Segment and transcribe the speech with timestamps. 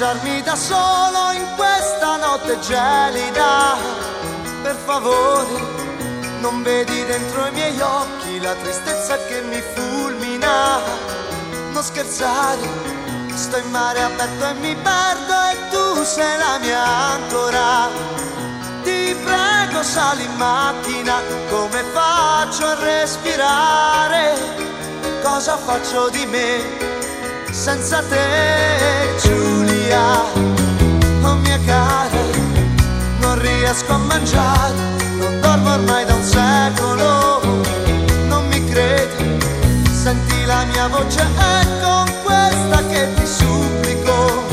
[0.00, 3.76] lasciarmi da solo in questa notte gelida.
[4.62, 5.50] Per favore,
[6.40, 10.80] non vedi dentro i miei occhi la tristezza che mi fulmina.
[11.72, 12.66] Non scherzare,
[13.34, 17.88] sto in mare aperto e mi perdo e tu sei la mia ancora.
[18.82, 21.20] Ti prego sali in macchina,
[21.50, 24.34] come faccio a respirare?
[25.22, 29.18] Cosa faccio di me senza te?
[29.20, 29.49] Giù
[29.90, 30.22] via,
[31.22, 32.22] oh mia cara,
[33.20, 34.74] non riesco a mangiare,
[35.18, 37.40] non dormo ormai da un secolo,
[38.28, 39.38] non mi credi,
[39.90, 44.44] senti la mia voce, è con questa che ti supplico,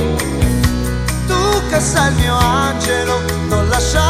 [1.27, 4.06] tu che sei il mio angelo, non lasciare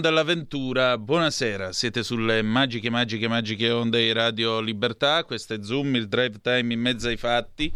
[0.00, 1.72] Non dall'avventura, buonasera.
[1.72, 5.24] Siete sulle magiche, magiche, magiche onde di Radio Libertà.
[5.24, 7.70] Questo è Zoom, il drive time in mezzo ai fatti.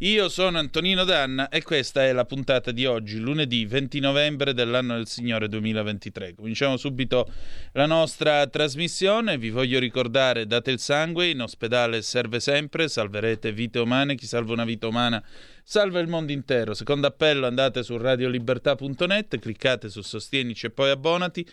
[0.00, 4.94] Io sono Antonino Danna e questa è la puntata di oggi, lunedì 20 novembre dell'anno
[4.94, 6.34] del Signore 2023.
[6.34, 7.30] Cominciamo subito
[7.72, 9.36] la nostra trasmissione.
[9.36, 14.16] Vi voglio ricordare, date il sangue, in ospedale serve sempre, salverete vite umane.
[14.16, 15.22] Chi salva una vita umana
[15.62, 16.74] salva il mondo intero.
[16.74, 21.46] Secondo appello andate su radiolibertà.net, cliccate su Sostienici e poi abbonati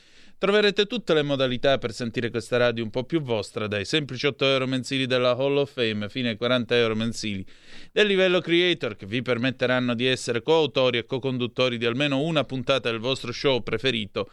[0.44, 4.44] Troverete tutte le modalità per sentire questa radio un po' più vostra, dai semplici 8
[4.44, 7.46] euro mensili della Hall of Fame fino ai 40 euro mensili
[7.94, 12.92] del livello creator che vi permetteranno di essere coautori e co-conduttori di almeno una puntata
[12.92, 14.32] del vostro show preferito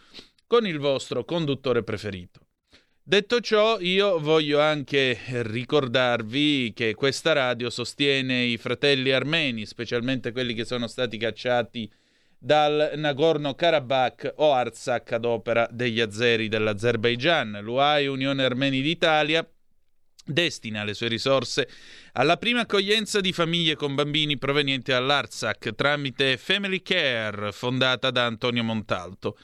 [0.48, 2.40] con il vostro conduttore preferito.
[3.00, 10.54] Detto ciò, io voglio anche ricordarvi che questa radio sostiene i fratelli armeni, specialmente quelli
[10.54, 11.88] che sono stati cacciati
[12.42, 17.58] dal Nagorno-Karabakh o Artsakh ad opera degli azeri dell'Azerbaigian.
[17.60, 19.46] L'UAI, Unione Armeni d'Italia,
[20.25, 21.69] destina le sue risorse
[22.12, 28.64] alla prima accoglienza di famiglie con bambini provenienti dall'Artsakh tramite Family Care fondata da Antonio
[28.64, 29.36] Montalto.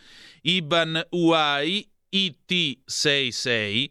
[0.43, 3.89] IBAN UAI IT66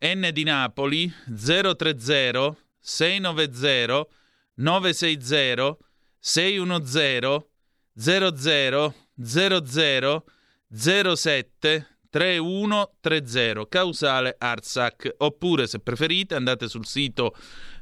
[0.00, 4.06] N di Napoli 030 690
[4.54, 5.76] 960
[6.20, 7.52] 610
[7.94, 10.24] 00 00
[10.68, 17.34] 07 3130 causale Arsac oppure se preferite andate sul sito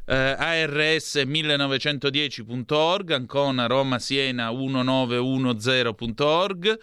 [0.07, 6.79] eh, ars1910.org Ancona Roma Siena 1910.org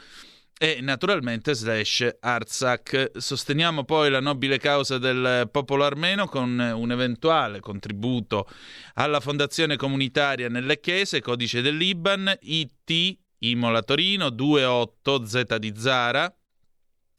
[0.61, 3.17] e naturalmente slash Artsakh.
[3.17, 8.45] Sosteniamo poi la nobile causa del popolo armeno con un eventuale contributo
[8.95, 16.29] alla fondazione comunitaria nelle chiese, codice dell'Iban, IT Imola Torino 28 Z di Zara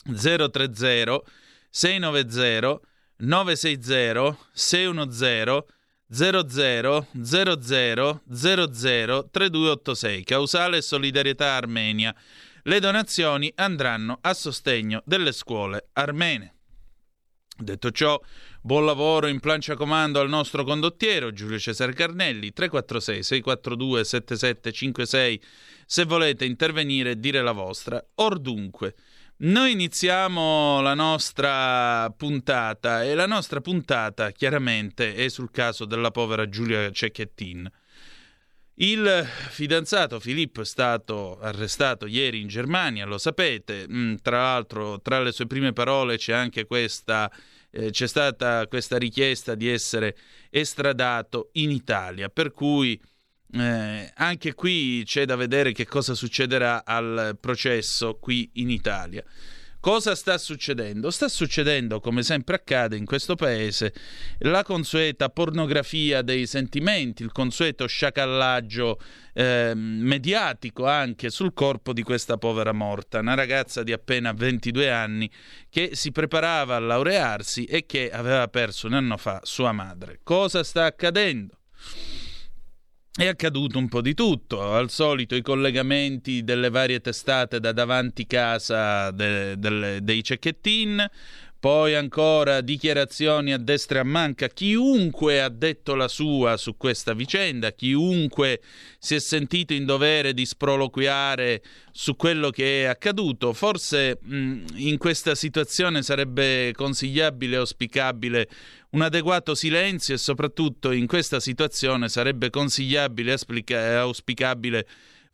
[0.04, 1.22] 030
[1.70, 2.81] 690
[3.16, 5.64] 960 610
[6.12, 12.14] 00 00 00 3286 Causale Solidarietà Armenia
[12.65, 16.55] le donazioni andranno a sostegno delle scuole armene.
[17.61, 18.19] Detto ciò,
[18.62, 25.43] buon lavoro in plancia comando al nostro condottiero Giulio Cesare Carnelli 346 642 7756
[25.85, 28.03] se volete intervenire e dire la vostra.
[28.17, 28.95] Or dunque,
[29.39, 36.49] noi iniziamo la nostra puntata e la nostra puntata chiaramente è sul caso della povera
[36.49, 37.71] Giulia Cecchettin.
[38.82, 45.21] Il fidanzato Filippo è stato arrestato ieri in Germania, lo sapete, mm, tra l'altro tra
[45.21, 47.31] le sue prime parole c'è anche questa,
[47.71, 50.17] eh, c'è stata questa richiesta di essere
[50.49, 52.99] estradato in Italia, per cui
[53.53, 59.23] eh, anche qui c'è da vedere che cosa succederà al processo qui in Italia.
[59.81, 61.11] Cosa sta succedendo?
[61.11, 63.94] Sta succedendo, come sempre accade in questo paese,
[64.41, 69.00] la consueta pornografia dei sentimenti, il consueto sciacallaggio
[69.32, 75.31] eh, mediatico anche sul corpo di questa povera morta, una ragazza di appena 22 anni
[75.71, 80.21] che si preparava a laurearsi e che aveva perso un anno fa sua madre.
[80.23, 81.55] Cosa sta accadendo?
[83.21, 88.27] È accaduto un po' di tutto, al solito i collegamenti delle varie testate da davanti
[88.27, 91.07] casa de, de, dei cecchettin,
[91.59, 94.49] poi ancora dichiarazioni a destra e a manca.
[94.49, 98.62] Chiunque ha detto la sua su questa vicenda, chiunque
[98.99, 101.62] si è sentito in dovere di sproloquiare
[101.93, 108.49] su quello che è accaduto, forse mh, in questa situazione sarebbe consigliabile e auspicabile
[108.90, 114.87] un adeguato silenzio e soprattutto in questa situazione sarebbe consigliabile e auspicabile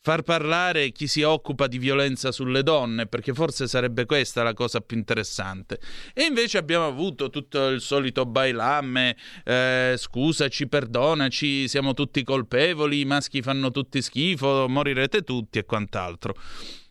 [0.07, 4.81] far parlare chi si occupa di violenza sulle donne, perché forse sarebbe questa la cosa
[4.81, 5.81] più interessante.
[6.15, 13.05] E invece abbiamo avuto tutto il solito bailamme, eh, scusaci, perdonaci, siamo tutti colpevoli, i
[13.05, 16.37] maschi fanno tutti schifo, morirete tutti e quant'altro.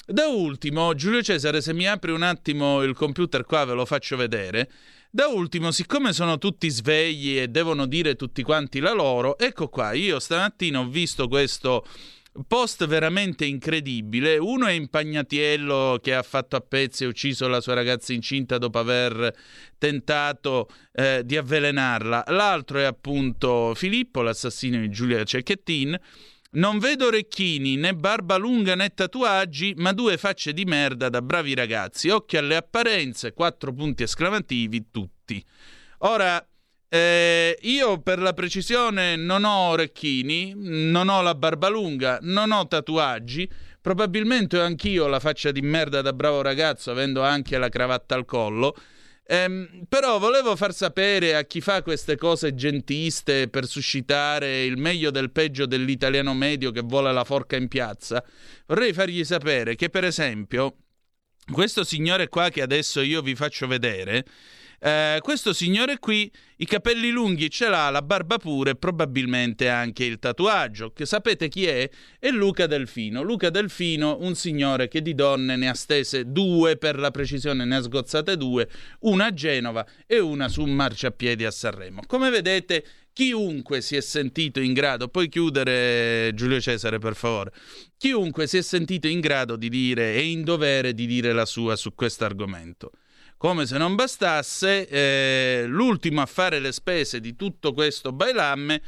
[0.05, 4.17] Da ultimo, Giulio Cesare, se mi apri un attimo il computer qua ve lo faccio
[4.17, 4.69] vedere.
[5.15, 9.93] Da ultimo, siccome sono tutti svegli e devono dire tutti quanti la loro, ecco qua,
[9.93, 11.85] io stamattina ho visto questo
[12.45, 14.35] post veramente incredibile.
[14.35, 18.77] Uno è Impagnatiello che ha fatto a pezzi e ucciso la sua ragazza incinta dopo
[18.77, 19.33] aver
[19.77, 22.25] tentato eh, di avvelenarla.
[22.27, 25.97] L'altro è appunto Filippo, l'assassino di Giulia Cecchettin
[26.55, 31.53] non vedo orecchini, né barba lunga né tatuaggi, ma due facce di merda da bravi
[31.53, 32.09] ragazzi.
[32.09, 35.41] Occhi alle apparenze, quattro punti esclamativi, tutti.
[35.99, 36.45] Ora,
[36.87, 42.67] Eh, io per la precisione non ho orecchini, non ho la barba lunga, non ho
[42.67, 43.49] tatuaggi.
[43.81, 48.23] Probabilmente ho anch'io la faccia di merda da bravo ragazzo, avendo anche la cravatta al
[48.23, 48.75] collo.
[49.27, 55.09] Ehm, però volevo far sapere a chi fa queste cose gentiste per suscitare il meglio
[55.09, 58.23] del peggio dell'italiano medio che vuole la forca in piazza,
[58.67, 60.75] vorrei fargli sapere che per esempio
[61.51, 64.25] questo signore qua che adesso io vi faccio vedere
[64.79, 70.19] eh, questo signore qui i capelli lunghi ce l'ha, la barba pure, probabilmente anche il
[70.19, 70.93] tatuaggio.
[70.93, 71.89] Che sapete chi è?
[72.17, 73.23] È Luca Delfino.
[73.23, 77.75] Luca Delfino, un signore che di donne ne ha stese due, per la precisione ne
[77.75, 78.69] ha sgozzate due,
[78.99, 82.03] una a Genova e una su un marciapiedi a Sanremo.
[82.07, 87.51] Come vedete, chiunque si è sentito in grado, puoi chiudere Giulio Cesare per favore,
[87.97, 91.75] chiunque si è sentito in grado di dire e in dovere di dire la sua
[91.75, 92.91] su questo argomento.
[93.37, 98.81] Come se non bastasse, eh, l'ultimo a fare le spese di tutto questo bailamme,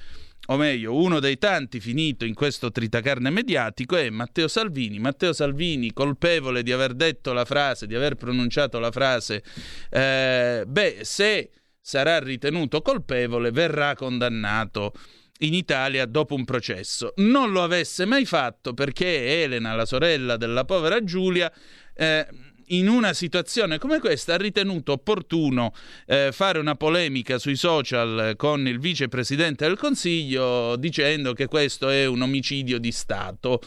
[0.49, 4.99] o meglio, uno dei tanti finito in questo tritacarne mediatico è Matteo Salvini.
[4.99, 9.43] Matteo Salvini, colpevole di aver detto la frase, di aver pronunciato la frase,
[9.89, 11.49] eh, beh, se
[11.81, 14.93] sarà ritenuto colpevole, verrà condannato
[15.39, 17.13] in Italia dopo un processo.
[17.17, 21.51] Non lo avesse mai fatto perché Elena, la sorella della povera Giulia,
[21.93, 22.25] eh,
[22.67, 25.73] in una situazione come questa ha ritenuto opportuno
[26.05, 32.05] eh, fare una polemica sui social con il vicepresidente del Consiglio dicendo che questo è
[32.05, 33.61] un omicidio di Stato.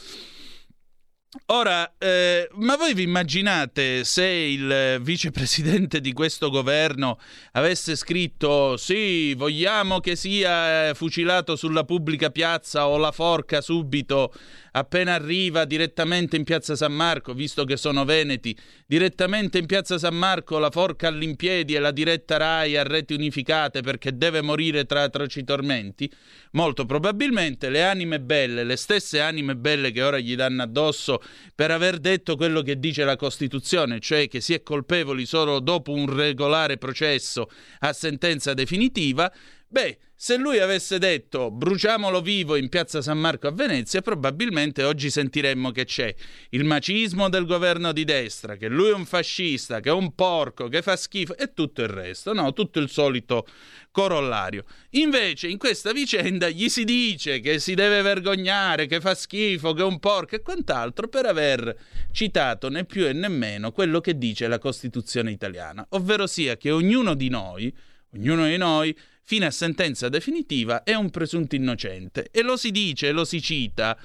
[1.46, 7.20] Ora, eh, ma voi vi immaginate se il vicepresidente di questo governo
[7.52, 14.32] avesse scritto sì, vogliamo che sia fucilato sulla pubblica piazza o la forca subito
[14.72, 18.56] appena arriva direttamente in piazza San Marco, visto che sono veneti,
[18.86, 23.82] direttamente in piazza San Marco la forca all'impiedi e la diretta RAI a reti unificate
[23.82, 26.10] perché deve morire tra atroci tormenti?
[26.52, 31.19] Molto probabilmente le anime belle, le stesse anime belle che ora gli danno addosso
[31.54, 35.92] per aver detto quello che dice la Costituzione, cioè che si è colpevoli solo dopo
[35.92, 37.50] un regolare processo
[37.80, 39.32] a sentenza definitiva,
[39.70, 45.08] beh, se lui avesse detto bruciamolo vivo in piazza San Marco a Venezia, probabilmente oggi
[45.08, 46.14] sentiremmo che c'è
[46.50, 50.68] il macismo del governo di destra, che lui è un fascista, che è un porco,
[50.68, 52.52] che fa schifo e tutto il resto, no?
[52.52, 53.46] Tutto il solito
[53.90, 54.64] corollario.
[54.90, 59.80] Invece in questa vicenda gli si dice che si deve vergognare, che fa schifo, che
[59.80, 61.74] è un porco e quant'altro per aver
[62.12, 67.14] citato né più e nemmeno quello che dice la Costituzione italiana, ovvero sia che ognuno
[67.14, 67.74] di noi,
[68.12, 68.94] ognuno di noi
[69.30, 72.30] fino a sentenza definitiva, è un presunto innocente.
[72.32, 73.96] E lo si dice, lo si cita,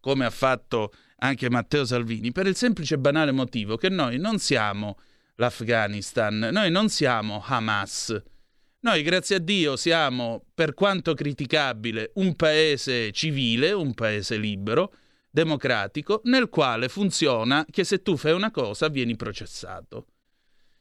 [0.00, 4.40] come ha fatto anche Matteo Salvini, per il semplice e banale motivo che noi non
[4.40, 4.98] siamo
[5.36, 8.20] l'Afghanistan, noi non siamo Hamas.
[8.80, 14.92] Noi, grazie a Dio, siamo, per quanto criticabile, un paese civile, un paese libero,
[15.30, 20.06] democratico, nel quale funziona che se tu fai una cosa vieni processato.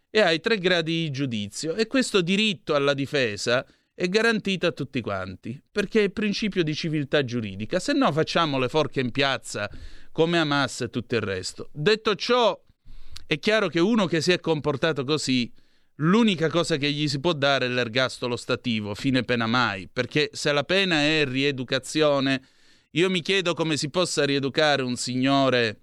[0.10, 1.76] E hai tre gradi di giudizio.
[1.76, 3.64] E questo diritto alla difesa
[3.96, 8.58] è garantita a tutti quanti, perché è il principio di civiltà giuridica, se no facciamo
[8.58, 9.70] le forche in piazza
[10.12, 11.70] come Hamas e tutto il resto.
[11.72, 12.60] Detto ciò,
[13.28, 15.52] è chiaro che uno che si è comportato così,
[15.98, 20.52] l'unica cosa che gli si può dare è l'ergastolo stativo, fine pena mai, perché se
[20.52, 22.42] la pena è rieducazione,
[22.92, 25.83] io mi chiedo come si possa rieducare un signore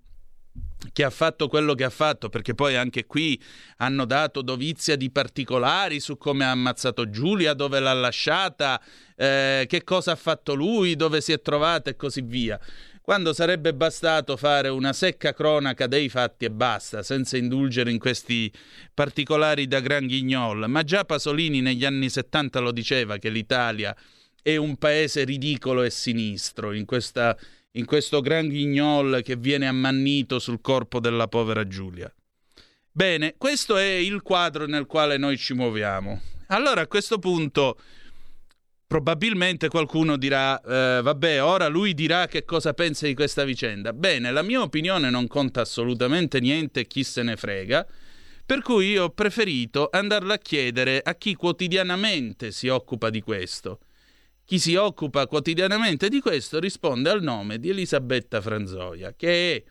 [0.93, 3.40] che ha fatto quello che ha fatto, perché poi anche qui
[3.79, 8.81] hanno dato dovizia di particolari su come ha ammazzato Giulia, dove l'ha lasciata,
[9.17, 12.59] eh, che cosa ha fatto lui, dove si è trovata e così via.
[13.02, 18.52] Quando sarebbe bastato fare una secca cronaca dei fatti e basta, senza indulgere in questi
[18.95, 20.67] particolari da gran ghignol.
[20.69, 23.97] Ma già Pasolini negli anni 70 lo diceva che l'Italia
[24.43, 27.37] è un paese ridicolo e sinistro in questa
[27.73, 32.12] in questo gran ghignol che viene ammannito sul corpo della povera Giulia.
[32.91, 36.21] Bene, questo è il quadro nel quale noi ci muoviamo.
[36.49, 37.79] Allora a questo punto
[38.91, 43.93] probabilmente qualcuno dirà, eh, vabbè, ora lui dirà che cosa pensa di questa vicenda.
[43.93, 47.87] Bene, la mia opinione non conta assolutamente niente, chi se ne frega,
[48.45, 53.79] per cui io ho preferito andarla a chiedere a chi quotidianamente si occupa di questo.
[54.50, 59.62] Chi si occupa quotidianamente di questo risponde al nome di Elisabetta Franzoia, che è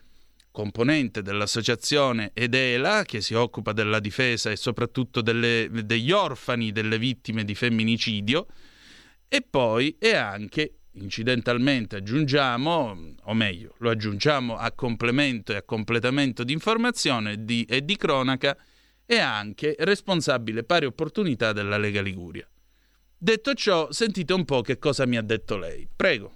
[0.50, 7.44] componente dell'associazione Edela, che si occupa della difesa e soprattutto delle, degli orfani delle vittime
[7.44, 8.46] di femminicidio,
[9.28, 16.42] e poi è anche, incidentalmente aggiungiamo, o meglio, lo aggiungiamo a complemento e a completamento
[16.42, 17.32] di informazione
[17.68, 18.56] e di cronaca,
[19.04, 22.49] è anche responsabile pari opportunità della Lega Liguria.
[23.22, 25.86] Detto ciò, sentite un po' che cosa mi ha detto lei.
[25.94, 26.32] Prego.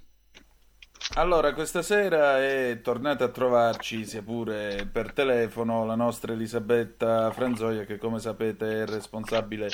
[1.15, 7.85] Allora, questa sera è tornata a trovarci, sia pure per telefono, la nostra Elisabetta Franzoia,
[7.85, 9.71] che come sapete è responsabile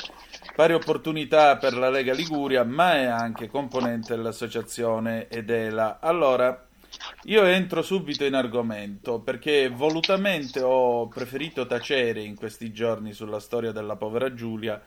[0.56, 6.00] pari opportunità per la Lega Liguria, ma è anche componente dell'associazione Edela.
[6.00, 6.65] Allora,
[7.24, 13.74] io entro subito in argomento perché volutamente ho preferito tacere in questi giorni sulla storia
[13.74, 14.82] della povera Giulia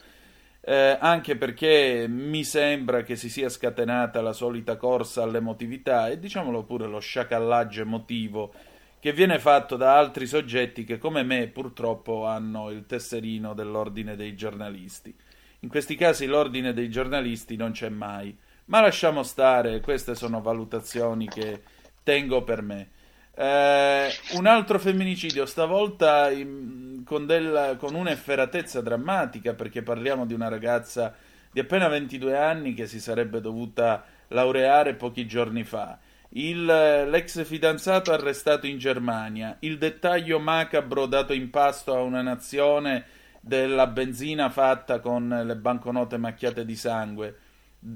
[0.66, 6.64] eh, anche perché mi sembra che si sia scatenata la solita corsa all'emotività e diciamolo
[6.64, 8.52] pure lo sciacallaggio emotivo
[8.98, 14.34] che viene fatto da altri soggetti che come me purtroppo hanno il tesserino dell'ordine dei
[14.34, 15.14] giornalisti.
[15.60, 18.34] In questi casi l'ordine dei giornalisti non c'è mai,
[18.66, 21.62] ma lasciamo stare, queste sono valutazioni che
[22.02, 22.88] tengo per me.
[23.36, 30.48] Eh, un altro femminicidio, stavolta in, con, del, con un'efferatezza drammatica, perché parliamo di una
[30.48, 31.14] ragazza
[31.50, 35.98] di appena 22 anni che si sarebbe dovuta laureare pochi giorni fa.
[36.36, 43.04] Il, l'ex fidanzato arrestato in Germania, il dettaglio macabro dato in pasto a una nazione
[43.40, 47.38] della benzina fatta con le banconote macchiate di sangue.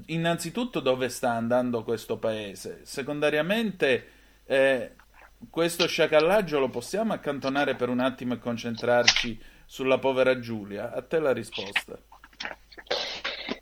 [0.05, 2.81] Innanzitutto dove sta andando questo paese?
[2.83, 4.07] Secondariamente
[4.45, 4.91] eh,
[5.49, 10.91] questo sciacallaggio lo possiamo accantonare per un attimo e concentrarci sulla povera Giulia?
[10.91, 11.97] A te la risposta.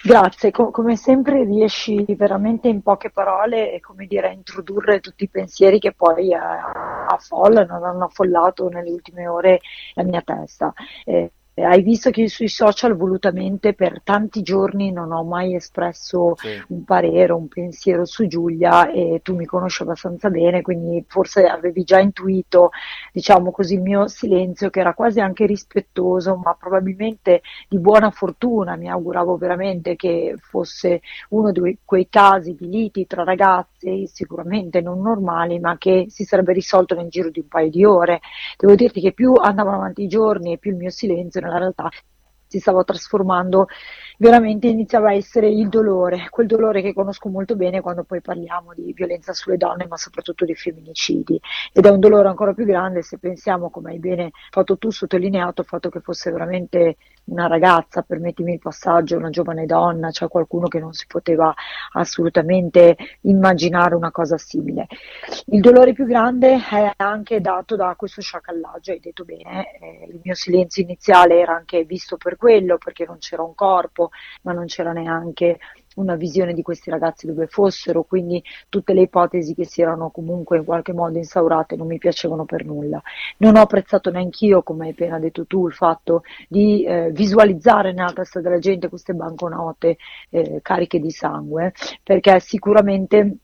[0.03, 5.29] Grazie, Co- come sempre riesci veramente in poche parole come dire, a introdurre tutti i
[5.29, 9.59] pensieri che poi affollano, hanno affollato nelle ultime ore
[9.93, 10.73] la mia testa.
[11.03, 11.31] Eh, eh,
[11.63, 16.49] hai visto che sui social volutamente per tanti giorni non ho mai espresso sì.
[16.67, 21.83] un parere, un pensiero su Giulia e tu mi conosci abbastanza bene, quindi forse avevi
[21.83, 22.69] già intuito,
[23.11, 28.75] diciamo così, il mio silenzio che era quasi anche rispettoso, ma probabilmente di buona fortuna.
[28.75, 35.01] Mi auguravo veramente che fosse uno di quei casi di liti tra ragazzi sicuramente non
[35.01, 38.19] normali, ma che si sarebbe risolto nel giro di un paio di ore.
[38.57, 42.01] Devo dirti che più andavano avanti i giorni e più il mio silenzio гараад байгаа.
[42.47, 43.67] Si stava trasformando
[44.17, 48.73] veramente iniziava a essere il dolore, quel dolore che conosco molto bene quando poi parliamo
[48.73, 51.39] di violenza sulle donne, ma soprattutto di femminicidi.
[51.71, 55.61] Ed è un dolore ancora più grande se pensiamo, come hai bene fatto tu, sottolineato
[55.61, 60.67] il fatto che fosse veramente una ragazza, permettimi il passaggio, una giovane donna, cioè qualcuno
[60.67, 61.53] che non si poteva
[61.93, 64.87] assolutamente immaginare una cosa simile.
[65.47, 70.21] Il dolore più grande è anche dato da questo sciacallaggio, hai detto bene, eh, il
[70.23, 74.11] mio silenzio iniziale era anche visto per quello, perché non c'era un corpo,
[74.43, 75.59] ma non c'era neanche
[75.97, 80.57] una visione di questi ragazzi dove fossero, quindi tutte le ipotesi che si erano comunque
[80.57, 83.01] in qualche modo instaurate non mi piacevano per nulla.
[83.37, 88.13] Non ho apprezzato neanch'io, come hai appena detto tu, il fatto di eh, visualizzare nella
[88.13, 89.97] testa della gente queste banconote
[90.29, 91.73] eh, cariche di sangue,
[92.03, 93.37] perché sicuramente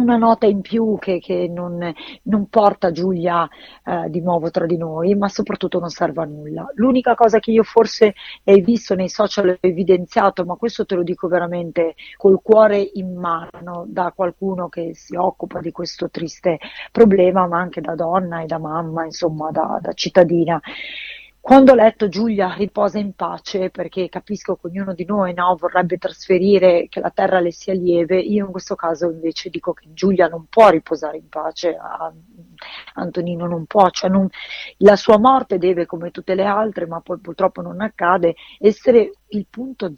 [0.00, 3.48] una nota in più che, che non, non, porta Giulia
[3.84, 6.70] eh, di nuovo tra di noi, ma soprattutto non serve a nulla.
[6.74, 11.28] L'unica cosa che io forse hai visto nei social evidenziato, ma questo te lo dico
[11.28, 16.58] veramente col cuore in mano da qualcuno che si occupa di questo triste
[16.92, 20.60] problema, ma anche da donna e da mamma, insomma da, da cittadina
[21.48, 25.96] quando ho letto Giulia riposa in pace, perché capisco che ognuno di noi no, vorrebbe
[25.96, 30.28] trasferire che la terra le sia lieve, io in questo caso invece dico che Giulia
[30.28, 31.74] non può riposare in pace,
[32.96, 34.28] Antonino non può, cioè non,
[34.80, 39.46] la sua morte deve, come tutte le altre, ma poi purtroppo non accade, essere il
[39.48, 39.94] punto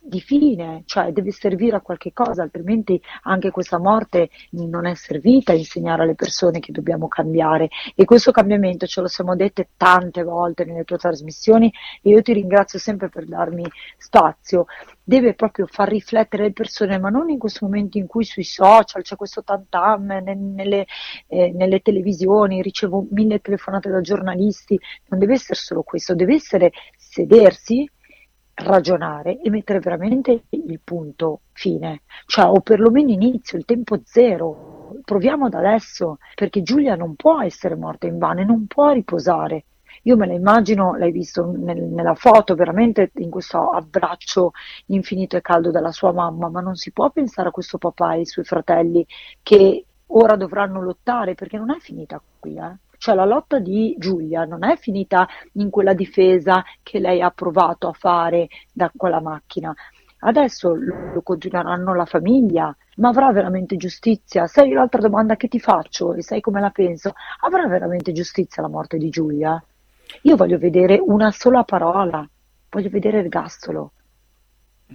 [0.00, 5.52] di fine, cioè deve servire a qualche cosa, altrimenti anche questa morte non è servita
[5.52, 7.68] a insegnare alle persone che dobbiamo cambiare.
[7.94, 12.32] E questo cambiamento ce lo siamo dette tante volte nelle tue trasmissioni e io ti
[12.32, 13.64] ringrazio sempre per darmi
[13.96, 14.66] spazio,
[15.02, 19.02] deve proprio far riflettere le persone, ma non in questo momento in cui sui social
[19.02, 20.86] c'è questo tantam, nelle,
[21.26, 26.70] eh, nelle televisioni, ricevo mille telefonate da giornalisti, non deve essere solo questo, deve essere
[26.96, 27.88] sedersi
[28.62, 34.98] ragionare e mettere veramente il punto fine, cioè o perlomeno inizio, il tempo zero.
[35.04, 39.64] Proviamo da adesso, perché Giulia non può essere morta in vano, non può riposare.
[40.04, 44.52] Io me la immagino, l'hai visto nel, nella foto, veramente in questo abbraccio
[44.86, 48.18] infinito e caldo della sua mamma, ma non si può pensare a questo papà e
[48.18, 49.06] ai suoi fratelli
[49.42, 52.56] che ora dovranno lottare perché non è finita qui.
[52.56, 52.89] Eh?
[53.00, 57.88] Cioè la lotta di Giulia non è finita in quella difesa che lei ha provato
[57.88, 59.74] a fare da quella macchina.
[60.18, 64.46] Adesso lo continueranno la famiglia, ma avrà veramente giustizia?
[64.46, 67.14] Sai l'altra domanda che ti faccio e sai come la penso?
[67.40, 69.58] Avrà veramente giustizia la morte di Giulia?
[70.24, 72.28] Io voglio vedere una sola parola,
[72.68, 73.92] voglio vedere il gastolo.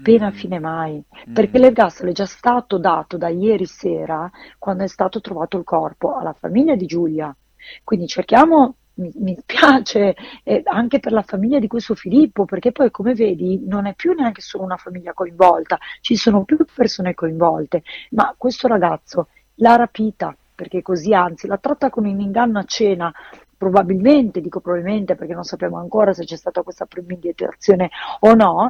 [0.03, 5.21] Pena fine mai, perché l'ergastolo è già stato dato da ieri sera quando è stato
[5.21, 7.35] trovato il corpo alla famiglia di Giulia.
[7.84, 12.91] Quindi cerchiamo, mi, mi spiace eh, anche per la famiglia di questo Filippo, perché poi
[12.91, 17.84] come vedi non è più neanche solo una famiglia coinvolta, ci sono più persone coinvolte,
[18.12, 23.13] ma questo ragazzo l'ha rapita, perché così anzi l'ha tratta con un inganno a cena,
[23.58, 27.89] probabilmente, dico probabilmente perché non sappiamo ancora se c'è stata questa premeditazione
[28.21, 28.69] o no,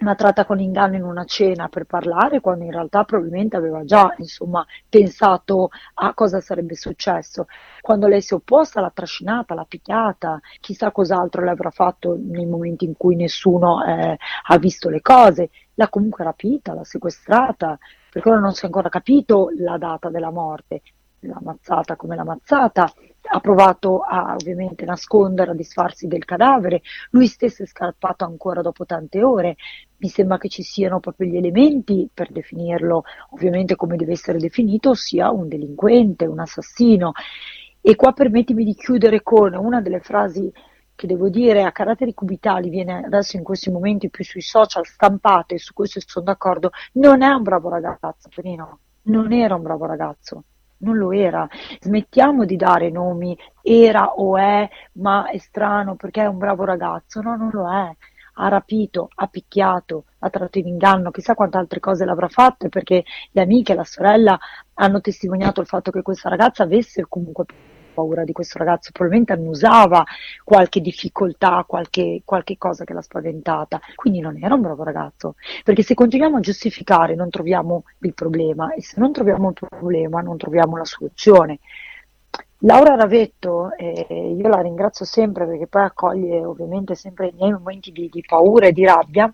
[0.00, 4.14] una tratta con inganno in una cena per parlare, quando in realtà probabilmente aveva già
[4.18, 7.46] insomma, pensato a cosa sarebbe successo.
[7.80, 12.46] Quando lei si è opposta, l'ha trascinata, l'ha picchiata, chissà cos'altro le avrà fatto nei
[12.46, 15.50] momenti in cui nessuno eh, ha visto le cose.
[15.74, 17.78] L'ha comunque rapita, l'ha sequestrata,
[18.10, 20.82] perché ora non si è ancora capito la data della morte.
[21.20, 22.92] L'ha ammazzata come l'ha ammazzata,
[23.30, 28.86] ha provato a ovviamente nascondere, a disfarsi del cadavere, lui stesso è scappato ancora dopo
[28.86, 29.56] tante ore,
[29.96, 34.90] mi sembra che ci siano proprio gli elementi per definirlo ovviamente come deve essere definito,
[34.90, 37.12] ossia un delinquente, un assassino.
[37.80, 40.52] E qua permettimi di chiudere con una delle frasi
[40.94, 45.58] che devo dire a caratteri cubitali viene adesso in questi momenti più sui social stampate,
[45.58, 50.44] su questo sono d'accordo, non è un bravo ragazzo, Perino, non era un bravo ragazzo
[50.78, 51.48] non lo era.
[51.80, 57.20] Smettiamo di dare nomi, era o è, ma è strano perché è un bravo ragazzo.
[57.20, 57.96] No, non lo è.
[58.40, 63.04] Ha rapito, ha picchiato, ha tratto in inganno, chissà quante altre cose l'avrà fatte perché
[63.32, 64.38] le amiche la sorella
[64.74, 67.46] hanno testimoniato il fatto che questa ragazza avesse comunque
[67.98, 70.04] paura di questo ragazzo, probabilmente annusava
[70.44, 75.34] qualche difficoltà, qualche, qualche cosa che l'ha spaventata, quindi non era un bravo ragazzo,
[75.64, 80.20] perché se continuiamo a giustificare non troviamo il problema e se non troviamo il problema
[80.20, 81.58] non troviamo la soluzione.
[82.62, 87.90] Laura Ravetto, eh, io la ringrazio sempre perché poi accoglie ovviamente sempre i miei momenti
[87.90, 89.32] di, di paura e di rabbia,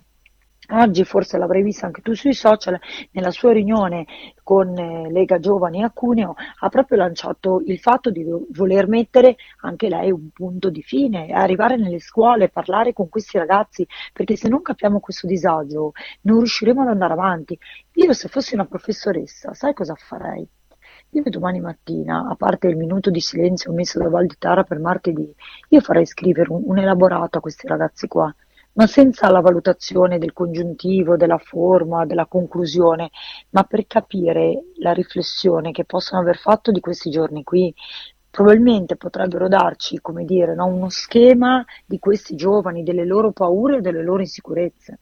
[0.70, 4.07] Oggi forse l'avrai vista anche tu sui social, nella sua riunione
[4.42, 9.90] con eh, Lega Giovani a Cuneo ha proprio lanciato il fatto di voler mettere anche
[9.90, 14.62] lei un punto di fine, arrivare nelle scuole, parlare con questi ragazzi, perché se non
[14.62, 17.59] capiamo questo disagio non riusciremo ad andare avanti.
[17.94, 20.48] Io se fossi una professoressa, sai cosa farei?
[21.11, 25.33] Io domani mattina, a parte il minuto di silenzio messo da Valditara per martedì,
[25.68, 28.35] io farei scrivere un, un elaborato a questi ragazzi qua
[28.74, 33.10] ma senza la valutazione del congiuntivo, della forma, della conclusione,
[33.50, 37.74] ma per capire la riflessione che possono aver fatto di questi giorni qui.
[38.30, 43.80] Probabilmente potrebbero darci, come dire, no, uno schema di questi giovani, delle loro paure e
[43.80, 44.98] delle loro insicurezze.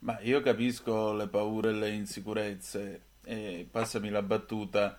[0.00, 4.98] Ma io capisco le paure e le insicurezze, e passami la battuta.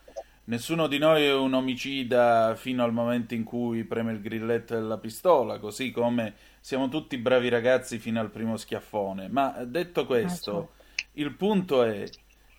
[0.49, 4.97] Nessuno di noi è un omicida fino al momento in cui preme il grilletto della
[4.97, 9.27] pistola, così come siamo tutti bravi ragazzi fino al primo schiaffone.
[9.27, 10.55] Ma detto questo, ah,
[10.95, 11.09] certo.
[11.13, 12.05] il punto è,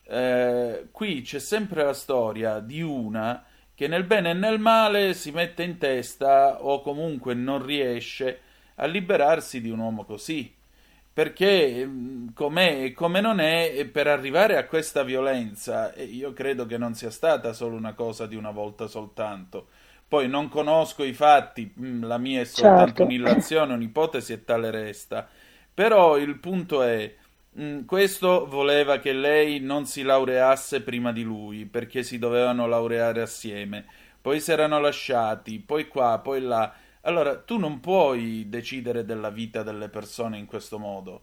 [0.03, 3.42] eh, qui c'è sempre la storia di una
[3.74, 8.40] che nel bene e nel male si mette in testa o comunque non riesce
[8.74, 10.55] a liberarsi di un uomo così.
[11.18, 16.78] Perché mm, com'è e come non è, per arrivare a questa violenza, io credo che
[16.78, 19.66] non sia stata solo una cosa di una volta soltanto
[20.07, 23.02] poi non conosco i fatti, mm, la mia è soltanto certo.
[23.02, 25.28] un'illazione, un'ipotesi e tale resta.
[25.74, 27.14] Però il punto è,
[27.61, 33.20] mm, questo voleva che lei non si laureasse prima di lui, perché si dovevano laureare
[33.20, 33.85] assieme.
[34.20, 36.72] Poi si erano lasciati, poi qua, poi là.
[37.09, 41.23] Allora, tu non puoi decidere della vita delle persone in questo modo.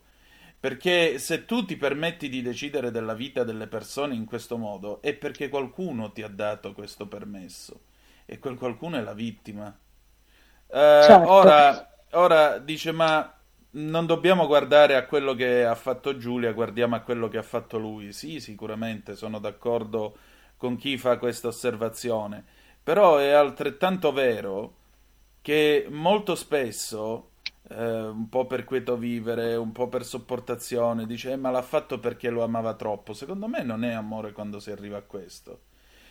[0.60, 5.14] Perché se tu ti permetti di decidere della vita delle persone in questo modo, è
[5.14, 7.82] perché qualcuno ti ha dato questo permesso
[8.26, 9.68] e quel qualcuno è la vittima.
[9.68, 11.32] Eh, certo.
[11.32, 13.32] ora, ora dice, ma
[13.72, 17.78] non dobbiamo guardare a quello che ha fatto Giulia, guardiamo a quello che ha fatto
[17.78, 18.12] lui.
[18.12, 20.18] Sì, sicuramente sono d'accordo
[20.58, 22.44] con chi fa questa osservazione,
[22.82, 24.78] però è altrettanto vero
[25.46, 27.34] che molto spesso,
[27.70, 32.00] eh, un po' per quieto vivere, un po' per sopportazione, dice, eh, ma l'ha fatto
[32.00, 33.14] perché lo amava troppo.
[33.14, 35.66] Secondo me non è amore quando si arriva a questo.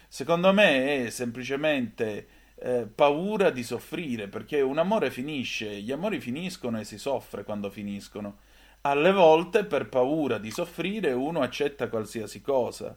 [0.07, 6.79] Secondo me è semplicemente eh, paura di soffrire, perché un amore finisce, gli amori finiscono
[6.79, 8.37] e si soffre quando finiscono.
[8.83, 12.97] Alle volte, per paura di soffrire, uno accetta qualsiasi cosa.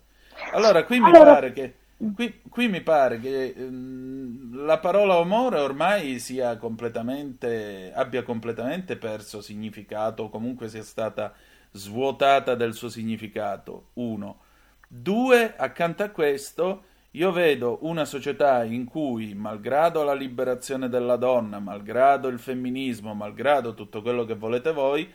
[0.51, 1.33] Allora, qui mi allora...
[1.33, 1.75] pare che,
[2.13, 6.19] qui, qui mi pare che ehm, la parola amore ormai
[6.59, 11.33] completamente, abbia completamente perso significato, o comunque sia stata
[11.71, 13.89] svuotata del suo significato.
[13.93, 14.41] Uno.
[14.87, 21.59] Due, accanto a questo, io vedo una società in cui, malgrado la liberazione della donna,
[21.59, 25.11] malgrado il femminismo, malgrado tutto quello che volete voi,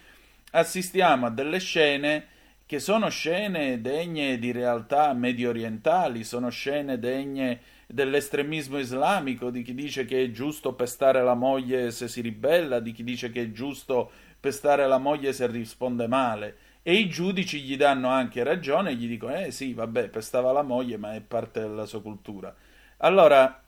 [0.50, 2.26] assistiamo a delle scene
[2.72, 9.74] che sono scene degne di realtà medio orientali, sono scene degne dell'estremismo islamico, di chi
[9.74, 13.52] dice che è giusto pestare la moglie se si ribella, di chi dice che è
[13.52, 16.56] giusto pestare la moglie se risponde male.
[16.80, 20.96] E i giudici gli danno anche ragione gli dicono: Eh sì, vabbè, pestava la moglie,
[20.96, 22.56] ma è parte della sua cultura.
[22.96, 23.62] Allora,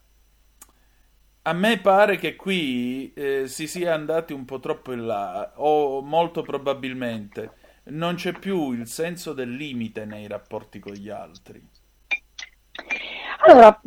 [1.43, 6.01] a me pare che qui eh, si sia andati un po' troppo in là, o
[6.01, 11.63] molto probabilmente non c'è più il senso del limite nei rapporti con gli altri.
[13.47, 13.79] Allora,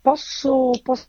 [0.00, 1.08] posso, posso,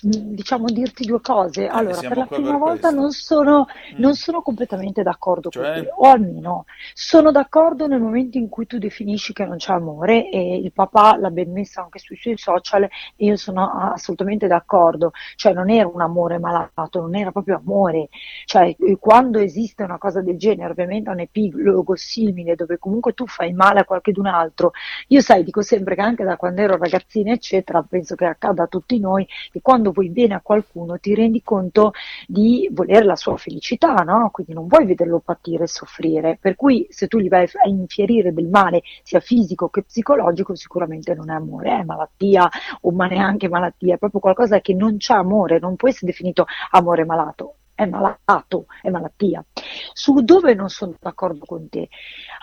[0.00, 1.64] diciamo, dirti due cose.
[1.64, 3.98] Eh, allora, per la prima per volta non sono, mm.
[3.98, 5.64] non sono, completamente d'accordo cioè...
[5.64, 9.72] con te, o almeno sono d'accordo nel momento in cui tu definisci che non c'è
[9.72, 14.46] amore e il papà l'ha ben messa anche sui suoi social e io sono assolutamente
[14.46, 15.12] d'accordo.
[15.34, 18.08] Cioè, non era un amore malato, non era proprio amore.
[18.44, 23.52] Cioè, quando esiste una cosa del genere, ovviamente un epilogo simile dove comunque tu fai
[23.52, 24.72] male a qualcun altro,
[25.08, 28.66] io sai, dico sempre che anche da quando ero ragazzina eccetera, penso che accada a
[28.66, 29.26] tutti noi,
[29.56, 31.92] che quando vuoi bene a qualcuno ti rendi conto
[32.26, 34.28] di volere la sua felicità, no?
[34.30, 36.36] Quindi non vuoi vederlo patire e soffrire.
[36.38, 41.14] Per cui se tu gli vai a infierire del male, sia fisico che psicologico, sicuramente
[41.14, 42.48] non è amore, è malattia,
[42.82, 46.44] o ma neanche malattia, è proprio qualcosa che non c'è amore, non può essere definito
[46.72, 49.44] amore malato è malato, è malattia.
[49.92, 51.88] Su dove non sono d'accordo con te?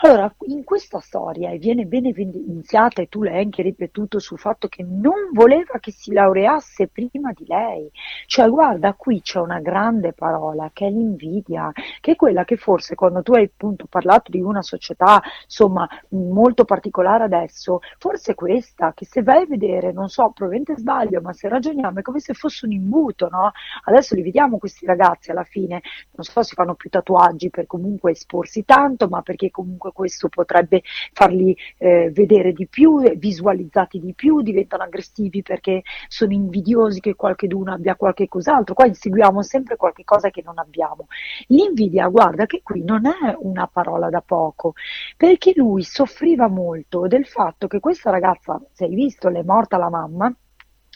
[0.01, 4.67] Allora, in questa storia, e viene bene evidenziata, e tu l'hai anche ripetuto sul fatto
[4.67, 7.89] che non voleva che si laureasse prima di lei.
[8.25, 12.95] Cioè, guarda, qui c'è una grande parola che è l'invidia, che è quella che forse
[12.95, 19.05] quando tu hai appunto parlato di una società, insomma, molto particolare adesso, forse questa, che
[19.05, 22.65] se vai a vedere, non so, probabilmente sbaglio, ma se ragioniamo è come se fosse
[22.65, 23.51] un imbuto, no?
[23.85, 25.81] Adesso li vediamo questi ragazzi ragazzi alla fine
[26.11, 27.12] non so si fanno più tatuaggi
[27.49, 33.99] per comunque esporsi tanto, ma perché comunque questo potrebbe farli eh, vedere di più, visualizzati
[33.99, 38.73] di più, diventano aggressivi perché sono invidiosi che qualcuno abbia qualche cos'altro.
[38.73, 41.07] Qua inseguiamo sempre qualche cosa che non abbiamo.
[41.47, 44.73] L'invidia, guarda che qui non è una parola da poco,
[45.17, 49.77] perché lui soffriva molto del fatto che questa ragazza, se hai visto, le è morta
[49.77, 50.33] la mamma,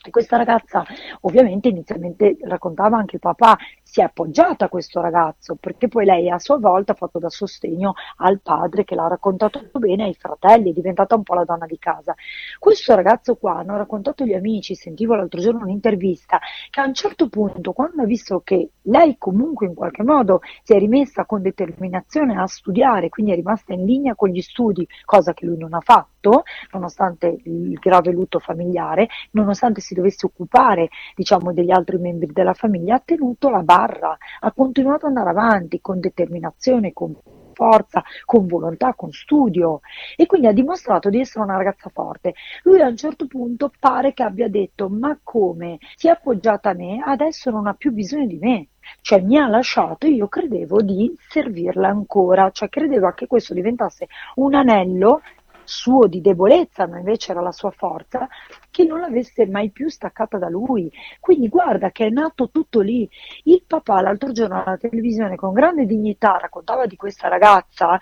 [0.09, 0.85] questa ragazza
[1.21, 3.57] ovviamente inizialmente raccontava anche il papà,
[3.97, 7.29] si è appoggiata a questo ragazzo perché poi lei a sua volta ha fatto da
[7.29, 11.65] sostegno al padre che l'ha raccontato bene ai fratelli, è diventata un po' la donna
[11.65, 12.13] di casa.
[12.59, 17.27] Questo ragazzo qua hanno raccontato gli amici, sentivo l'altro giorno un'intervista, che a un certo
[17.27, 22.39] punto quando ha visto che lei comunque in qualche modo si è rimessa con determinazione
[22.39, 25.81] a studiare, quindi è rimasta in linea con gli studi, cosa che lui non ha
[25.81, 32.53] fatto, nonostante il grave lutto familiare, nonostante si dovesse occupare diciamo, degli altri membri della
[32.53, 37.15] famiglia, ha tenuto la barra, ha continuato ad andare avanti con determinazione, con
[37.53, 39.79] forza, con volontà, con studio
[40.15, 42.35] e quindi ha dimostrato di essere una ragazza forte.
[42.63, 46.73] Lui a un certo punto pare che abbia detto ma come si è appoggiata a
[46.73, 48.67] me, adesso non ha più bisogno di me.
[49.01, 54.53] Cioè mi ha lasciato, io credevo di servirla ancora, cioè credevo che questo diventasse un
[54.53, 55.21] anello
[55.67, 58.27] suo di debolezza, ma invece era la sua forza,
[58.71, 60.91] che non l'avesse mai più staccata da lui.
[61.19, 63.09] Quindi guarda che è nato tutto lì.
[63.43, 67.97] Il papà l'altro giorno alla televisione con grande dignità raccontava di questa ragazza,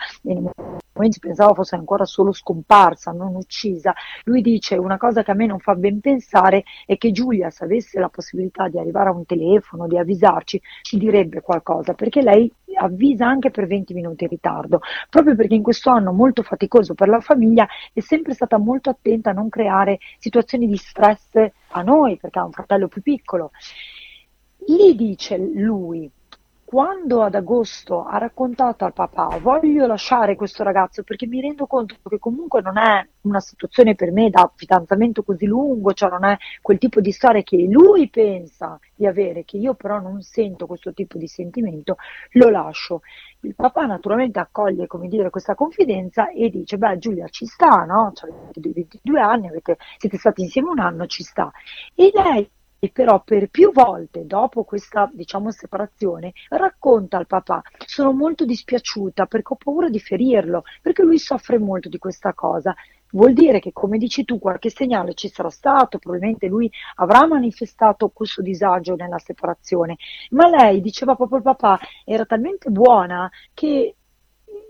[0.96, 3.94] momenti pensavo fosse ancora solo scomparsa, non uccisa.
[4.24, 7.66] Lui dice una cosa che a me non fa ben pensare è che Giulia se
[7.66, 12.52] avesse la possibilità di arrivare a un telefono, di avvisarci, ci direbbe qualcosa, perché lei
[12.76, 17.08] avvisa anche per 20 minuti in ritardo, proprio perché in questo anno molto faticoso per
[17.08, 21.36] la famiglia è sempre stata molto attenta a non creare situazioni di stress
[21.70, 23.52] a noi, perché ha un fratello più piccolo.
[24.68, 26.10] Lì dice lui,
[26.66, 31.96] quando ad agosto ha raccontato al papà voglio lasciare questo ragazzo perché mi rendo conto
[32.10, 36.36] che comunque non è una situazione per me da fidanzamento così lungo, cioè non è
[36.64, 40.92] quel tipo di storia che lui pensa di avere, che io però non sento questo
[40.92, 41.98] tipo di sentimento,
[42.32, 43.02] lo lascio.
[43.42, 48.12] Il papà naturalmente accoglie come dire, questa confidenza e dice, beh Giulia ci sta, no?
[48.16, 51.52] Cioè, avete 22 anni, avete, siete stati insieme un anno, ci sta.
[51.94, 58.12] E lei e però per più volte dopo questa diciamo separazione racconta al papà sono
[58.12, 62.76] molto dispiaciuta perché ho paura di ferirlo perché lui soffre molto di questa cosa
[63.16, 68.10] vuol dire che come dici tu qualche segnale ci sarà stato probabilmente lui avrà manifestato
[68.10, 69.96] questo disagio nella separazione.
[70.32, 73.96] Ma lei diceva proprio il papà era talmente buona che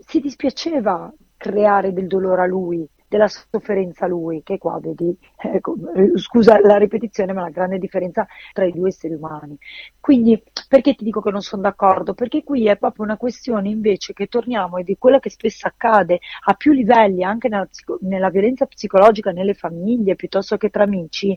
[0.00, 5.76] si dispiaceva creare del dolore a lui della sofferenza lui, che qua vedi, ecco,
[6.16, 9.56] scusa la ripetizione, ma la grande differenza tra i due esseri umani.
[10.00, 12.14] Quindi perché ti dico che non sono d'accordo?
[12.14, 16.20] Perché qui è proprio una questione invece che torniamo e di quella che spesso accade
[16.44, 17.68] a più livelli, anche nella,
[18.00, 21.36] nella violenza psicologica nelle famiglie piuttosto che tra amici,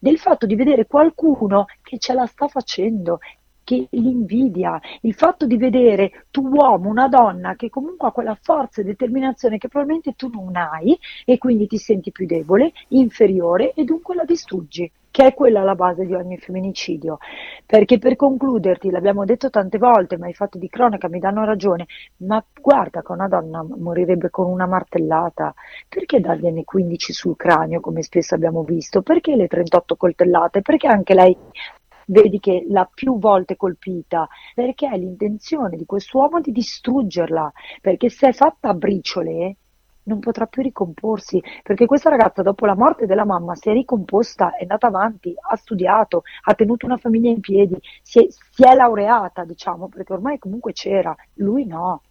[0.00, 3.18] del fatto di vedere qualcuno che ce la sta facendo,
[3.68, 8.80] che l'invidia, il fatto di vedere tu uomo, una donna che comunque ha quella forza
[8.80, 13.84] e determinazione che probabilmente tu non hai e quindi ti senti più debole, inferiore e
[13.84, 17.18] dunque la distruggi che è quella la base di ogni femminicidio.
[17.66, 21.86] Perché per concluderti, l'abbiamo detto tante volte, ma i fatti di cronaca mi danno ragione,
[22.18, 25.52] ma guarda che una donna morirebbe con una martellata,
[25.88, 29.02] perché dargliene 15 sul cranio, come spesso abbiamo visto?
[29.02, 30.62] Perché le 38 coltellate?
[30.62, 31.36] Perché anche lei
[32.08, 38.28] vedi che l'ha più volte colpita, perché è l'intenzione di quest'uomo di distruggerla, perché se
[38.28, 39.56] è fatta a briciole
[40.08, 44.56] non potrà più ricomporsi, perché questa ragazza dopo la morte della mamma si è ricomposta,
[44.56, 48.74] è andata avanti, ha studiato, ha tenuto una famiglia in piedi, si è, si è
[48.74, 52.02] laureata, diciamo, perché ormai comunque c'era, lui no.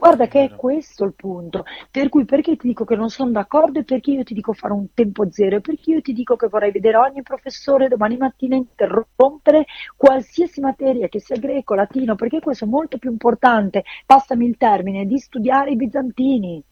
[0.00, 3.80] Guarda che è questo il punto, per cui perché ti dico che non sono d'accordo
[3.80, 5.56] e perché io ti dico fare un tempo zero?
[5.56, 11.08] E perché io ti dico che vorrei vedere ogni professore domani mattina interrompere qualsiasi materia,
[11.08, 15.72] che sia greco, latino, perché questo è molto più importante, passami il termine, di studiare
[15.72, 16.62] i bizantini.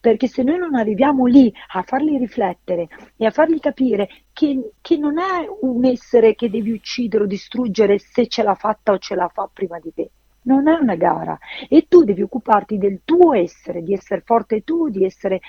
[0.00, 4.96] Perché se noi non arriviamo lì a farli riflettere e a fargli capire che, che,
[4.96, 9.14] non è un essere che devi uccidere o distruggere se ce l'ha fatta o ce
[9.14, 10.10] la fa prima di te,
[10.44, 11.38] non è una gara.
[11.68, 15.40] E tu devi occuparti del tuo essere, di essere forte tu, di essere...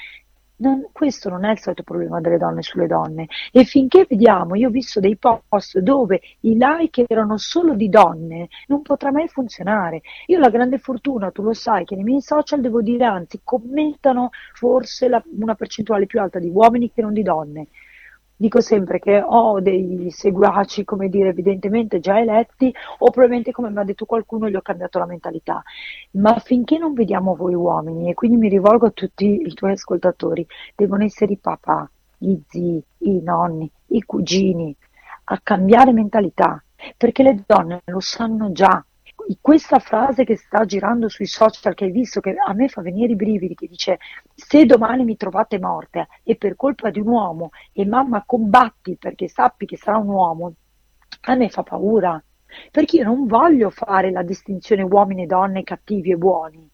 [0.55, 3.27] Non, questo non è il solito problema delle donne sulle donne.
[3.51, 8.47] E finché vediamo, io ho visto dei post dove i like erano solo di donne,
[8.67, 10.01] non potrà mai funzionare.
[10.27, 13.41] Io ho la grande fortuna, tu lo sai, che nei miei social devo dire, anzi,
[13.43, 17.67] commentano forse la, una percentuale più alta di uomini che non di donne
[18.35, 23.79] dico sempre che ho dei seguaci, come dire, evidentemente già eletti, o probabilmente, come mi
[23.79, 25.63] ha detto qualcuno, gli ho cambiato la mentalità.
[26.11, 30.45] Ma finché non vediamo voi uomini, e quindi mi rivolgo a tutti i tuoi ascoltatori,
[30.75, 34.75] devono essere i papà, gli zii, i nonni, i cugini,
[35.25, 36.61] a cambiare mentalità,
[36.97, 38.83] perché le donne lo sanno già,
[39.39, 43.13] questa frase che sta girando sui social che hai visto, che a me fa venire
[43.13, 43.99] i brividi, che dice
[44.33, 49.27] se domani mi trovate morte e per colpa di un uomo e mamma combatti perché
[49.27, 50.53] sappi che sarà un uomo,
[51.21, 52.21] a me fa paura,
[52.71, 56.69] perché io non voglio fare la distinzione uomini e donne, cattivi e buoni.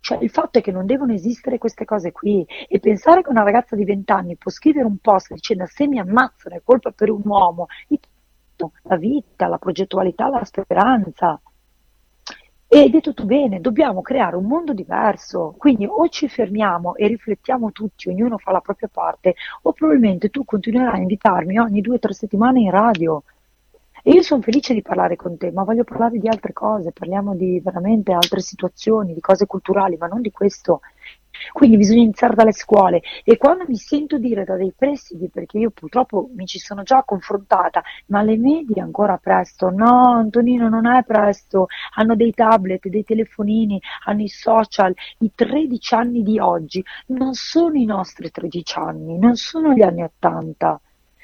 [0.00, 3.42] Cioè il fatto è che non devono esistere queste cose qui e pensare che una
[3.42, 7.10] ragazza di 20 anni può scrivere un post dicendo se mi ammazzano è colpa per
[7.10, 7.66] un uomo,
[8.82, 11.40] la vita, la progettualità, la speranza.
[12.70, 17.06] E hai detto tu bene, dobbiamo creare un mondo diverso, quindi o ci fermiamo e
[17.06, 21.94] riflettiamo tutti, ognuno fa la propria parte, o probabilmente tu continuerai a invitarmi ogni due
[21.94, 23.22] o tre settimane in radio.
[24.02, 27.34] E io sono felice di parlare con te, ma voglio parlare di altre cose, parliamo
[27.34, 30.80] di veramente altre situazioni, di cose culturali, ma non di questo.
[31.52, 33.02] Quindi bisogna iniziare dalle scuole.
[33.24, 37.02] E quando mi sento dire da dei presidi, perché io purtroppo mi ci sono già
[37.04, 43.04] confrontata, ma le medie ancora presto, no Antonino non è presto, hanno dei tablet, dei
[43.04, 49.18] telefonini, hanno i social, i 13 anni di oggi non sono i nostri 13 anni,
[49.18, 50.80] non sono gli anni 80,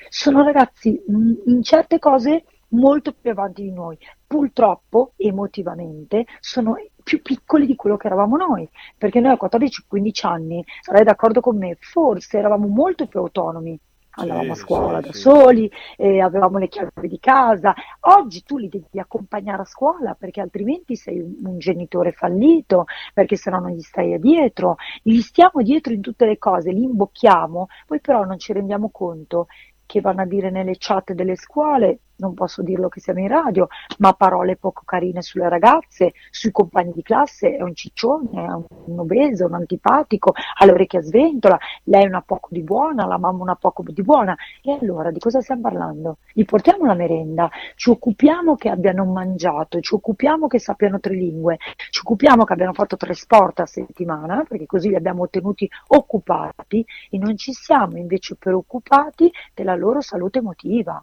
[0.08, 7.66] sono ragazzi in certe cose molto più avanti di noi, purtroppo emotivamente sono più piccoli
[7.66, 12.38] di quello che eravamo noi, perché noi a 14-15 anni, sarai d'accordo con me, forse
[12.38, 13.78] eravamo molto più autonomi.
[14.16, 15.20] Andavamo sì, a scuola sì, da sì.
[15.20, 17.74] soli, eh, avevamo le chiavi di casa.
[18.00, 23.34] Oggi tu li devi accompagnare a scuola perché altrimenti sei un, un genitore fallito, perché
[23.34, 24.76] se no non gli stai dietro.
[25.02, 29.48] Gli stiamo dietro in tutte le cose, li imbocchiamo, poi però non ci rendiamo conto
[29.86, 33.68] che vanno a dire nelle chat delle scuole non posso dirlo che siamo in radio,
[33.98, 38.48] ma parole poco carine sulle ragazze, sui compagni di classe, è un ciccione, è
[38.86, 43.06] un obeso, un antipatico, ha le orecchie a sventola, lei è una poco di buona,
[43.06, 44.36] la mamma una poco di buona.
[44.62, 46.18] E allora di cosa stiamo parlando?
[46.32, 51.58] Gli portiamo la merenda, ci occupiamo che abbiano mangiato, ci occupiamo che sappiano tre lingue,
[51.90, 56.84] ci occupiamo che abbiano fatto tre sport a settimana, perché così li abbiamo tenuti occupati
[57.10, 61.02] e non ci siamo invece preoccupati della loro salute emotiva.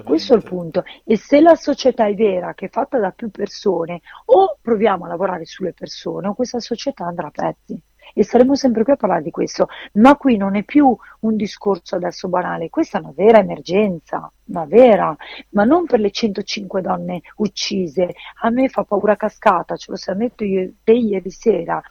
[0.00, 0.84] E questo è il punto.
[1.04, 5.08] E se la società è vera, che è fatta da più persone, o proviamo a
[5.08, 7.80] lavorare sulle persone, o questa società andrà a pezzi.
[8.12, 9.68] E saremo sempre qui a parlare di questo.
[9.94, 14.66] Ma qui non è più un discorso adesso banale, questa è una vera emergenza, una
[14.66, 15.16] vera,
[15.50, 18.14] ma non per le 105 donne uccise.
[18.42, 21.82] A me fa paura cascata, ce lo siamo detto io te ieri sera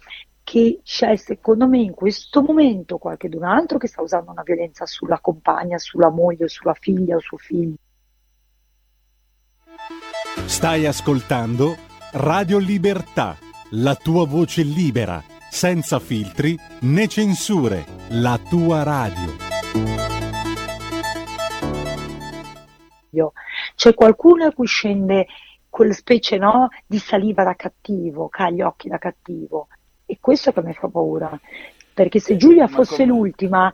[0.44, 5.20] che c'è secondo me in questo momento qualche altro che sta usando una violenza sulla
[5.20, 7.76] compagna, sulla moglie, sulla figlia o suo figlio.
[10.46, 11.76] Stai ascoltando
[12.14, 13.38] Radio Libertà,
[13.72, 19.44] la tua voce libera, senza filtri né censure, la tua radio.
[23.84, 25.28] C'è qualcuno a cui scende
[25.70, 29.68] quella specie no, di saliva da cattivo, che ha gli occhi da cattivo.
[30.14, 31.40] E questo che mi fa paura.
[31.92, 33.74] Perché se Giulia fosse l'ultima,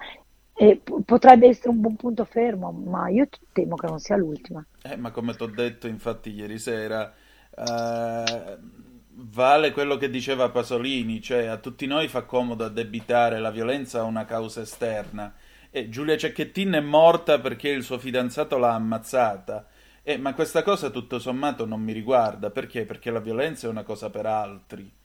[0.53, 4.65] eh, potrebbe essere un buon punto fermo, ma io temo che non sia l'ultima.
[4.83, 7.13] Eh, ma come ti ho detto infatti ieri sera,
[7.55, 8.57] uh,
[9.15, 14.03] vale quello che diceva Pasolini, cioè a tutti noi fa comodo addebitare la violenza a
[14.03, 15.33] una causa esterna.
[15.69, 19.67] E Giulia Cecchettin è morta perché il suo fidanzato l'ha ammazzata.
[20.03, 22.85] Eh, ma questa cosa tutto sommato non mi riguarda, perché?
[22.85, 24.98] Perché la violenza è una cosa per altri.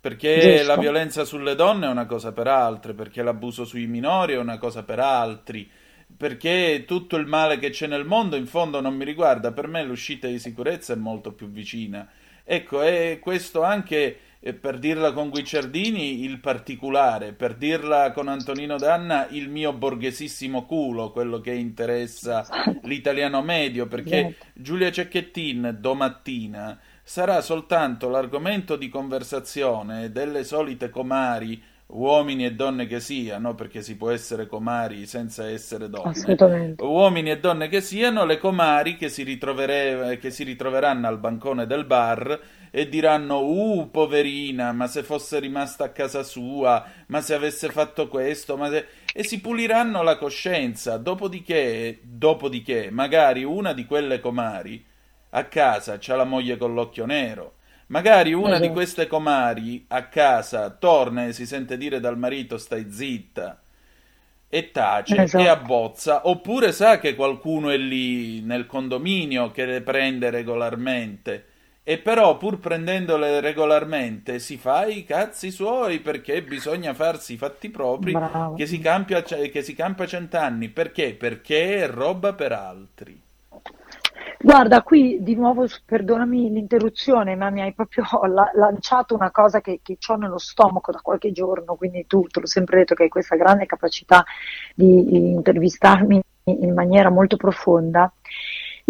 [0.00, 0.66] Perché Giusto.
[0.66, 4.58] la violenza sulle donne è una cosa per altre, perché l'abuso sui minori è una
[4.58, 5.68] cosa per altri,
[6.16, 9.82] perché tutto il male che c'è nel mondo in fondo non mi riguarda, per me
[9.82, 12.08] l'uscita di sicurezza è molto più vicina.
[12.44, 18.76] Ecco, e questo anche eh, per dirla con Guicciardini il particolare, per dirla con Antonino
[18.76, 22.46] Danna il mio borghesissimo culo, quello che interessa
[22.84, 26.78] l'italiano medio, perché Giulia Cecchettin domattina
[27.08, 33.96] sarà soltanto l'argomento di conversazione delle solite comari, uomini e donne che siano, perché si
[33.96, 36.12] può essere comari senza essere donne,
[36.80, 41.86] uomini e donne che siano, le comari che si, che si ritroveranno al bancone del
[41.86, 42.40] bar
[42.70, 48.06] e diranno uh poverina ma se fosse rimasta a casa sua ma se avesse fatto
[48.08, 48.86] questo se...
[49.14, 50.98] e si puliranno la coscienza.
[50.98, 54.84] Dopodiché dopodiché magari una di quelle comari
[55.30, 57.54] a casa c'ha la moglie con l'occhio nero.
[57.88, 58.66] Magari una esatto.
[58.66, 63.60] di queste comari a casa torna e si sente dire dal marito stai zitta
[64.50, 65.44] e tace esatto.
[65.44, 71.44] e abbozza, oppure sa che qualcuno è lì nel condominio che le prende regolarmente.
[71.82, 77.70] E però, pur prendendole regolarmente, si fa i cazzi suoi perché bisogna farsi i fatti
[77.70, 78.14] propri
[78.56, 80.68] che si, campia, che si campa cent'anni.
[80.68, 81.14] Perché?
[81.14, 83.18] Perché è roba per altri.
[84.40, 89.80] Guarda, qui di nuovo, perdonami l'interruzione, ma mi hai proprio la- lanciato una cosa che,
[89.82, 93.08] che ho nello stomaco da qualche giorno, quindi tu te l'ho sempre detto che hai
[93.08, 94.24] questa grande capacità
[94.74, 98.10] di intervistarmi in maniera molto profonda.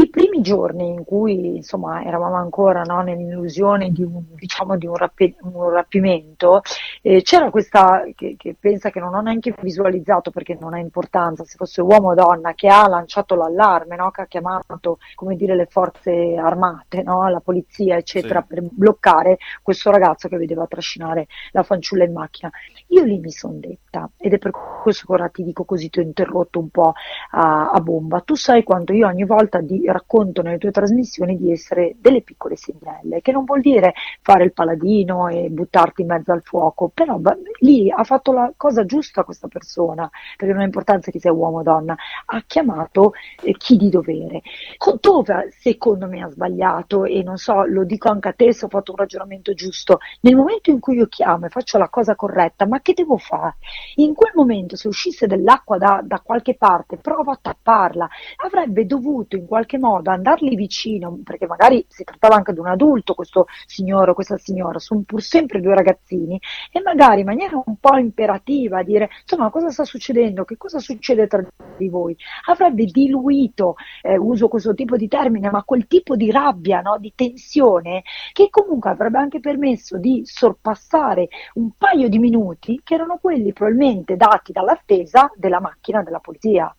[0.01, 4.95] I primi giorni in cui insomma, eravamo ancora no, nell'illusione di un, diciamo, di un,
[4.95, 6.63] rapi- un rapimento,
[7.03, 11.43] eh, c'era questa che, che, pensa che non ho neanche visualizzato perché non ha importanza,
[11.43, 15.57] se fosse uomo o donna, che ha lanciato l'allarme, no, che ha chiamato come dire,
[15.57, 18.55] le forze armate, no, la polizia, eccetera, sì.
[18.55, 22.53] per bloccare questo ragazzo che vedeva trascinare la fanciulla in macchina.
[22.89, 25.99] Io lì mi sono detta, ed è per questo che ora ti dico così, ti
[25.99, 26.93] ho interrotto un po'
[27.33, 28.21] a, a bomba.
[28.21, 32.57] Tu sai quanto io ogni volta di racconto nelle tue trasmissioni di essere delle piccole
[32.57, 37.17] sentinelle, che non vuol dire fare il paladino e buttarti in mezzo al fuoco, però
[37.17, 41.33] beh, lì ha fatto la cosa giusta questa persona, perché non ha importanza che sia
[41.33, 43.13] uomo o donna, ha chiamato
[43.43, 44.43] eh, chi di dovere.
[45.01, 48.69] Dove secondo me ha sbagliato, e non so, lo dico anche a te se ho
[48.69, 52.67] fatto un ragionamento giusto, nel momento in cui io chiamo e faccio la cosa corretta,
[52.67, 53.57] ma che devo fare?
[53.97, 58.09] In quel momento se uscisse dell'acqua da, da qualche parte, prova a tapparla,
[58.45, 63.15] avrebbe dovuto in qualche modo andarli vicino, perché magari si trattava anche di un adulto,
[63.15, 67.77] questo signore o questa signora, sono pur sempre due ragazzini, e magari in maniera un
[67.79, 71.45] po' imperativa dire, insomma, cosa sta succedendo, che cosa succede tra
[71.77, 72.17] di voi,
[72.47, 77.13] avrebbe diluito, eh, uso questo tipo di termine, ma quel tipo di rabbia, no, di
[77.15, 78.03] tensione,
[78.33, 84.17] che comunque avrebbe anche permesso di sorpassare un paio di minuti che erano quelli probabilmente
[84.17, 86.75] dati dall'attesa della macchina della polizia.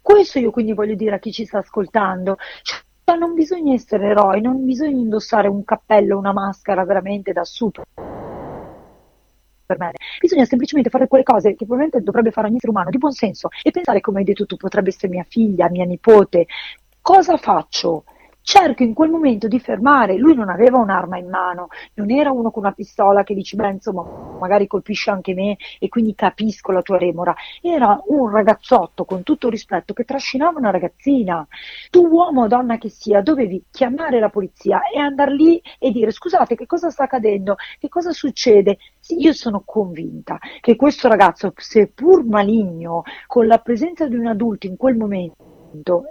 [0.00, 2.36] Questo io quindi voglio dire a chi ci sta ascoltando.
[2.62, 7.84] Cioè, non bisogna essere eroi, non bisogna indossare un cappello, una maschera veramente da super
[10.20, 13.48] Bisogna semplicemente fare quelle cose che probabilmente dovrebbe fare ogni essere umano di buon senso
[13.62, 16.46] e pensare, come hai detto tu, potrebbe essere mia figlia, mia nipote.
[17.00, 18.04] Cosa faccio?
[18.44, 22.50] Cerco in quel momento di fermare, lui non aveva un'arma in mano, non era uno
[22.50, 24.04] con una pistola che dici, beh insomma
[24.38, 29.48] magari colpisce anche me e quindi capisco la tua remora, era un ragazzotto con tutto
[29.48, 31.46] rispetto che trascinava una ragazzina,
[31.90, 36.10] tu uomo o donna che sia dovevi chiamare la polizia e andare lì e dire
[36.10, 38.76] scusate che cosa sta accadendo, che cosa succede,
[39.16, 44.76] io sono convinta che questo ragazzo seppur maligno con la presenza di un adulto in
[44.76, 45.53] quel momento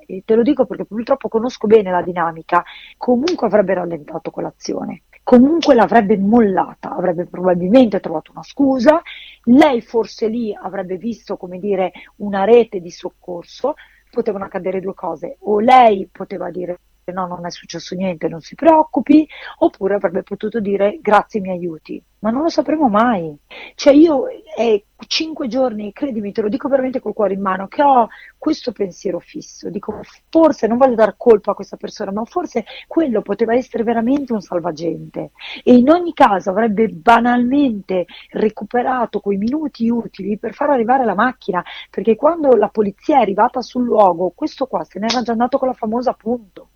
[0.06, 2.64] e te lo dico perché purtroppo conosco bene la dinamica,
[2.98, 5.04] comunque avrebbe rallentato quell'azione.
[5.24, 9.02] comunque l'avrebbe mollata, avrebbe probabilmente trovato una scusa,
[9.46, 13.76] lei forse lì avrebbe visto, come dire, una rete di soccorso,
[14.12, 16.78] potevano accadere due cose, o lei poteva dire
[17.12, 19.28] no, non è successo niente, non si preoccupi,
[19.60, 23.36] oppure avrebbe potuto dire grazie, mi aiuti, ma non lo sapremo mai.
[23.76, 27.84] Cioè io è cinque giorni, credimi, te lo dico veramente col cuore in mano, che
[27.84, 30.00] ho questo pensiero fisso, dico
[30.30, 34.42] forse non voglio dar colpa a questa persona, ma forse quello poteva essere veramente un
[34.42, 35.32] salvagente
[35.64, 41.64] e in ogni caso avrebbe banalmente recuperato quei minuti utili per far arrivare la macchina,
[41.90, 45.68] perché quando la polizia è arrivata sul luogo, questo qua se n'era già andato con
[45.68, 46.70] la famosa punto.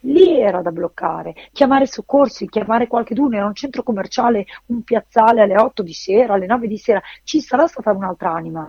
[0.00, 5.58] Lì era da bloccare, chiamare soccorsi, chiamare qualcuno, era un centro commerciale, un piazzale alle
[5.58, 8.68] 8 di sera, alle 9 di sera, ci sarà stata un'altra anima.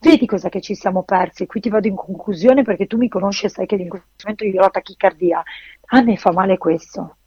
[0.00, 3.46] Vedi cosa che ci siamo persi, qui ti vado in conclusione perché tu mi conosci
[3.46, 5.42] e sai che in questo momento io ho la tachicardia.
[5.90, 7.17] A me fa male questo.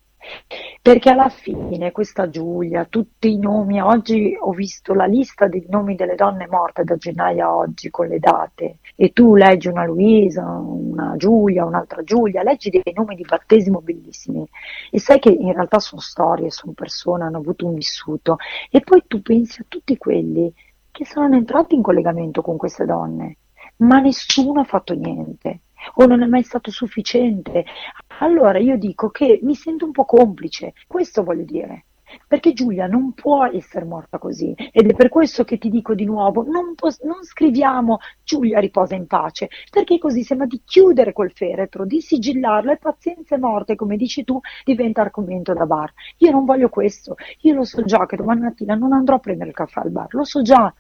[0.82, 5.96] Perché alla fine questa Giulia, tutti i nomi, oggi ho visto la lista dei nomi
[5.96, 8.78] delle donne morte da gennaio a oggi con le date.
[8.96, 14.48] E tu leggi una Luisa, una Giulia, un'altra Giulia, leggi dei nomi di battesimo bellissimi.
[14.90, 18.38] E sai che in realtà sono storie, sono persone, hanno avuto un vissuto.
[18.70, 20.54] E poi tu pensi a tutti quelli
[20.92, 23.38] che saranno entrati in collegamento con queste donne,
[23.78, 25.62] ma nessuno ha fatto niente
[25.96, 27.66] o non è mai stato sufficiente.
[28.24, 31.86] Allora io dico che mi sento un po' complice, questo voglio dire.
[32.28, 36.04] Perché Giulia non può essere morta così ed è per questo che ti dico di
[36.04, 41.32] nuovo, non, pos- non scriviamo Giulia riposa in pace, perché così sembra di chiudere quel
[41.32, 45.94] feretro, di sigillarlo e pazienza morte, come dici tu, diventa argomento da bar.
[46.18, 49.50] Io non voglio questo, io lo so già che domani mattina non andrò a prendere
[49.50, 50.72] il caffè al bar, lo so già,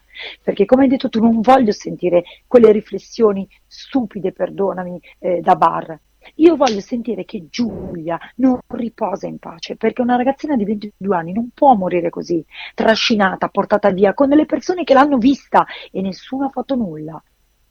[0.44, 5.98] perché come hai detto tu non voglio sentire quelle riflessioni stupide, perdonami, eh, da bar.
[6.36, 11.34] Io voglio sentire che Giulia non riposa in pace, perché una ragazzina di 22 anni
[11.34, 12.44] non può morire così,
[12.74, 17.22] trascinata, portata via, con delle persone che l'hanno vista e nessuno ha fatto nulla.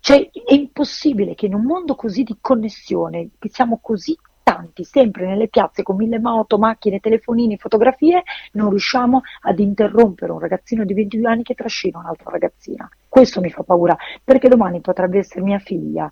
[0.01, 5.27] Cioè, è impossibile che in un mondo così di connessione, che siamo così tanti, sempre
[5.27, 8.23] nelle piazze con mille moto, macchine, telefonini, fotografie,
[8.53, 12.89] non riusciamo ad interrompere un ragazzino di 22 anni che trascina un'altra ragazzina.
[13.09, 16.11] Questo mi fa paura, perché domani potrebbe essere mia figlia.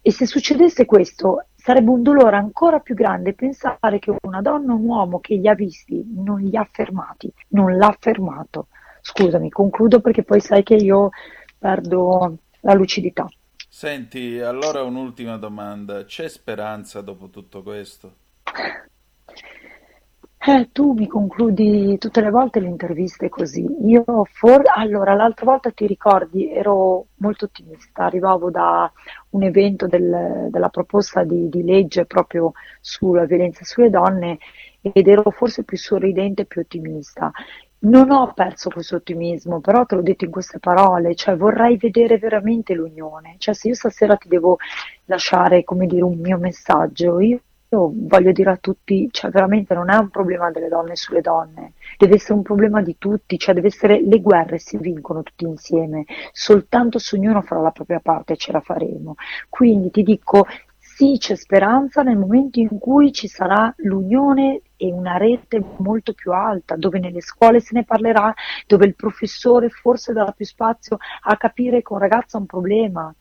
[0.00, 4.76] E se succedesse questo, sarebbe un dolore ancora più grande pensare che una donna o
[4.76, 8.68] un uomo che li ha visti non li ha fermati, non l'ha fermato.
[9.00, 11.10] Scusami, concludo perché poi sai che io
[11.58, 13.28] perdo la lucidità.
[13.68, 16.04] Senti, allora un'ultima domanda.
[16.04, 18.14] C'è speranza dopo tutto questo?
[20.48, 23.66] Eh, tu mi concludi tutte le volte le interviste così.
[23.88, 24.62] Io for...
[24.76, 28.90] Allora, l'altra volta ti ricordi, ero molto ottimista, arrivavo da
[29.30, 34.38] un evento del, della proposta di, di legge proprio sulla violenza sulle donne
[34.80, 37.32] ed ero forse più sorridente e più ottimista.
[37.78, 42.18] Non ho perso questo ottimismo, però te l'ho detto in queste parole, cioè vorrei vedere
[42.18, 43.34] veramente l'unione.
[43.38, 44.58] Cioè se io stasera ti devo
[45.06, 49.96] lasciare, come dire, un mio messaggio, io voglio dire a tutti, cioè veramente non è
[49.96, 54.00] un problema delle donne sulle donne, deve essere un problema di tutti, cioè deve essere
[54.00, 58.60] le guerre si vincono tutti insieme, soltanto se ognuno farà la propria parte ce la
[58.60, 59.14] faremo.
[59.48, 60.46] Quindi ti dico,
[60.96, 66.32] sì, c'è speranza nel momento in cui ci sarà l'unione e una rete molto più
[66.32, 68.32] alta, dove nelle scuole se ne parlerà,
[68.66, 73.14] dove il professore forse darà più spazio a capire che un ragazzo ha un problema,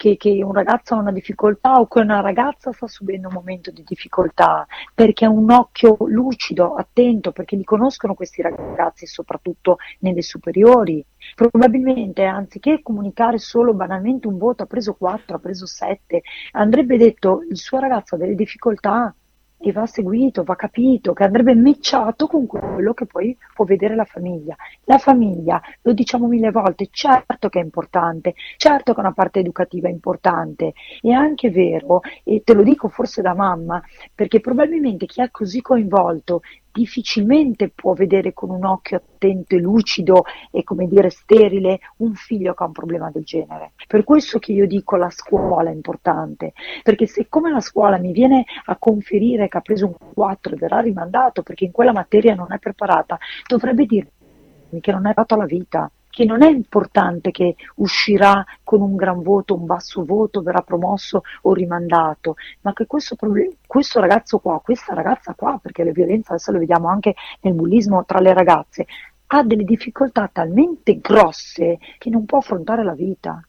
[0.00, 3.70] che, che, un ragazzo ha una difficoltà o che una ragazza sta subendo un momento
[3.70, 10.22] di difficoltà, perché ha un occhio lucido, attento, perché li conoscono questi ragazzi, soprattutto nelle
[10.22, 11.04] superiori.
[11.34, 16.22] Probabilmente, anziché comunicare solo banalmente un voto, ha preso 4, ha preso 7,
[16.52, 19.14] andrebbe detto il suo ragazzo ha delle difficoltà,
[19.62, 24.04] e va seguito, va capito, che andrebbe matchato con quello che poi può vedere la
[24.04, 24.56] famiglia.
[24.84, 29.40] La famiglia, lo diciamo mille volte, certo che è importante, certo che è una parte
[29.40, 33.82] educativa importante, è anche vero, e te lo dico forse da mamma,
[34.14, 36.40] perché probabilmente chi è così coinvolto
[36.72, 42.54] difficilmente può vedere con un occhio attento e lucido e come dire sterile un figlio
[42.54, 43.72] che ha un problema del genere.
[43.86, 46.52] Per questo che io dico la scuola è importante,
[46.82, 50.58] perché se come la scuola mi viene a conferire che ha preso un 4 e
[50.58, 54.10] verrà rimandato perché in quella materia non è preparata, dovrebbe dirmi
[54.80, 59.22] che non è dato alla vita che non è importante che uscirà con un gran
[59.22, 63.16] voto, un basso voto, verrà promosso o rimandato, ma che questo,
[63.66, 68.04] questo ragazzo qua, questa ragazza qua, perché le violenze adesso le vediamo anche nel bullismo
[68.04, 68.86] tra le ragazze,
[69.28, 73.40] ha delle difficoltà talmente grosse che non può affrontare la vita.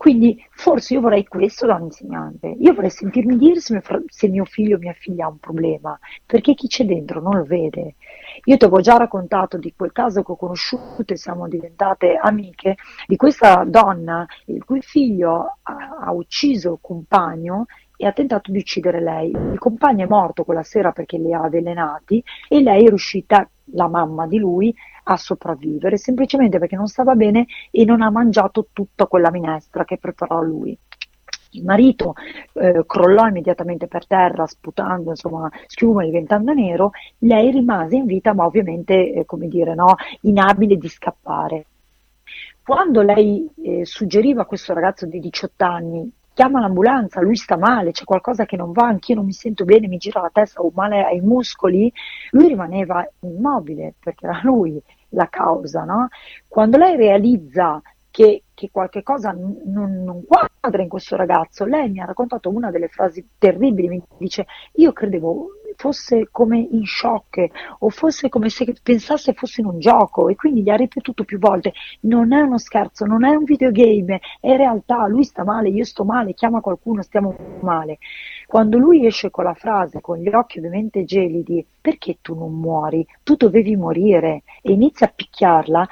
[0.00, 4.28] Quindi forse io vorrei questo da un insegnante, io vorrei sentirmi dire se mio, se
[4.28, 7.96] mio figlio o mia figlia ha un problema, perché chi c'è dentro non lo vede.
[8.44, 12.76] Io ti avevo già raccontato di quel caso che ho conosciuto e siamo diventate amiche,
[13.06, 17.66] di questa donna il cui figlio ha, ha ucciso il compagno
[18.00, 19.28] e ha tentato di uccidere lei.
[19.28, 23.88] Il compagno è morto quella sera perché li ha avvelenati e lei è riuscita, la
[23.88, 24.74] mamma di lui,
[25.04, 29.98] a sopravvivere semplicemente perché non stava bene e non ha mangiato tutta quella minestra che
[29.98, 30.76] preparò lui.
[31.50, 32.14] Il marito
[32.54, 36.92] eh, crollò immediatamente per terra, sputando insomma, schiuma, diventando nero.
[37.18, 41.66] Lei rimase in vita, ma ovviamente, eh, come dire, no, inabile di scappare.
[42.62, 47.92] Quando lei eh, suggeriva a questo ragazzo di 18 anni chiama l'ambulanza, lui sta male,
[47.92, 50.70] c'è qualcosa che non va, anch'io non mi sento bene, mi gira la testa, ho
[50.74, 51.92] male ai muscoli,
[52.30, 55.84] lui rimaneva immobile perché era lui la causa.
[55.84, 56.08] No?
[56.48, 62.00] Quando lei realizza che, che qualche cosa non, non, quadra in questo ragazzo, lei mi
[62.00, 64.44] ha raccontato una delle frasi terribili, mi dice
[64.74, 65.46] io credevo
[65.76, 67.46] fosse come in shock
[67.78, 71.38] o fosse come se pensasse fosse in un gioco e quindi gli ha ripetuto più
[71.38, 75.84] volte non è uno scherzo, non è un videogame, è realtà, lui sta male, io
[75.84, 77.96] sto male, chiama qualcuno, stiamo male.
[78.46, 83.06] Quando lui esce con la frase, con gli occhi ovviamente gelidi, perché tu non muori?
[83.22, 85.88] Tu dovevi morire e inizia a picchiarla,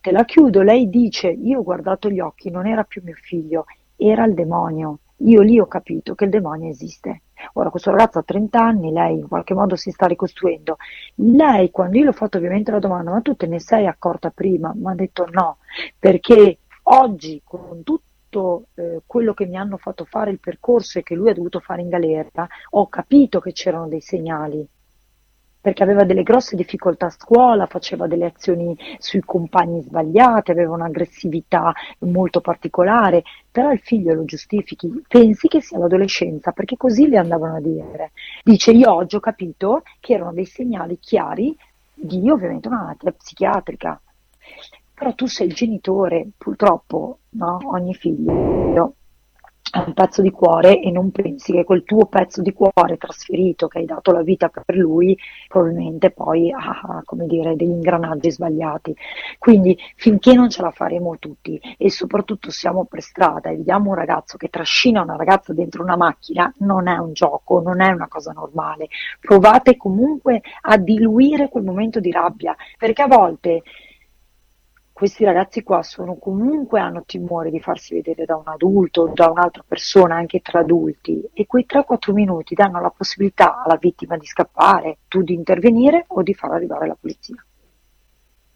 [0.00, 3.66] te la chiudo, lei dice io ho guardato gli occhi, non era più mio figlio,
[3.96, 5.00] era il demonio.
[5.22, 7.22] Io lì ho capito che il demonio esiste.
[7.54, 10.76] Ora, questo ragazzo ha 30 anni, lei in qualche modo si sta ricostruendo.
[11.16, 14.30] Lei, quando io le ho fatto ovviamente la domanda, ma tu te ne sei accorta
[14.30, 14.72] prima?
[14.74, 15.58] Mi ha detto no,
[15.98, 21.14] perché oggi con tutto eh, quello che mi hanno fatto fare il percorso e che
[21.14, 24.66] lui ha dovuto fare in galera, ho capito che c'erano dei segnali
[25.60, 31.72] perché aveva delle grosse difficoltà a scuola, faceva delle azioni sui compagni sbagliate, aveva un'aggressività
[32.00, 37.56] molto particolare, però il figlio lo giustifichi, pensi che sia l'adolescenza, perché così le andavano
[37.56, 38.12] a dire.
[38.42, 41.54] Dice io oggi ho capito che erano dei segnali chiari
[41.94, 44.00] di ovviamente una malattia psichiatrica.
[44.94, 47.58] Però tu sei il genitore, purtroppo, no?
[47.64, 48.94] ogni figlio
[49.72, 53.78] un pezzo di cuore e non pensi che quel tuo pezzo di cuore trasferito che
[53.78, 55.16] hai dato la vita per lui
[55.46, 58.94] probabilmente poi ha come dire degli ingranaggi sbagliati.
[59.38, 63.94] Quindi finché non ce la faremo tutti e soprattutto siamo per strada e vediamo un
[63.96, 68.08] ragazzo che trascina una ragazza dentro una macchina non è un gioco non è una
[68.08, 68.88] cosa normale.
[69.20, 73.62] Provate comunque a diluire quel momento di rabbia perché a volte
[75.00, 79.30] questi ragazzi qua sono comunque hanno timore di farsi vedere da un adulto, o da
[79.30, 84.26] un'altra persona, anche tra adulti, e quei 3-4 minuti danno la possibilità alla vittima di
[84.26, 87.42] scappare, tu di intervenire o di far arrivare la polizia.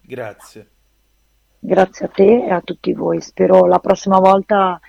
[0.01, 0.69] Grazie.
[1.57, 3.21] Grazie a te e a tutti voi.
[3.21, 4.79] Spero la prossima volta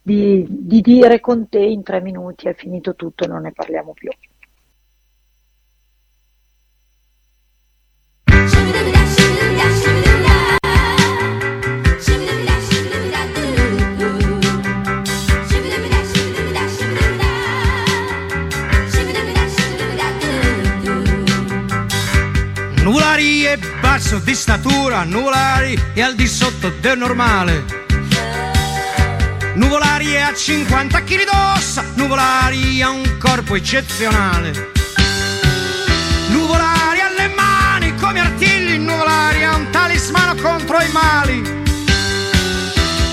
[0.00, 3.92] di, di dire con te in tre minuti è finito tutto e non ne parliamo
[3.92, 4.08] più.
[23.20, 27.64] Nuvolari è basso di statura, nuvolari è al di sotto del normale.
[29.56, 34.72] Nuvolari è a 50 kg d'ossa, Nuvolari ha un corpo eccezionale.
[36.28, 41.62] Nuvolari ha le mani come artigli, Nuvolari ha un talismano contro i mali.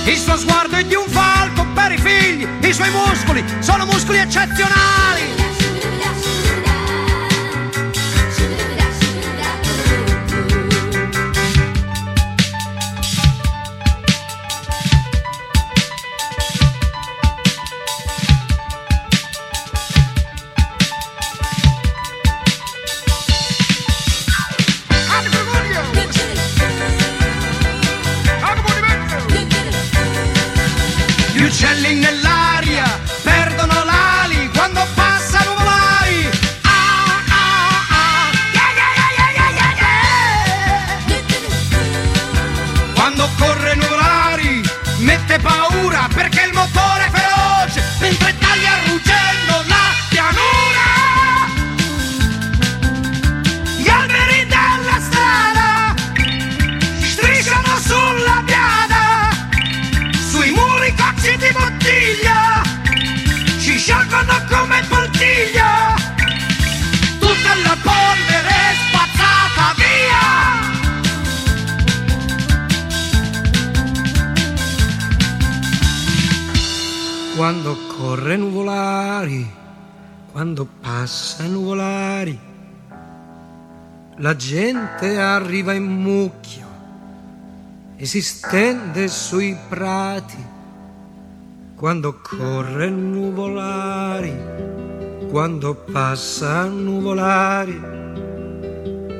[0.05, 4.19] Il suo sguardo è di un falco per i figli, i suoi muscoli sono muscoli
[4.19, 4.87] eccezionali.
[77.37, 79.47] Quando corre nuvolari,
[80.31, 82.37] quando passa nuvolari,
[84.15, 86.65] la gente arriva in mucchio
[87.95, 90.43] e si stende sui prati,
[91.75, 94.35] quando corre nuvolari,
[95.29, 97.79] quando passa nuvolari,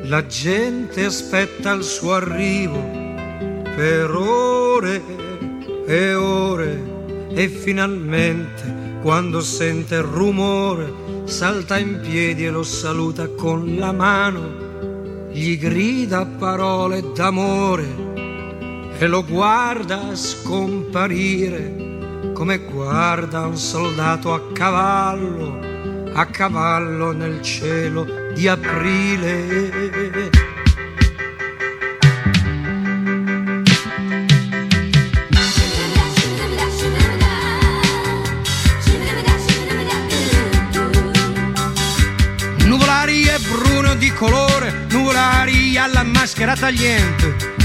[0.10, 2.82] la gente aspetta il suo arrivo
[3.76, 5.04] per ore
[5.86, 6.96] e ore
[7.30, 10.92] e finalmente quando sente il rumore
[11.26, 17.86] salta in piedi e lo saluta con la mano, gli grida parole d'amore
[18.98, 21.86] e lo guarda scomparire
[22.34, 25.60] come guarda un soldato a cavallo,
[26.14, 30.30] a cavallo nel cielo di aprile.
[45.98, 47.56] Alla maschera tagliente.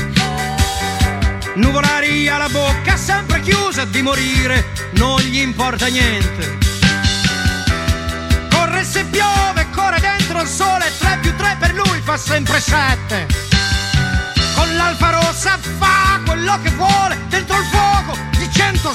[1.57, 6.59] Nuvolari alla bocca sempre chiusa di morire, non gli importa niente.
[8.51, 13.27] Corre se piove, corre dentro il sole, 3 più 3 per lui fa sempre 7.
[14.55, 18.95] Con l'alfa rossa fa quello che vuole, dentro il fuoco di 100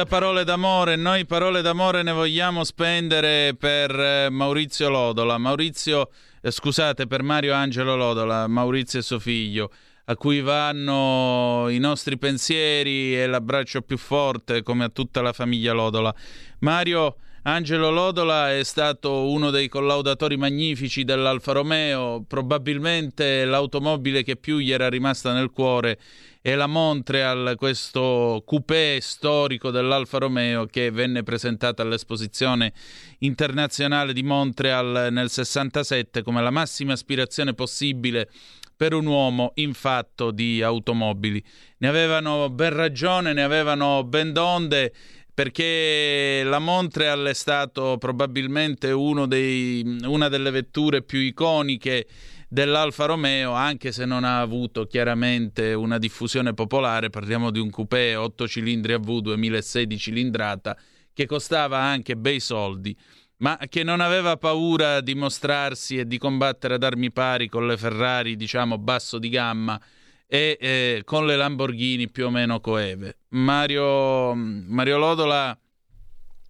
[0.00, 5.36] Grida parole d'amore, noi parole d'amore ne vogliamo spendere per eh, Maurizio Lodola.
[5.36, 6.08] Maurizio,
[6.40, 9.70] eh, scusate, per Mario Angelo Lodola, Maurizio e suo figlio
[10.06, 15.74] a cui vanno i nostri pensieri e l'abbraccio più forte come a tutta la famiglia
[15.74, 16.14] Lodola.
[16.60, 24.58] Mario, Angelo Lodola è stato uno dei collaudatori magnifici dell'Alfa Romeo, probabilmente l'automobile che più
[24.58, 25.98] gli era rimasta nel cuore
[26.42, 32.72] è la Montreal, questo coupé storico dell'Alfa Romeo che venne presentata all'esposizione
[33.18, 38.30] internazionale di Montreal nel 67 come la massima aspirazione possibile
[38.74, 41.44] per un uomo in fatto di automobili.
[41.78, 44.94] Ne avevano ben ragione, ne avevano ben donde
[45.34, 52.06] perché la Montreal è stato probabilmente dei, una delle vetture più iconiche
[52.52, 58.16] dell'Alfa Romeo, anche se non ha avuto chiaramente una diffusione popolare, parliamo di un coupé
[58.16, 60.76] 8 cilindri AV 2006 di cilindrata
[61.12, 62.96] che costava anche bei soldi,
[63.38, 67.76] ma che non aveva paura di mostrarsi e di combattere ad armi pari con le
[67.76, 69.80] Ferrari, diciamo basso di gamma
[70.26, 73.18] e eh, con le Lamborghini più o meno coeve.
[73.28, 75.56] Mario, Mario Lodola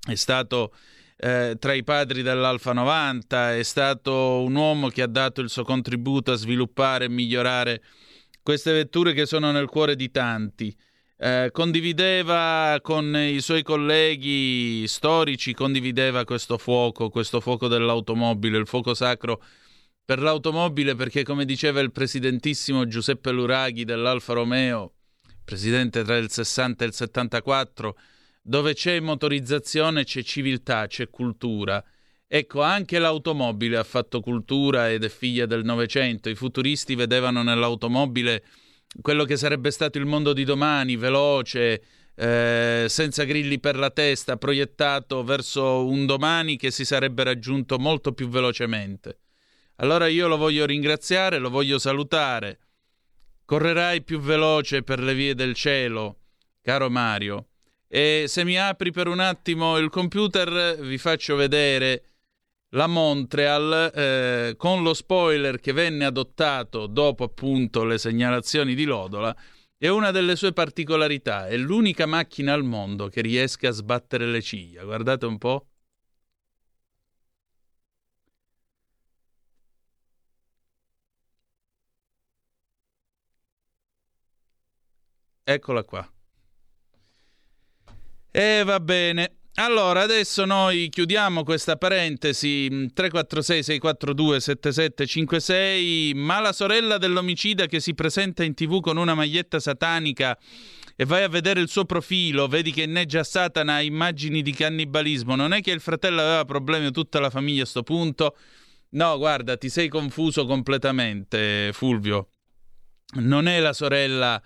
[0.09, 0.73] è stato
[1.23, 5.65] eh, tra i padri dell'Alfa 90, è stato un uomo che ha dato il suo
[5.65, 7.83] contributo a sviluppare e migliorare
[8.43, 10.75] queste vetture che sono nel cuore di tanti.
[11.19, 18.95] Eh, condivideva con i suoi colleghi storici, condivideva questo fuoco, questo fuoco dell'automobile, il fuoco
[18.95, 19.43] sacro
[20.03, 24.95] per l'automobile perché, come diceva il presidentissimo Giuseppe Luraghi dell'Alfa Romeo,
[25.45, 27.97] presidente tra il 60 e il 74,
[28.41, 31.83] dove c'è motorizzazione c'è civiltà, c'è cultura.
[32.27, 36.29] Ecco, anche l'automobile ha fatto cultura ed è figlia del Novecento.
[36.29, 38.45] I futuristi vedevano nell'automobile
[39.01, 41.83] quello che sarebbe stato il mondo di domani, veloce,
[42.15, 48.13] eh, senza grilli per la testa, proiettato verso un domani che si sarebbe raggiunto molto
[48.13, 49.19] più velocemente.
[49.77, 52.59] Allora io lo voglio ringraziare, lo voglio salutare.
[53.45, 56.19] Correrai più veloce per le vie del cielo,
[56.61, 57.50] caro Mario.
[57.93, 62.05] E se mi apri per un attimo il computer vi faccio vedere
[62.75, 69.35] la Montreal eh, con lo spoiler che venne adottato dopo appunto le segnalazioni di Lodola
[69.77, 74.43] è una delle sue particolarità, è l'unica macchina al mondo che riesca a sbattere le
[74.43, 74.85] ciglia.
[74.85, 75.67] Guardate un po'.
[85.45, 86.20] eccola qua.
[88.31, 89.37] E va bene.
[89.55, 97.95] Allora, adesso noi chiudiamo questa parentesi 346 642 7756, ma la sorella dell'omicida che si
[97.95, 100.39] presenta in tv con una maglietta satanica
[100.95, 105.53] e vai a vedere il suo profilo, vedi che inneggia Satana immagini di cannibalismo, non
[105.53, 108.37] è che il fratello aveva problemi tutta la famiglia a sto punto?
[108.91, 112.29] No, guarda, ti sei confuso completamente, Fulvio.
[113.15, 114.41] Non è la sorella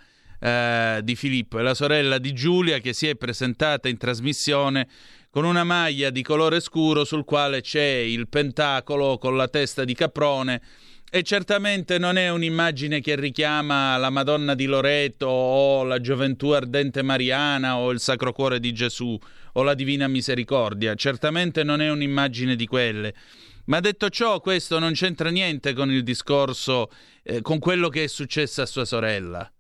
[0.45, 4.87] eh, di Filippo, è la sorella di Giulia che si è presentata in trasmissione
[5.31, 9.95] con una maglia di colore scuro sul quale c'è il pentacolo con la testa di
[9.95, 10.61] caprone
[11.11, 17.01] e certamente non è un'immagine che richiama la Madonna di Loreto o la gioventù ardente
[17.01, 19.19] mariana o il Sacro Cuore di Gesù
[19.55, 23.15] o la Divina Misericordia, certamente non è un'immagine di quelle.
[23.67, 26.91] Ma detto ciò, questo non c'entra niente con il discorso,
[27.23, 29.51] eh, con quello che è successo a sua sorella.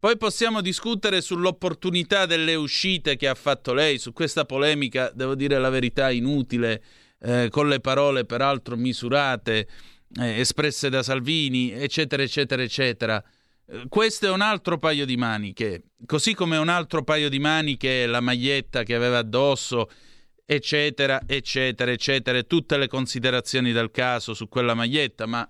[0.00, 5.58] Poi possiamo discutere sull'opportunità delle uscite che ha fatto lei, su questa polemica, devo dire
[5.58, 6.82] la verità, inutile,
[7.20, 9.68] eh, con le parole peraltro misurate,
[10.18, 13.22] eh, espresse da Salvini, eccetera, eccetera, eccetera.
[13.66, 18.06] Eh, questo è un altro paio di maniche, così come un altro paio di maniche
[18.06, 19.90] la maglietta che aveva addosso,
[20.46, 25.46] eccetera, eccetera, eccetera, tutte le considerazioni del caso su quella maglietta, ma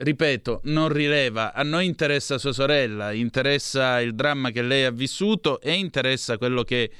[0.00, 1.52] ripeto, non rileva.
[1.52, 6.62] A noi interessa sua sorella, interessa il dramma che lei ha vissuto e interessa quello
[6.62, 6.90] che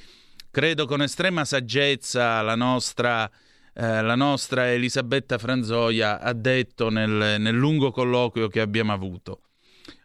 [0.50, 3.30] credo con estrema saggezza la nostra,
[3.74, 9.42] eh, la nostra Elisabetta Franzoia ha detto nel, nel lungo colloquio che abbiamo avuto.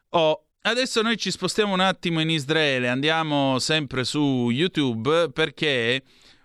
[0.10, 6.02] Oh, adesso noi ci spostiamo un attimo in Israele, andiamo sempre su YouTube perché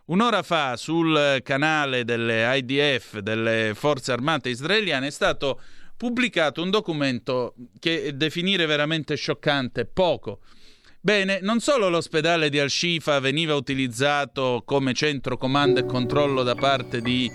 [0.07, 5.61] un'ora fa sul canale delle IDF, delle forze armate israeliane, è stato
[6.01, 10.41] pubblicato un documento che definire veramente scioccante, poco.
[10.99, 17.03] Bene, non solo l'ospedale di Al-Shifa veniva utilizzato come centro comando e controllo da parte
[17.03, 17.31] di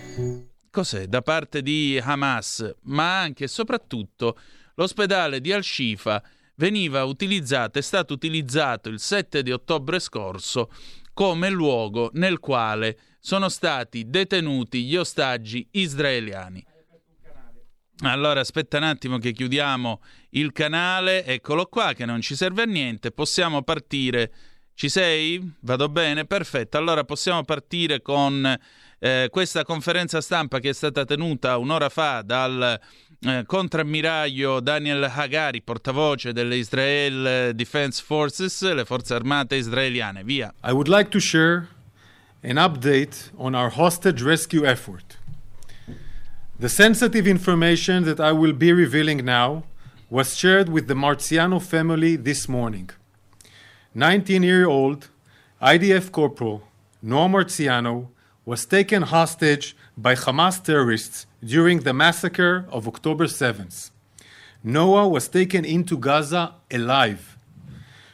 [0.71, 1.05] cos'è?
[1.05, 4.35] Da parte di Hamas, ma anche e soprattutto
[4.73, 6.23] l'ospedale di Al-Shifa
[6.55, 10.71] veniva utilizzato, è stato utilizzato il 7 di ottobre scorso
[11.13, 16.65] come luogo nel quale sono stati detenuti gli ostaggi israeliani.
[18.01, 22.65] Allora aspetta un attimo che chiudiamo il canale, eccolo qua che non ci serve a
[22.65, 24.31] niente, possiamo partire.
[24.73, 25.53] Ci sei?
[25.61, 26.25] Vado bene?
[26.25, 28.45] Perfetto, allora possiamo partire con
[28.99, 32.77] eh, questa conferenza stampa che è stata tenuta un'ora fa dal
[33.21, 40.23] eh, contrammiraglio Daniel Hagari, portavoce delle Israel Defense Forces, le forze armate israeliane.
[40.25, 40.53] Via.
[40.65, 41.69] I would like to share
[42.43, 45.17] an update on our hostage rescue effort.
[46.57, 49.65] The sensitive information that I will be revealing now
[50.09, 52.89] was shared with the Marziano family this morning.
[53.93, 55.09] 19 year old
[55.61, 56.63] IDF Corporal
[57.01, 58.07] Noah Marziano
[58.45, 63.91] was taken hostage by Hamas terrorists during the massacre of October 7th.
[64.63, 67.37] Noah was taken into Gaza alive.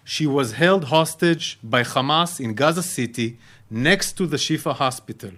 [0.04, 3.38] She was held hostage by Hamas in Gaza City
[3.70, 5.34] next to the Shifa hospital.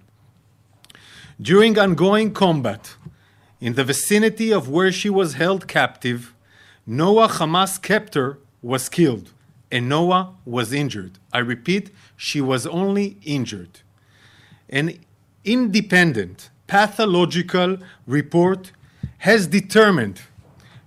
[1.42, 2.96] During ongoing combat
[3.60, 6.34] in the vicinity of where she was held captive,
[6.86, 9.32] Noah Hamas captor was killed
[9.72, 11.18] and Noah was injured.
[11.32, 13.80] I repeat, she was only injured.
[14.70, 15.00] An
[15.44, 18.72] independent pathological report
[19.20, 20.22] has determined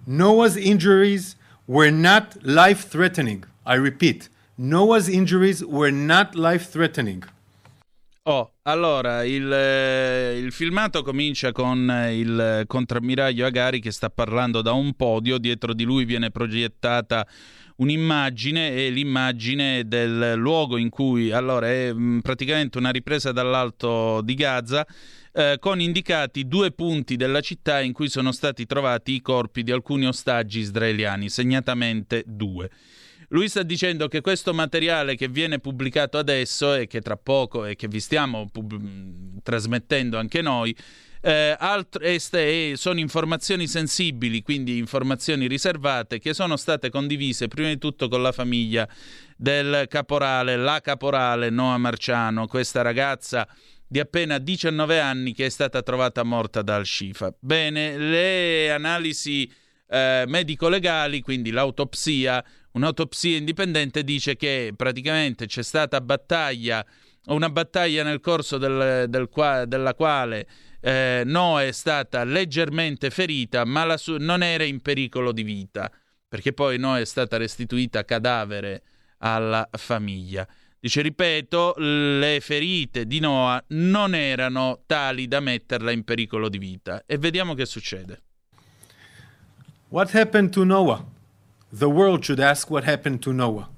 [0.06, 1.34] Noah's injuries
[1.66, 3.44] were not life threatening.
[3.64, 7.24] I repeat, Noah's injuries were not life threatening.
[8.28, 14.72] Oh, allora, il, eh, il, filmato comincia con il contrammiraglio Agari che sta parlando da
[14.72, 17.24] un podio, dietro di lui viene proiettata
[17.76, 24.34] un'immagine e l'immagine del luogo in cui, allora, è mm, praticamente una ripresa dall'alto di
[24.34, 24.84] Gaza
[25.32, 29.70] eh, con indicati due punti della città in cui sono stati trovati i corpi di
[29.70, 32.70] alcuni ostaggi israeliani, segnatamente due.
[33.28, 37.74] Lui sta dicendo che questo materiale che viene pubblicato adesso e che tra poco e
[37.74, 40.76] che vi stiamo pub- trasmettendo anche noi
[41.26, 47.78] eh, alt- este- sono informazioni sensibili, quindi informazioni riservate che sono state condivise prima di
[47.78, 48.88] tutto con la famiglia
[49.36, 53.48] del caporale, la caporale Noa Marciano, questa ragazza
[53.88, 57.34] di appena 19 anni che è stata trovata morta dal Shifa.
[57.40, 59.50] Bene, le analisi
[59.88, 62.44] eh, medico-legali, quindi l'autopsia,
[62.76, 66.84] un'autopsia indipendente dice che praticamente c'è stata battaglia,
[67.26, 70.46] una battaglia nel corso del, del qua, della quale
[70.80, 75.90] eh, Noe è stata leggermente ferita, ma su- non era in pericolo di vita
[76.28, 78.82] perché poi no, è stata restituita cadavere
[79.18, 80.46] alla famiglia.
[80.78, 87.02] Dice, ripeto, le ferite di Noah non erano tali da metterla in pericolo di vita.
[87.06, 88.22] E vediamo che succede.
[89.88, 91.15] What happened to Noah?
[91.72, 93.68] The world should ask what happened to Noah.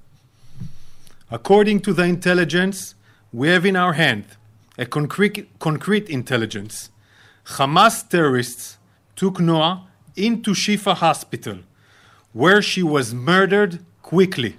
[1.31, 2.95] According to the intelligence
[3.33, 4.25] we have in our hand,
[4.77, 6.89] a concrete, concrete intelligence,
[7.45, 8.77] Hamas terrorists
[9.15, 11.59] took Noah into Shifa Hospital,
[12.31, 14.57] where she was murdered quickly.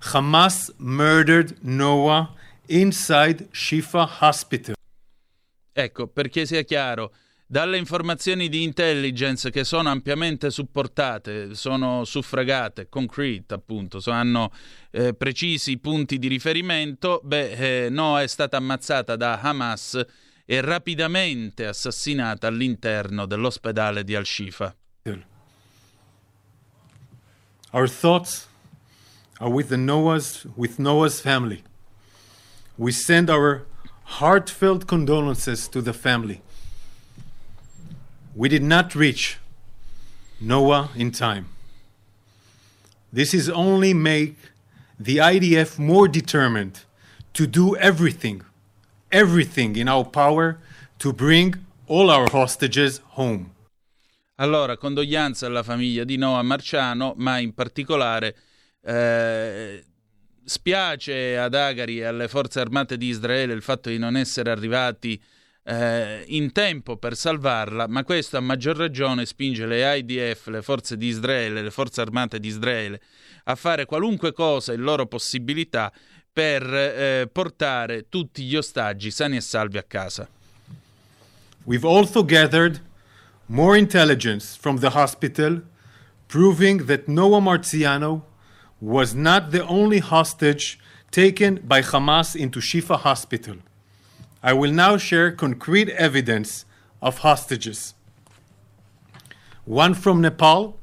[0.00, 2.30] Hamas murdered Noah
[2.68, 4.74] inside Shifa Hospital.
[5.76, 7.10] Ecco, perché sia chiaro,
[7.54, 14.50] dalle informazioni di intelligence che sono ampiamente supportate, sono suffragate, concrete appunto, hanno
[14.90, 20.04] eh, precisi punti di riferimento, beh, eh, Noah è stata ammazzata da Hamas
[20.44, 24.74] e rapidamente assassinata all'interno dell'ospedale di Al-Shifa.
[27.70, 28.48] Our thoughts
[29.38, 31.62] are with the Noah's with Noah's family.
[32.76, 33.64] We send our
[34.18, 36.42] heartfelt condolences to the family.
[38.36, 39.38] We did not reach
[40.40, 41.46] Noah in time.
[43.12, 44.36] This is only make
[44.98, 46.80] the IDF more determined
[47.34, 48.42] to do everything,
[49.12, 50.58] everything in our power
[50.98, 51.54] to bring
[51.86, 53.52] all our hostages home.
[54.38, 58.34] Allora, condoglianze alla famiglia di Noah Marciano, ma in particolare
[58.82, 59.84] eh,
[60.44, 65.22] spiace ad Agari e alle forze armate di Israele il fatto di non essere arrivati
[65.64, 70.96] eh, in tempo per salvarla, ma questo a maggior ragione spinge le IDF, le forze
[70.96, 73.00] di Israele, le forze armate di Israele
[73.44, 75.92] a fare qualunque cosa in loro possibilità
[76.32, 80.28] per eh, portare tutti gli ostaggi sani e salvi a casa.
[81.64, 82.80] We've also gathered
[83.46, 85.62] more intelligence from the hospital,
[86.26, 88.22] proving that Noah Marziano
[88.80, 90.78] was not the only hostage
[91.10, 93.56] taken by Hamas into Shifa Hospital.
[94.44, 96.66] I will now share concrete evidence
[97.00, 97.94] of hostages.
[99.64, 100.78] One from Nepal,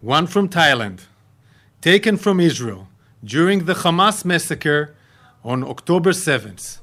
[0.00, 1.00] one from Thailand,
[1.80, 2.86] taken from Israel
[3.24, 4.94] during the Hamas massacre
[5.42, 6.78] on October 7th.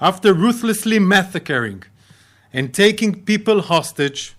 [0.00, 1.82] After ruthlessly massacring
[2.50, 4.34] and taking people hostage,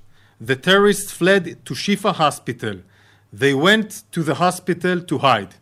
[0.50, 2.78] the terrorists fled to Shifa Hospital.
[3.32, 5.54] They went to the hospital to hide.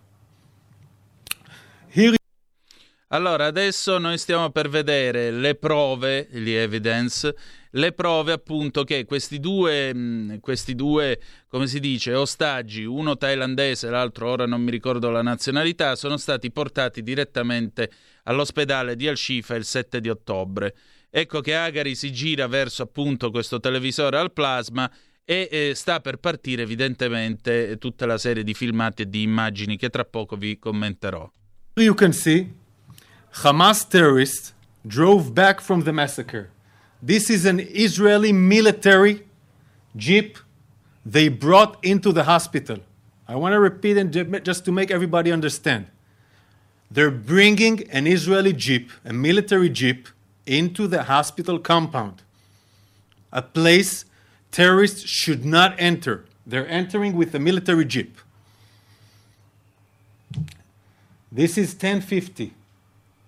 [3.12, 7.36] Allora, adesso noi stiamo per vedere le prove, gli evidence,
[7.72, 13.90] le prove appunto che questi due, mm, questi due, come si dice, ostaggi, uno thailandese,
[13.90, 17.90] l'altro ora non mi ricordo la nazionalità, sono stati portati direttamente
[18.24, 20.76] all'ospedale di Al-Shifa il 7 di ottobre.
[21.10, 24.90] Ecco che Agari si gira verso appunto questo televisore al plasma
[25.26, 29.90] e eh, sta per partire evidentemente tutta la serie di filmati e di immagini che
[29.90, 31.32] tra poco vi commenterò.
[31.76, 32.52] you can see
[33.34, 34.54] Hamas terrorists
[34.86, 36.50] drove back from the massacre.
[37.02, 39.26] This is an Israeli military
[39.96, 40.38] jeep
[41.06, 42.80] they brought into the hospital.
[43.28, 45.88] I want to repeat it just to make everybody understand.
[46.92, 50.08] They're bringing an Israeli jeep, a military jeep,
[50.46, 52.24] into the hospital compound,
[53.32, 54.06] a place
[54.52, 56.26] terrorists should not enter.
[56.48, 58.18] They're entering with a military jeep.
[61.32, 62.56] This is 1050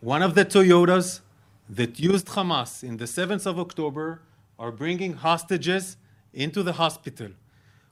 [0.01, 1.21] one of the Toyotas
[1.69, 4.19] that used Hamas in the 7th of October
[4.57, 5.95] are bringing hostages
[6.33, 7.29] into the hospital.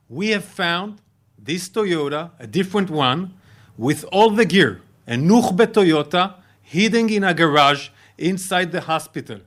[0.10, 1.02] We have found
[1.38, 3.36] this Toyota, a different one,
[3.78, 6.34] with all the gear, a Nukhbe Toyota
[6.64, 9.42] hidden in a garage inside the hospital.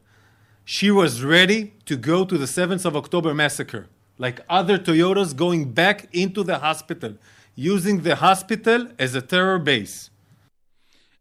[0.65, 3.89] She was ready to go to the 7th of October massacre,
[4.19, 7.15] like other Toyotas going back into the hospital,
[7.57, 10.11] using the hospital as a terror base.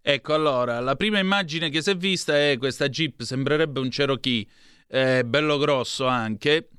[0.04, 4.48] Ecco, allora, la prima immagine che si è vista è questa Jeep, sembrerebbe un Cherokee,
[4.88, 6.70] eh, bello grosso anche,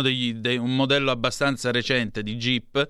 [0.00, 2.88] degli, de, un modello abbastanza recente di Jeep,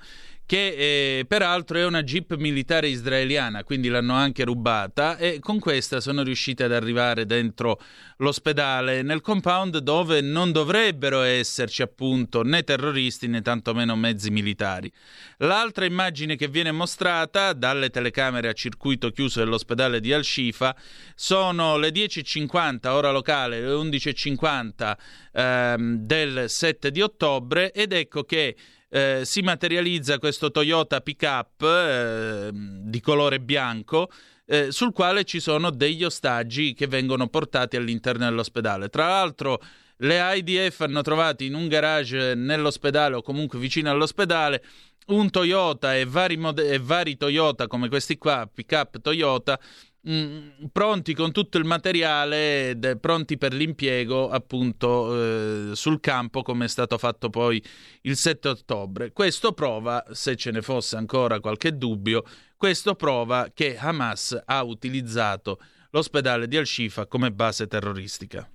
[0.51, 6.01] che eh, peraltro è una jeep militare israeliana, quindi l'hanno anche rubata e con questa
[6.01, 7.80] sono riusciti ad arrivare dentro
[8.16, 14.90] l'ospedale, nel compound dove non dovrebbero esserci appunto né terroristi né tantomeno mezzi militari.
[15.36, 20.74] L'altra immagine che viene mostrata dalle telecamere a circuito chiuso dell'ospedale di Al-Shifa
[21.14, 24.96] sono le 10.50 ora locale, le 11.50
[25.32, 28.57] ehm, del 7 di ottobre ed ecco che
[28.91, 34.11] eh, si materializza questo Toyota pickup eh, di colore bianco
[34.47, 38.88] eh, sul quale ci sono degli ostaggi che vengono portati all'interno dell'ospedale.
[38.88, 39.61] Tra l'altro
[40.03, 44.62] Le IDF hanno trovato in un garage nell'ospedale o comunque vicino all'ospedale
[45.09, 49.59] un Toyota e vari, mod- e vari Toyota come questi qua, pick-up Toyota,
[50.03, 56.42] mh, mm, pronti con tutto il materiale, de- pronti per l'impiego appunto eh, sul campo
[56.42, 57.62] come è stato fatto poi
[58.03, 59.12] il 7 ottobre.
[59.12, 62.24] Questo prova, se ce ne fosse ancora qualche dubbio,
[62.57, 65.59] questo prova che Hamas ha utilizzato
[65.90, 68.48] l'ospedale di Al-Shifa come base terroristica.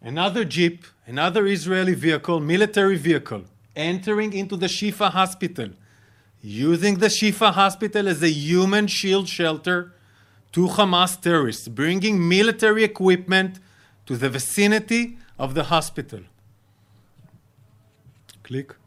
[0.00, 3.44] Another jeep, another Israeli vehicle, military vehicle,
[3.74, 5.74] entering into the Shifa hospital,
[6.44, 9.94] using the Shifa hospital as a human shield shelter
[10.52, 13.58] to Hamas terrorists, bringing military equipment
[14.04, 16.20] to the vicinity of the hospital.
[18.42, 18.78] Click.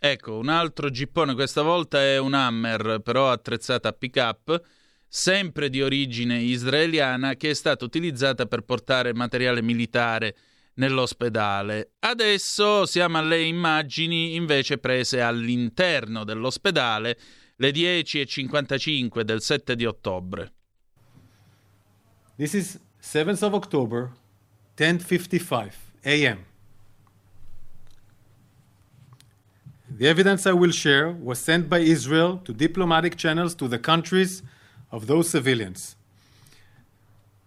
[0.00, 4.62] Ecco, un altro gippone, questa volta è un Hammer, però attrezzata a pick-up
[5.06, 10.34] sempre di origine israeliana, che è stata utilizzata per portare materiale militare
[10.78, 11.92] nell'ospedale.
[12.00, 17.18] Adesso siamo alle immagini invece prese all'interno dell'ospedale,
[17.56, 20.52] le 10.55 del 7 di ottobre.
[22.36, 24.12] This is 7th of October,
[24.76, 25.72] 10:55
[26.02, 26.44] a.m.
[29.90, 34.42] The evidence I will share was sent by Israel to diplomatic channels to the countries
[34.90, 35.96] of those civilians.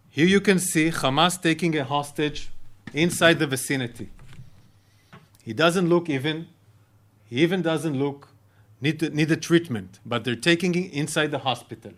[0.09, 2.49] Here you can see Hamas taking a hostage
[2.93, 4.09] inside the vicinity.
[5.43, 6.47] He doesn't look even,
[7.29, 8.27] he even doesn't look,
[8.79, 11.93] need, to, need a treatment, but they're taking him inside the hospital.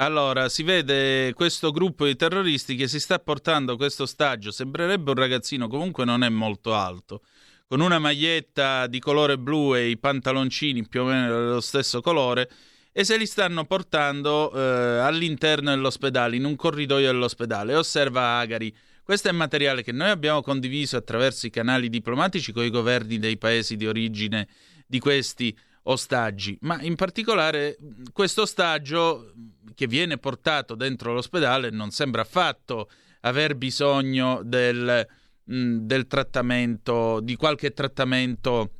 [0.00, 5.16] Allora, si vede questo gruppo di terroristi che si sta portando questo ostaggio, sembrerebbe un
[5.16, 7.22] ragazzino, comunque non è molto alto,
[7.66, 12.48] con una maglietta di colore blu e i pantaloncini più o meno dello stesso colore
[12.92, 17.74] e se li stanno portando eh, all'interno dell'ospedale, in un corridoio dell'ospedale.
[17.74, 18.74] Osserva Agari.
[19.02, 23.38] Questo è materiale che noi abbiamo condiviso attraverso i canali diplomatici con i governi dei
[23.38, 24.46] paesi di origine
[24.86, 27.78] di questi ostaggi, ma in particolare
[28.12, 29.32] questo ostaggio
[29.74, 35.06] che viene portato dentro l'ospedale non sembra affatto aver bisogno del,
[35.44, 38.72] mh, del trattamento, di qualche trattamento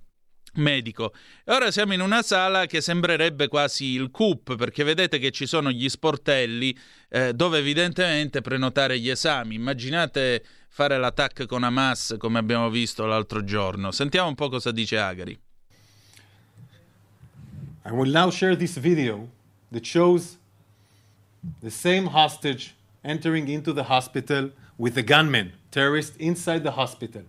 [0.54, 1.12] medico.
[1.46, 5.70] Ora siamo in una sala che sembrerebbe quasi il CUP, perché vedete che ci sono
[5.70, 6.76] gli sportelli
[7.10, 9.54] eh, dove evidentemente prenotare gli esami.
[9.54, 13.90] Immaginate fare l'attacco con Hamas come abbiamo visto l'altro giorno.
[13.90, 15.38] Sentiamo un po' cosa dice Agari.
[17.84, 19.28] I will now share this video
[19.72, 20.38] that shows
[21.60, 27.22] the same hostage entering into the hospital with a gunman, terrorist, inside the hospital.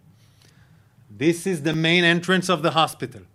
[1.12, 3.26] This is the main entrance of the hospital.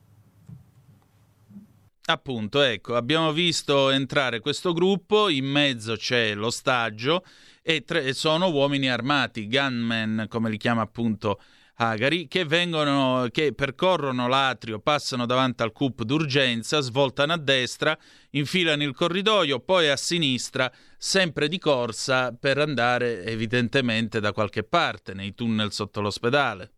[2.06, 7.24] Appunto, ecco, abbiamo visto entrare questo gruppo, in mezzo c'è l'ostaggio
[7.62, 11.40] e tre, sono uomini armati, gunmen, come li chiama appunto
[11.76, 17.98] Agari, che, vengono, che percorrono l'atrio, passano davanti al CUP d'urgenza, svoltano a destra,
[18.30, 25.14] infilano il corridoio, poi a sinistra, sempre di corsa per andare evidentemente da qualche parte,
[25.14, 26.73] nei tunnel sotto l'ospedale.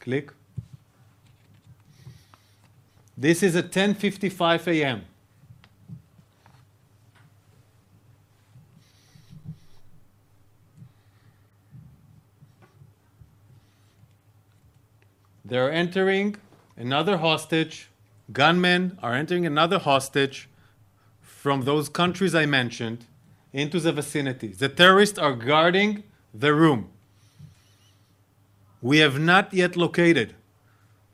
[0.00, 0.32] Click.
[3.16, 5.04] This is at 10:55 a.m.
[15.44, 16.36] They're entering
[16.76, 17.90] another hostage.
[18.32, 20.48] Gunmen are entering another hostage
[21.20, 23.06] from those countries I mentioned
[23.52, 24.48] into the vicinity.
[24.48, 26.90] The terrorists are guarding the room.
[28.82, 30.34] We have not yet located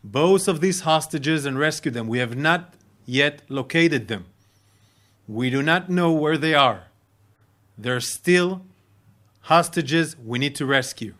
[0.02, 2.06] both of these hostages and rescued them.
[2.09, 2.74] We have not
[3.06, 4.26] yet located them.
[5.26, 6.88] We do not know where they are.
[7.76, 8.62] They're still
[9.43, 11.14] hostages we need to rescue.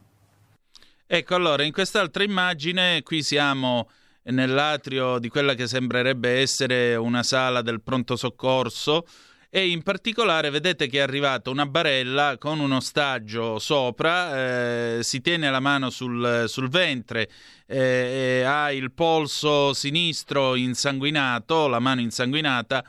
[1.09, 3.89] Ecco, allora, in quest'altra immagine, qui siamo
[4.25, 9.07] nell'atrio di quella che sembrerebbe essere una sala del pronto soccorso
[9.51, 15.21] e in particolare vedete che è arrivata una barella con un ostaggio sopra, eh, si
[15.21, 17.29] tiene la mano sul, sul ventre,
[17.67, 22.85] eh, ha il polso sinistro insanguinato, la mano insanguinata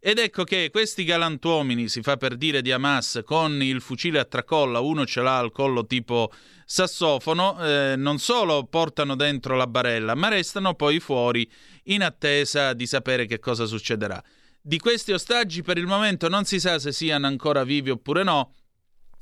[0.00, 4.24] ed ecco che questi galantuomini, si fa per dire di Hamas, con il fucile a
[4.24, 6.30] tracolla, uno ce l'ha al collo tipo
[6.64, 11.50] sassofono, eh, non solo portano dentro la barella, ma restano poi fuori
[11.84, 14.22] in attesa di sapere che cosa succederà.
[14.68, 18.52] Di questi ostaggi per il momento non si sa se siano ancora vivi oppure no,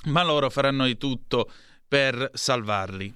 [0.06, 1.48] ma loro faranno di tutto
[1.86, 3.14] per salvarli.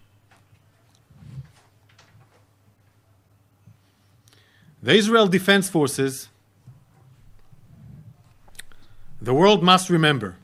[4.78, 6.30] The Israel Defense Forces
[9.20, 10.36] The world must remember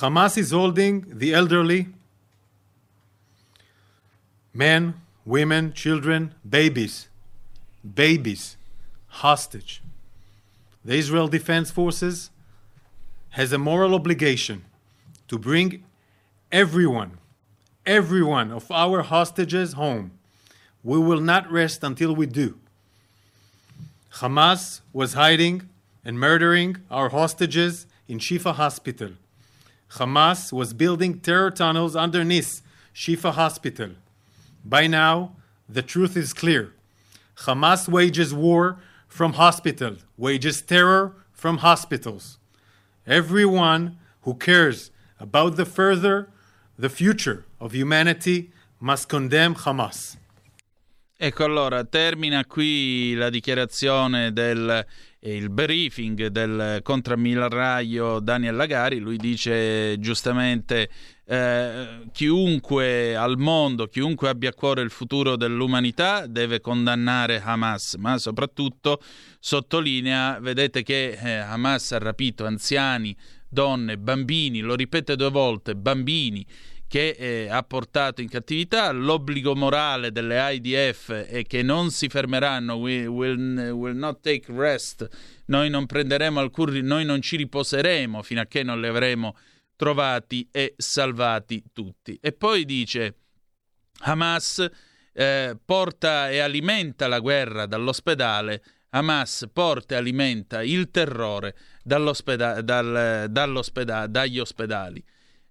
[0.00, 1.92] Hamas is holding the elderly,
[4.52, 4.94] men,
[5.24, 7.08] women, children, babies,
[7.82, 8.56] babies,
[9.08, 9.82] hostage.
[10.88, 12.30] The Israel Defense Forces
[13.36, 14.64] has a moral obligation
[15.28, 15.84] to bring
[16.50, 17.18] everyone,
[17.84, 20.12] everyone of our hostages home.
[20.82, 22.58] We will not rest until we do.
[24.14, 25.68] Hamas was hiding
[26.06, 29.10] and murdering our hostages in Shifa Hospital.
[29.90, 32.62] Hamas was building terror tunnels underneath
[32.94, 33.90] Shifa Hospital.
[34.64, 35.36] By now,
[35.68, 36.72] the truth is clear.
[37.40, 38.78] Hamas wages war
[39.08, 42.38] from hospitals, wages terror from hospitals.
[43.06, 46.28] Everyone who cares about the further
[46.78, 50.16] the future of humanity must condemn Hamas.
[51.20, 54.86] Ecco allora, termina qui la dichiarazione del
[55.18, 60.88] eh, il briefing del eh, contrammiraglio Daniel Lagari, lui dice giustamente
[61.30, 68.16] eh, chiunque al mondo, chiunque abbia a cuore il futuro dell'umanità deve condannare Hamas, ma
[68.16, 69.02] soprattutto
[69.38, 73.14] sottolinea, vedete che eh, Hamas ha rapito anziani,
[73.46, 76.46] donne, bambini, lo ripete due volte, bambini,
[76.88, 78.90] che eh, ha portato in cattività.
[78.90, 85.06] L'obbligo morale delle IDF è che non si fermeranno, we will, will not take rest,
[85.46, 89.36] noi non prenderemo alcun, noi non ci riposeremo fino a che non li avremo
[89.78, 92.18] trovati e salvati tutti.
[92.20, 93.14] E poi dice
[94.00, 94.68] Hamas
[95.12, 103.26] eh, porta e alimenta la guerra dall'ospedale, Hamas porta e alimenta il terrore dall'ospeda- dal,
[103.30, 105.02] dall'ospeda- dagli ospedali.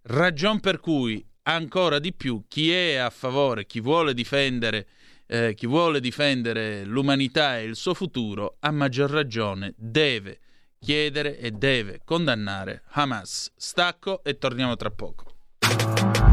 [0.01, 4.87] Ragion per cui ancora di più chi è a favore, chi vuole difendere,
[5.25, 10.39] eh, chi vuole difendere l'umanità e il suo futuro, a maggior ragione deve
[10.79, 13.51] chiedere e deve condannare Hamas.
[13.55, 15.25] Stacco e torniamo tra poco.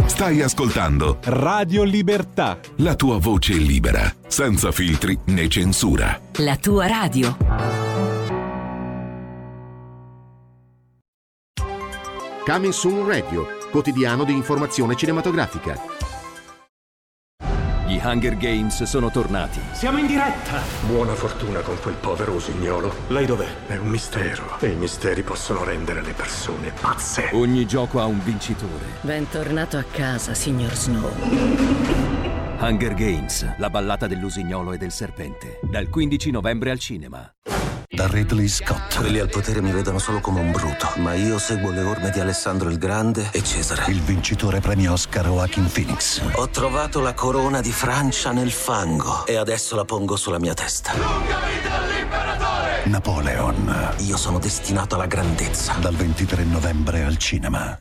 [0.06, 2.58] Stai ascoltando Radio Libertà.
[2.76, 6.20] la tua voce libera, senza filtri né censura.
[6.38, 7.36] La tua radio.
[12.44, 15.80] Coming Soon Radio, quotidiano di informazione cinematografica.
[17.94, 19.60] Gli Hunger Games sono tornati.
[19.70, 20.60] Siamo in diretta!
[20.84, 22.92] Buona fortuna con quel povero usignolo.
[23.06, 23.46] Lei dov'è?
[23.68, 27.28] È un mistero e i misteri possono rendere le persone pazze.
[27.34, 28.98] Ogni gioco ha un vincitore.
[29.02, 32.34] Bentornato a casa, signor Snow.
[32.59, 35.59] Hunger Games, la ballata dell'usignolo e del serpente.
[35.62, 37.31] Dal 15 novembre al cinema.
[37.89, 38.97] Da Ridley Scott.
[38.97, 42.18] Quelli al potere mi vedono solo come un bruto, ma io seguo le orme di
[42.18, 43.90] Alessandro il Grande e Cesare.
[43.90, 46.20] Il vincitore premio Oscar Joaquin Phoenix.
[46.35, 50.93] Ho trovato la corona di Francia nel fango e adesso la pongo sulla mia testa.
[50.97, 52.82] Lunga vita all'imperatore!
[52.86, 53.94] Napoleon.
[53.98, 55.74] Io sono destinato alla grandezza.
[55.81, 57.78] Dal 23 novembre al cinema.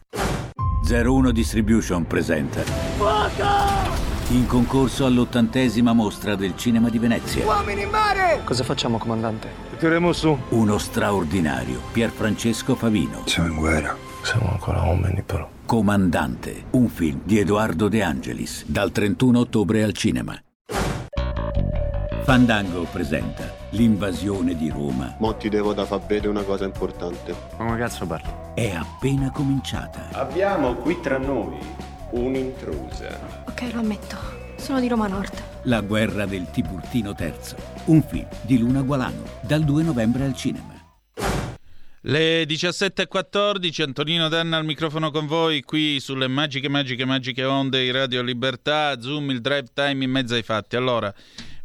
[0.87, 2.61] 01 Distribution presenta.
[2.97, 4.02] Fuoco!
[4.33, 7.45] In concorso all'ottantesima mostra del cinema di Venezia.
[7.45, 8.41] Uomini in mare!
[8.43, 9.47] Cosa facciamo, comandante?
[9.77, 10.35] Tireremo su.
[10.49, 13.21] Uno straordinario, Pierfrancesco Favino.
[13.25, 13.95] Siamo in guerra.
[14.23, 15.47] Siamo ancora uomini, però.
[15.67, 20.35] Comandante, un film di Edoardo De Angelis, dal 31 ottobre al cinema.
[22.23, 25.13] Fandango presenta L'invasione di Roma.
[25.19, 27.35] Mo ti devo da far vedere una cosa importante.
[27.59, 28.31] Ma come cazzo parli?
[28.55, 30.07] È appena cominciata.
[30.13, 33.43] Abbiamo qui tra noi un'intrusa.
[33.47, 34.17] Ok, lo ammetto.
[34.57, 35.33] Sono di Roma Nord.
[35.63, 37.33] La guerra del Tiburtino III.
[37.85, 40.71] Un film di Luna Gualano, dal 2 novembre al cinema.
[42.05, 47.91] Le 17.14, Antonino Danna al microfono con voi qui sulle magiche, magiche, magiche onde di
[47.91, 50.75] Radio Libertà, Zoom, il drive time in mezzo ai fatti.
[50.75, 51.13] Allora,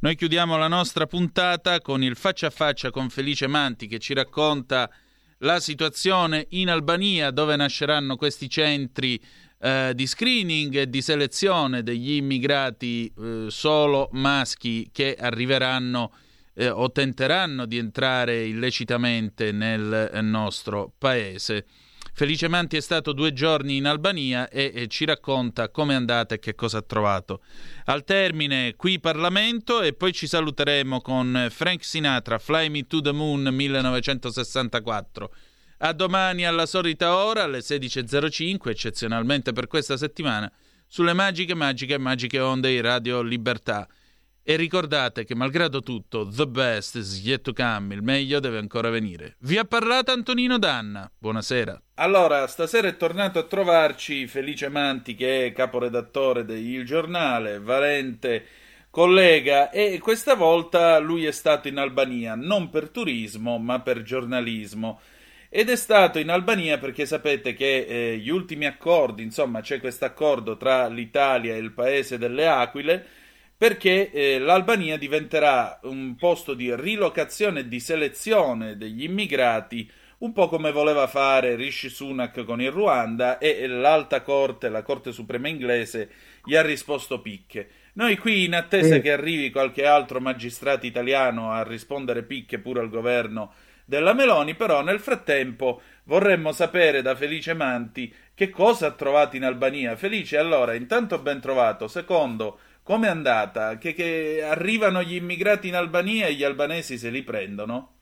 [0.00, 4.14] noi chiudiamo la nostra puntata con il faccia a faccia con Felice Manti che ci
[4.14, 4.88] racconta
[5.38, 9.20] la situazione in Albania dove nasceranno questi centri
[9.60, 16.12] eh, di screening e di selezione degli immigrati eh, solo maschi che arriveranno
[16.55, 21.66] eh, o tenteranno di entrare illecitamente nel nostro paese.
[22.18, 26.35] Felice Manti è stato due giorni in Albania e, e ci racconta come è andata
[26.35, 27.43] e che cosa ha trovato.
[27.85, 33.12] Al termine qui Parlamento e poi ci saluteremo con Frank Sinatra, Fly Me to the
[33.12, 35.30] Moon 1964.
[35.80, 40.50] A domani alla solita ora, alle 16.05, eccezionalmente per questa settimana,
[40.88, 43.86] sulle magiche, magiche, magiche onde di Radio Libertà.
[44.42, 48.90] E ricordate che malgrado tutto, the best is yet to come, il meglio deve ancora
[48.90, 49.36] venire.
[49.38, 51.09] Vi ha parlato Antonino Danna.
[51.16, 51.80] Buonasera.
[51.94, 58.46] Allora, stasera è tornato a trovarci Felice Manti, che è caporedattore di Il Giornale, valente
[58.90, 65.00] collega, e questa volta lui è stato in Albania, non per turismo, ma per giornalismo.
[65.50, 70.04] Ed è stato in Albania perché sapete che eh, gli ultimi accordi, insomma c'è questo
[70.04, 73.04] accordo tra l'Italia e il paese delle Aquile,
[73.56, 80.48] perché eh, l'Albania diventerà un posto di rilocazione e di selezione degli immigrati, un po'
[80.48, 86.10] come voleva fare Rishi Sunak con il Ruanda e l'Alta Corte, la Corte Suprema inglese,
[86.44, 87.68] gli ha risposto picche.
[87.94, 89.00] Noi qui, in attesa Sì.
[89.00, 93.52] che arrivi qualche altro magistrato italiano a rispondere picche pure al governo
[93.89, 99.44] della Meloni, però nel frattempo vorremmo sapere da Felice Manti che cosa ha trovato in
[99.44, 99.97] Albania.
[99.97, 101.89] Felice, allora, intanto ben trovato.
[101.89, 103.78] Secondo, com'è andata?
[103.78, 107.97] Che, che arrivano gli immigrati in Albania e gli albanesi se li prendono?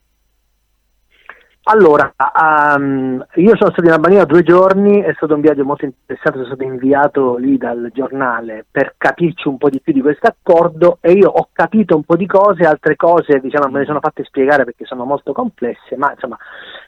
[1.69, 6.37] Allora, ehm, io sono stato in Albania due giorni, è stato un viaggio molto interessante,
[6.37, 10.99] sono stato inviato lì dal giornale per capirci un po' di più di questo accordo
[11.01, 14.23] e io ho capito un po' di cose, altre cose diciamo me le sono fatte
[14.23, 16.37] spiegare perché sono molto complesse, ma insomma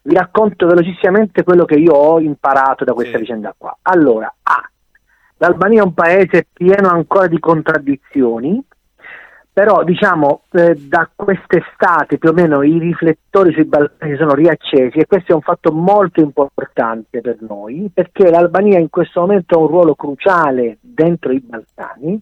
[0.04, 3.78] vi racconto velocissimamente quello che io ho imparato da questa vicenda qua.
[3.82, 4.70] Allora, A,
[5.40, 8.64] l'Albania è un paese pieno ancora di contraddizioni,
[9.52, 15.06] però diciamo eh, da quest'estate più o meno i riflettori sui Balcani sono riaccesi e
[15.06, 19.68] questo è un fatto molto importante per noi perché l'Albania in questo momento ha un
[19.68, 22.22] ruolo cruciale dentro i Balcani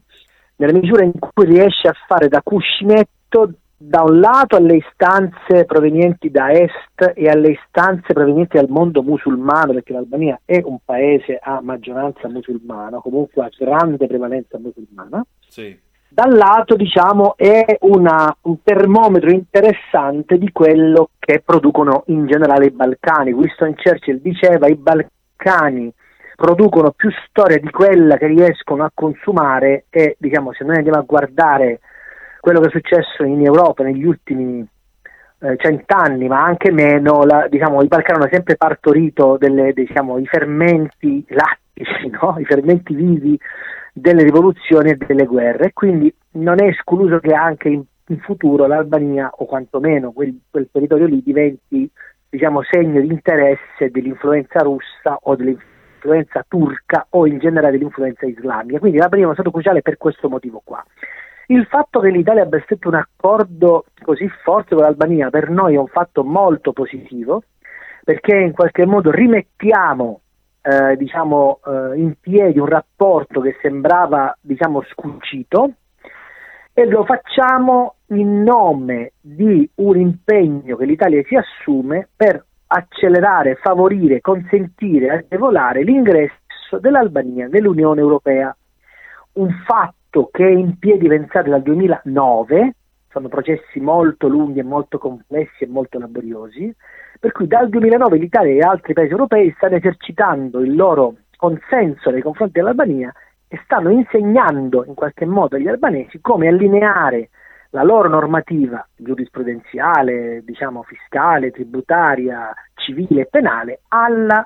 [0.58, 6.32] nella misura in cui riesce a fare da cuscinetto da un lato alle istanze provenienti
[6.32, 11.62] da est e alle istanze provenienti dal mondo musulmano, perché l'Albania è un paese a
[11.62, 15.86] maggioranza musulmana, comunque a grande prevalenza musulmana, Sì.
[16.10, 22.72] Dal lato diciamo è una- un termometro interessante di quello che producono in generale i
[22.72, 23.32] Balcani.
[23.34, 25.92] Winston Churchill diceva i Balcani
[26.36, 31.06] producono più storia di quella che riescono a consumare e diciamo se noi andiamo a
[31.06, 31.80] guardare
[32.40, 34.66] quello che è successo in Europa negli ultimi
[35.40, 40.26] eh, cent'anni, ma anche meno, la- diciamo, i Balcani hanno sempre partorito delle, diciamo, i
[40.26, 42.36] fermenti lattici, no?
[42.40, 43.38] i fermenti vivi
[44.00, 45.74] delle rivoluzioni e delle guerre.
[45.74, 51.08] Quindi non è escluso che anche in, in futuro l'Albania, o quantomeno quel, quel territorio
[51.08, 51.90] lì, diventi
[52.30, 58.80] diciamo, segno di interesse dell'influenza russa o dell'influenza turca o in generale dell'influenza islamica.
[58.80, 60.84] Quindi l'Albania è uno stato cruciale per questo motivo qua.
[61.48, 65.80] Il fatto che l'Italia abbia stretto un accordo così forte con l'Albania per noi è
[65.80, 67.44] un fatto molto positivo
[68.04, 70.22] perché in qualche modo rimettiamo
[70.68, 75.72] eh, diciamo, eh, in piedi un rapporto che sembrava diciamo, scucito
[76.74, 84.20] e lo facciamo in nome di un impegno che l'Italia si assume per accelerare, favorire,
[84.20, 88.56] consentire, agevolare l'ingresso dell'Albania nell'Unione Europea.
[89.34, 92.74] Un fatto che è in piedi, pensate, dal 2009,
[93.10, 96.76] sono processi molto lunghi e molto complessi e molto laboriosi,
[97.20, 102.22] per cui dal 2009 l'Italia e altri paesi europei stanno esercitando il loro consenso nei
[102.22, 103.14] confronti dell'Albania
[103.48, 107.30] e stanno insegnando in qualche modo agli albanesi come allineare
[107.72, 114.46] la loro normativa giurisprudenziale, diciamo fiscale, tributaria, civile e penale alla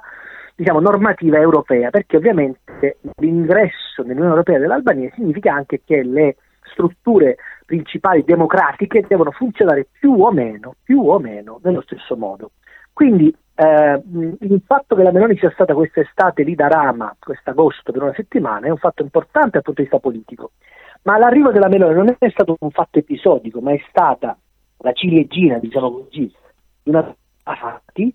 [0.56, 6.36] diciamo, normativa europea, perché ovviamente l'ingresso nell'Unione Europea dell'Albania significa anche che le
[6.72, 12.52] strutture principali democratiche devono funzionare più o meno, più o meno nello stesso modo.
[12.92, 14.02] Quindi eh,
[14.40, 18.68] il fatto che la Meloni sia stata quest'estate lì da Rama, quest'agosto per una settimana,
[18.68, 20.52] è un fatto importante dal punto di vista politico.
[21.04, 24.38] Ma l'arrivo della Meloni non è stato un fatto episodico, ma è stata
[24.78, 26.32] la ciliegina, diciamo così,
[26.84, 28.14] di una fatti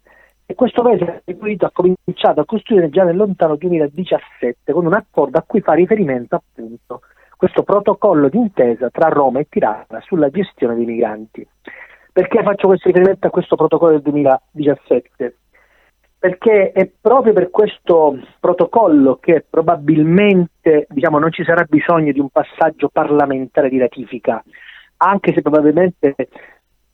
[0.48, 5.42] e questo paese ha cominciato a costruire già nel lontano 2017 con un accordo a
[5.42, 7.00] cui fa riferimento appunto
[7.36, 11.46] questo protocollo d'intesa tra Roma e Tirana sulla gestione dei migranti.
[12.12, 15.36] Perché faccio questo riferimento a questo protocollo del 2017?
[16.18, 22.30] Perché è proprio per questo protocollo che probabilmente diciamo, non ci sarà bisogno di un
[22.30, 24.42] passaggio parlamentare di ratifica,
[24.96, 26.14] anche se probabilmente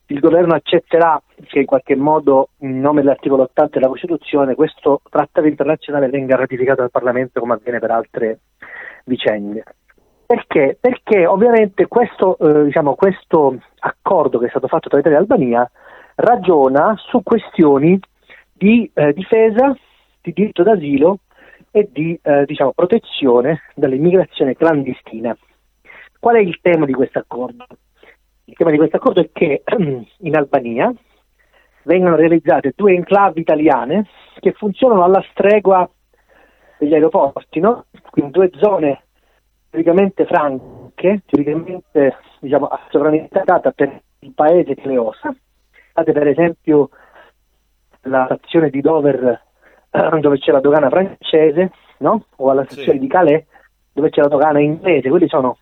[0.07, 5.47] il governo accetterà che in qualche modo, in nome dell'articolo 80 della Costituzione, questo trattato
[5.47, 8.39] internazionale venga ratificato dal Parlamento come avviene per altre
[9.05, 9.63] vicende.
[10.33, 10.77] Perché?
[10.81, 15.71] Perché ovviamente questo, eh, diciamo, questo accordo che è stato fatto tra Italia e Albania
[16.15, 17.99] ragiona su questioni
[18.51, 19.77] di eh, difesa,
[20.21, 21.19] di diritto d'asilo
[21.69, 25.37] e di eh, diciamo, protezione dall'immigrazione clandestina.
[26.19, 27.67] Qual è il tema di questo accordo?
[28.45, 29.61] Il tema di questo accordo è che
[30.17, 30.91] in Albania
[31.83, 34.07] vengono realizzate due enclave italiane
[34.39, 35.87] che funzionano alla stregua
[36.79, 37.85] degli aeroporti, no?
[38.09, 39.02] quindi due zone
[39.73, 45.35] teoricamente franche, teoricamente diciamo, a sovranità data per il paese che le osa.
[45.93, 46.89] Fate per esempio
[48.01, 49.41] alla stazione di Dover
[49.89, 52.25] eh, dove c'è la dogana francese, no?
[52.37, 53.43] O alla stazione di Calais
[53.91, 55.09] dove c'è la dogana inglese.
[55.09, 55.57] Quelli sono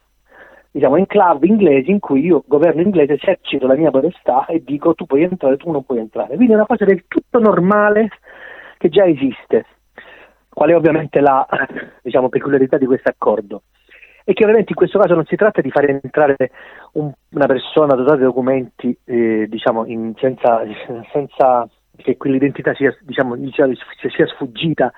[0.72, 5.06] diciamo enclave inglesi in cui io, governo inglese, esercito la mia potestà e dico tu
[5.06, 6.36] puoi entrare, tu non puoi entrare.
[6.36, 8.10] Quindi è una cosa del tutto normale
[8.78, 9.66] che già esiste.
[10.50, 11.48] Qual è ovviamente la
[12.04, 13.62] diciamo, peculiarità di questo accordo?
[14.24, 16.36] E che ovviamente in questo caso non si tratta di fare entrare
[16.94, 20.62] un- una persona dotata di documenti eh, diciamo, in- senza,
[21.12, 21.68] senza
[21.98, 24.92] che quell'identità sia, diciamo, sia, sfuggita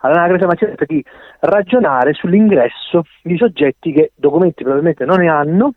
[0.00, 1.04] all'anagrafe, ma si tratta di
[1.40, 5.74] ragionare sull'ingresso di soggetti che documenti probabilmente non ne hanno,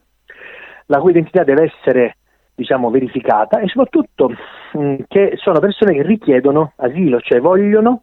[0.88, 2.18] la cui identità deve essere
[2.56, 4.32] diciamo, verificata e soprattutto
[4.74, 8.02] mh, che sono persone che richiedono asilo, cioè vogliono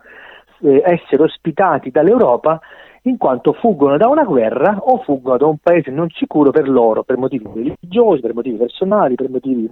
[0.60, 2.60] eh, essere ospitati dall'Europa
[3.06, 7.02] in quanto fuggono da una guerra o fuggono da un paese non sicuro per loro,
[7.02, 9.70] per motivi religiosi, per motivi personali, per motivi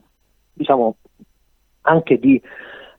[0.52, 0.96] diciamo
[1.82, 2.40] anche di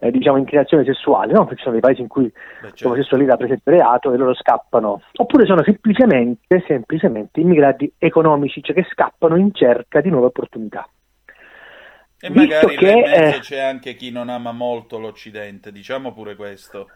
[0.04, 1.46] eh, diciamo, inclinazione sessuale, no?
[1.46, 2.32] perché ci sono dei paesi in cui
[2.80, 9.38] l'omosessualità presenta reato e loro scappano, oppure sono semplicemente, semplicemente immigrati economici, cioè che scappano
[9.38, 10.88] in cerca di nuove opportunità.
[12.20, 16.90] E Visto magari che, eh, c'è anche chi non ama molto l'Occidente, diciamo pure questo.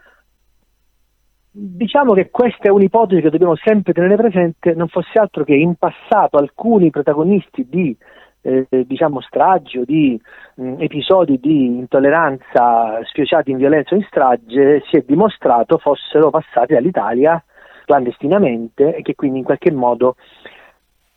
[1.60, 5.74] Diciamo che questa è un'ipotesi che dobbiamo sempre tenere presente, non fosse altro che in
[5.74, 7.96] passato alcuni protagonisti di
[8.42, 10.20] eh, diciamo stragi o di
[10.54, 16.74] mh, episodi di intolleranza sfociati in violenza o in strage si è dimostrato fossero passati
[16.74, 17.42] dall'Italia
[17.84, 20.14] clandestinamente e che quindi in qualche modo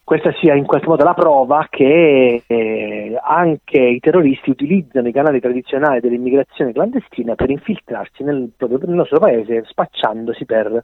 [0.03, 5.39] questa sia in qualche modo la prova che eh, anche i terroristi utilizzano i canali
[5.39, 10.83] tradizionali dell'immigrazione clandestina per infiltrarsi nel, proprio nel nostro paese spacciandosi per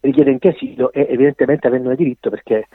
[0.00, 2.66] richiedenti asilo e evidentemente avendone diritto perché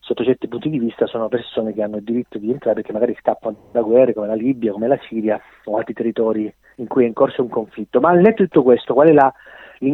[0.00, 3.16] sotto certi punti di vista sono persone che hanno il diritto di entrare perché magari
[3.18, 7.06] scappano da guerre come la Libia, come la Siria o altri territori in cui è
[7.06, 8.00] in corso un conflitto.
[8.00, 9.32] Ma al netto di tutto questo, qual è la,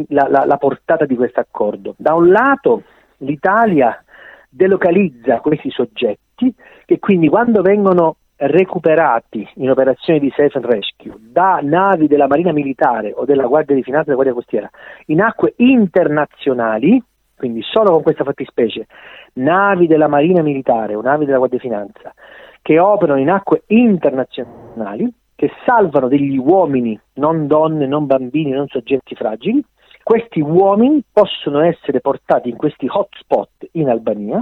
[0.09, 1.93] la- la- la portata di questo accordo?
[1.97, 2.83] Da un lato
[3.17, 4.03] l'Italia
[4.49, 6.53] delocalizza questi soggetti
[6.85, 12.51] che quindi quando vengono recuperati in operazioni di safe and rescue da navi della Marina
[12.51, 14.69] Militare o della Guardia di Finanza della Guardia Costiera
[15.07, 17.01] in acque internazionali,
[17.35, 18.85] quindi solo con questa fattispecie,
[19.33, 22.13] navi della Marina Militare o navi della Guardia di Finanza
[22.61, 29.15] che operano in acque internazionali, che salvano degli uomini, non donne, non bambini, non soggetti
[29.15, 29.63] fragili,
[30.07, 34.41] questi uomini possono essere portati in questi hotspot in Albania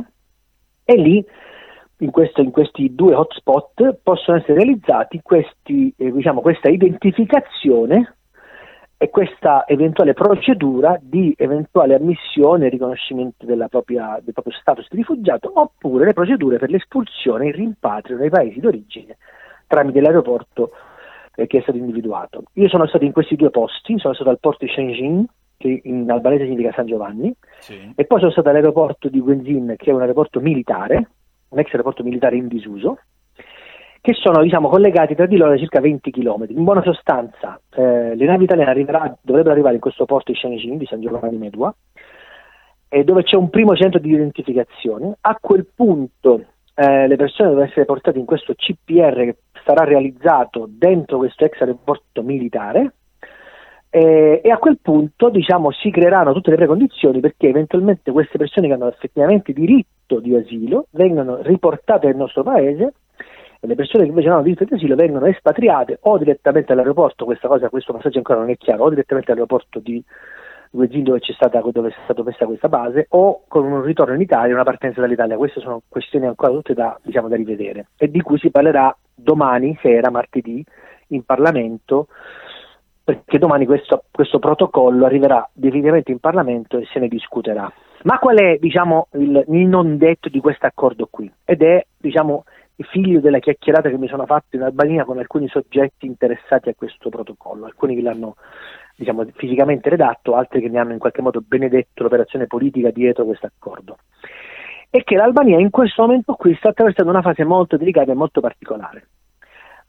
[0.84, 1.26] e lì
[2.02, 8.18] in, questo- in questi due hotspot possono essere realizzati questi, eh, diciamo, questa identificazione
[8.96, 15.52] e questa eventuale procedura di eventuale ammissione e riconoscimento propria- del proprio status di rifugiato
[15.52, 19.18] oppure le procedure per l'espulsione e il rimpatrio nei paesi d'origine
[19.66, 20.74] tramite l'aeroporto
[21.34, 22.44] eh, che è stato individuato.
[22.54, 25.26] Io sono stato in questi due posti, sono stato al porto di Shenzhen,
[25.58, 27.34] che in albanese significa San Giovanni,
[27.96, 31.10] e poi sono stato all'aeroporto di Wenzin, che è un aeroporto militare,
[31.50, 33.00] un ex aeroporto militare in disuso,
[34.02, 36.46] che sono diciamo, collegati tra di loro da circa 20 km.
[36.50, 40.78] In buona sostanza, eh, le navi italiane arriverà- dovrebbero arrivare in questo porto di Shenzhen,
[40.78, 41.74] di San Giovanni Medua,
[42.88, 45.18] e dove c'è un primo centro di identificazione.
[45.22, 46.44] A quel punto
[46.76, 51.60] eh, le persone devono essere portate in questo CPR che sarà realizzato dentro questo ex
[51.62, 52.94] aeroporto militare
[53.96, 58.68] eh, e a quel punto diciamo, si creeranno tutte le precondizioni perché eventualmente queste persone
[58.68, 62.94] che hanno effettivamente diritto di asilo vengano riportate nel nostro paese
[63.62, 67.24] e le persone che invece non hanno diritto di asilo vengono espatriate o direttamente all'aeroporto,
[67.24, 70.04] questa cosa, questo passaggio ancora non è chiaro, o direttamente all'aeroporto di
[70.72, 71.22] Guezzin dove
[71.72, 75.00] dove è stata messa questa base o con un ritorno in Italia e una partenza
[75.00, 75.38] dall'Italia.
[75.38, 79.78] Queste sono questioni ancora tutte da, diciamo, da rivedere e di cui si parlerà domani
[79.82, 80.62] sera, martedì,
[81.10, 82.08] in Parlamento
[83.06, 87.72] perché domani questo, questo protocollo arriverà definitivamente in Parlamento e se ne discuterà.
[88.02, 91.32] Ma qual è diciamo, il, il non detto di questo accordo qui?
[91.46, 92.46] Ed è diciamo,
[92.78, 97.10] figlio della chiacchierata che mi sono fatto in Albania con alcuni soggetti interessati a questo
[97.10, 98.38] protocollo, alcuni che l'hanno
[98.96, 103.46] diciamo, fisicamente redatto, altri che ne hanno in qualche modo benedetto l'operazione politica dietro questo
[103.46, 103.98] accordo.
[104.90, 108.42] E che l'Albania in questo momento qui sta attraversando una fase molto delicata e molto
[108.42, 109.10] particolare.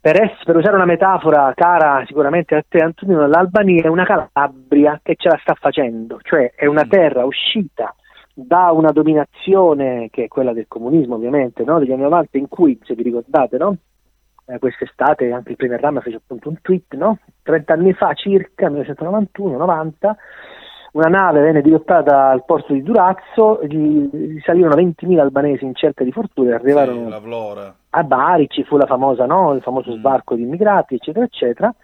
[0.07, 5.01] Per, ess- per usare una metafora cara sicuramente a te Antonino, l'Albania è una Calabria
[5.03, 7.93] che ce la sta facendo, cioè è una terra uscita
[8.33, 11.81] da una dominazione che è quella del comunismo ovviamente, no?
[11.81, 13.79] degli anni 90 in cui, se vi ricordate, no?
[14.47, 17.19] eh, quest'estate anche il premier Rama fece appunto un tweet, no?
[17.43, 19.91] 30 anni fa circa, 1991-90,
[20.97, 26.11] una nave venne dirottata al porto di Durazzo, gli, salirono 20.000 albanesi in cerca di
[26.11, 27.75] fortuna e arrivarono Vlora.
[27.91, 29.53] a Bari ci fu la famosa, no?
[29.53, 31.75] il famoso sbarco di immigrati, eccetera, eccetera.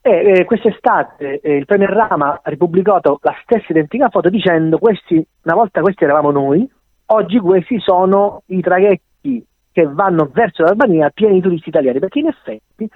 [0.00, 5.24] E eh, quest'estate eh, il Premier Rama ha ripubblicato la stessa identica foto dicendo questi,
[5.42, 6.68] una volta questi eravamo noi,
[7.06, 12.26] oggi questi sono i traghetti che vanno verso l'Albania pieni di turisti italiani, perché in
[12.26, 12.88] effetti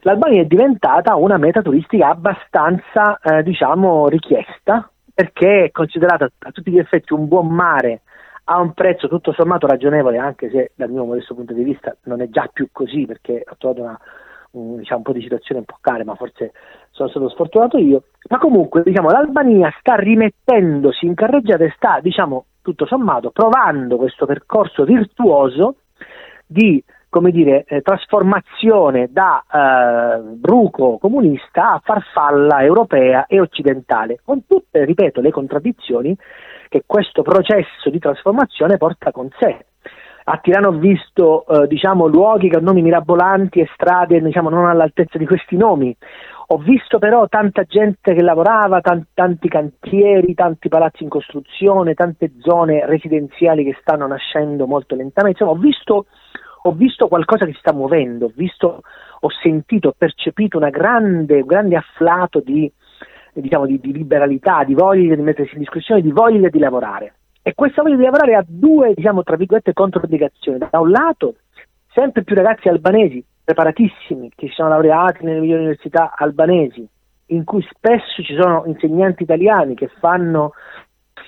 [0.00, 6.70] l'Albania è diventata una meta turistica abbastanza, eh, diciamo, richiesta, perché è considerata a tutti
[6.70, 8.02] gli effetti un buon mare
[8.44, 12.20] a un prezzo tutto sommato ragionevole, anche se dal mio modesto punto di vista non
[12.20, 14.00] è già più così, perché ho trovato una,
[14.52, 16.52] un, diciamo, un po' di situazione un po' care, ma forse
[16.90, 18.04] sono stato sfortunato io.
[18.28, 24.26] Ma comunque, diciamo, l'Albania sta rimettendosi in carreggiata e sta, diciamo, tutto sommato, provando questo
[24.26, 25.76] percorso virtuoso
[26.46, 34.46] di come dire, eh, trasformazione da eh, bruco comunista a farfalla europea e occidentale, con
[34.46, 36.16] tutte, ripeto, le contraddizioni
[36.68, 39.66] che questo processo di trasformazione porta con sé.
[40.22, 45.18] A Tirano ho visto eh, diciamo, luoghi con nomi mirabolanti e strade diciamo, non all'altezza
[45.18, 45.94] di questi nomi.
[46.52, 52.32] Ho visto però tanta gente che lavorava, tanti, tanti cantieri, tanti palazzi in costruzione, tante
[52.40, 55.42] zone residenziali che stanno nascendo molto lentamente.
[55.42, 56.06] Insomma, ho visto,
[56.62, 58.82] ho visto qualcosa che si sta muovendo, ho, visto,
[59.20, 62.70] ho sentito, ho percepito grande, un grande afflato di,
[63.32, 67.14] diciamo, di, di liberalità, di voglia di mettersi in discussione, di voglia di lavorare.
[67.42, 70.58] E questa voglia di lavorare ha due, diciamo, tra virgolette, controindicazioni.
[70.58, 71.36] Da un lato,
[71.92, 76.86] sempre più ragazzi albanesi preparatissimi che si sono laureati nelle migliori università albanesi,
[77.26, 80.52] in cui spesso ci sono insegnanti italiani che fanno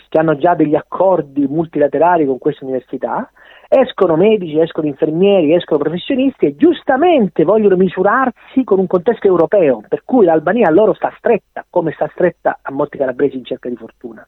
[0.08, 3.30] che hanno già degli accordi multilaterali con queste università,
[3.74, 10.02] escono medici, escono infermieri, escono professionisti e giustamente vogliono misurarsi con un contesto europeo, per
[10.04, 13.76] cui l'Albania a loro sta stretta, come sta stretta a molti calabresi in cerca di
[13.76, 14.26] fortuna.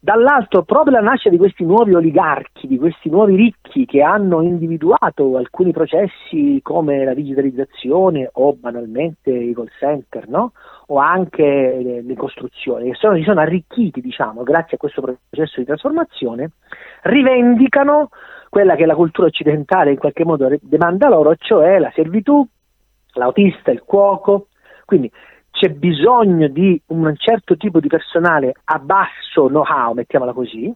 [0.00, 5.36] Dall'altro, proprio la nascita di questi nuovi oligarchi, di questi nuovi ricchi che hanno individuato
[5.36, 10.52] alcuni processi come la digitalizzazione o banalmente i call center, no?
[10.86, 15.58] o anche le, le costruzioni, che sono, si sono arricchiti, diciamo, grazie a questo processo
[15.58, 16.52] di trasformazione,
[17.02, 18.10] rivendicano
[18.48, 22.46] quella che la cultura occidentale in qualche modo demanda loro, cioè la servitù,
[23.14, 24.46] l'autista, il cuoco.
[24.84, 25.10] Quindi
[25.58, 30.72] c'è bisogno di un certo tipo di personale a basso know-how, mettiamola così,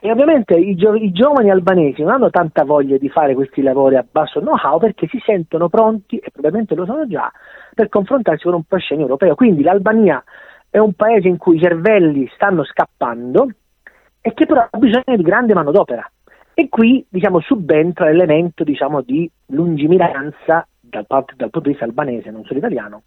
[0.00, 3.94] e ovviamente i, gio- i, giovani albanesi non hanno tanta voglia di fare questi lavori
[3.94, 7.30] a basso know-how perché si sentono pronti, e probabilmente lo sono già,
[7.72, 9.36] per confrontarsi con un proscenio europeo.
[9.36, 10.22] Quindi l'Albania
[10.68, 13.48] è un paese in cui i cervelli stanno scappando
[14.20, 16.04] e che però ha bisogno di grande manodopera.
[16.52, 22.44] E qui diciamo, subentra l'elemento diciamo, di lungimiranza dal, dal punto di vista albanese, non
[22.44, 23.02] solo italiano,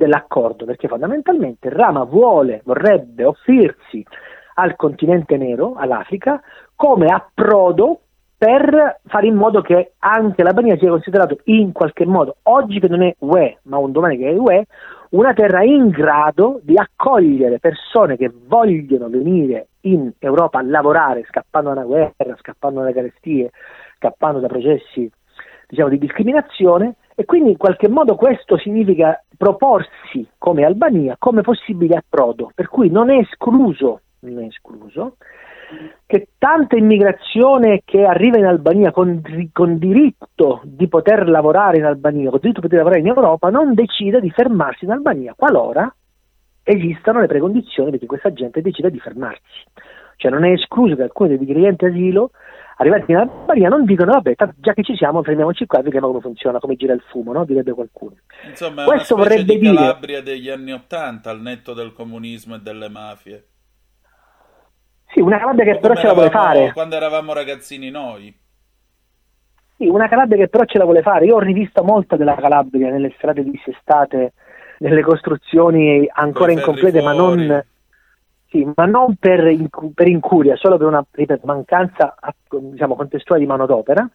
[0.00, 4.04] dell'accordo, perché fondamentalmente Rama vuole, vorrebbe offrirsi
[4.54, 6.40] al continente nero, all'Africa,
[6.74, 8.00] come approdo
[8.38, 13.02] per fare in modo che anche l'Albania sia considerato in qualche modo, oggi che non
[13.02, 14.64] è UE, ma un domani che è UE,
[15.10, 21.74] una terra in grado di accogliere persone che vogliono venire in Europa a lavorare, scappando
[21.74, 23.50] da una guerra, scappando dalle carestie,
[23.98, 25.10] scappando da processi
[25.68, 31.96] diciamo, di discriminazione, e quindi in qualche modo questo significa proporsi come Albania come possibile
[31.96, 35.16] approdo, per cui non è escluso, non è escluso
[36.06, 39.20] che tanta immigrazione che arriva in Albania con,
[39.52, 43.74] con, diritto di poter lavorare in Albania, con diritto di poter lavorare in Europa, non
[43.74, 45.94] decida di fermarsi in Albania qualora
[46.62, 49.62] esistano le precondizioni perché questa gente decida di fermarsi.
[50.20, 52.32] Cioè non è escluso che alcuni dei richiedenti asilo
[52.76, 56.20] arrivati in Albania non dicono vabbè, già che ci siamo fermiamoci qua e vediamo come
[56.20, 57.46] funziona, come gira il fumo, no?
[57.46, 58.16] direbbe qualcuno.
[58.46, 59.74] Insomma, Questo vorrebbe di dire...
[59.74, 63.46] Calabria degli anni Ottanta, al netto del comunismo e delle mafie.
[65.12, 66.72] Sì, una Calabria che però ce la vuole fare.
[66.72, 68.34] Quando eravamo ragazzini noi.
[69.78, 71.24] Sì, una Calabria che però ce la vuole fare.
[71.24, 74.34] Io ho rivisto molta della Calabria nelle strade dissestate,
[74.80, 77.64] nelle costruzioni ancora incomplete, ma non,
[78.50, 83.40] sì, ma non per, incu- per incuria, solo per una ripeto, mancanza a- diciamo, contestuale
[83.40, 84.08] di manodopera.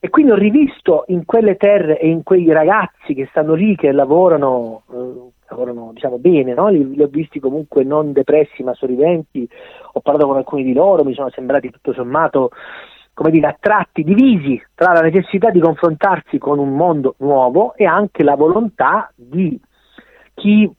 [0.00, 3.92] E quindi ho rivisto in quelle terre e in quei ragazzi che stanno lì, che
[3.92, 6.68] lavorano, eh, lavorano diciamo, bene, no?
[6.68, 9.46] li, li ho visti comunque non depressi ma sorridenti,
[9.92, 12.50] ho parlato con alcuni di loro, mi sono sembrati tutto sommato
[13.12, 18.22] come dire, attratti, divisi tra la necessità di confrontarsi con un mondo nuovo e anche
[18.22, 19.60] la volontà di
[20.34, 20.70] chi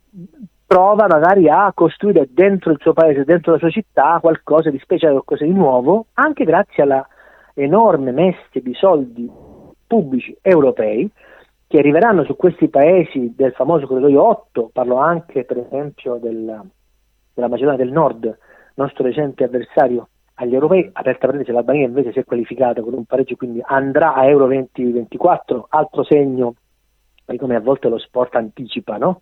[0.69, 5.13] prova magari a costruire dentro il suo paese, dentro la sua città qualcosa di speciale,
[5.13, 7.07] qualcosa di nuovo, anche grazie alla
[7.55, 9.27] enorme messe di soldi
[9.87, 11.09] pubblici europei
[11.65, 16.61] che arriveranno su questi paesi del famoso corridoio 8, parlo anche per esempio del-
[17.33, 18.37] della Macedonia del Nord,
[18.75, 23.35] nostro recente avversario agli europei, aperta parentesi l'Albania invece si è qualificata con un pareggio,
[23.35, 26.53] quindi andrà a Euro 2024, altro segno
[27.37, 29.21] come a volte lo sport anticipa no?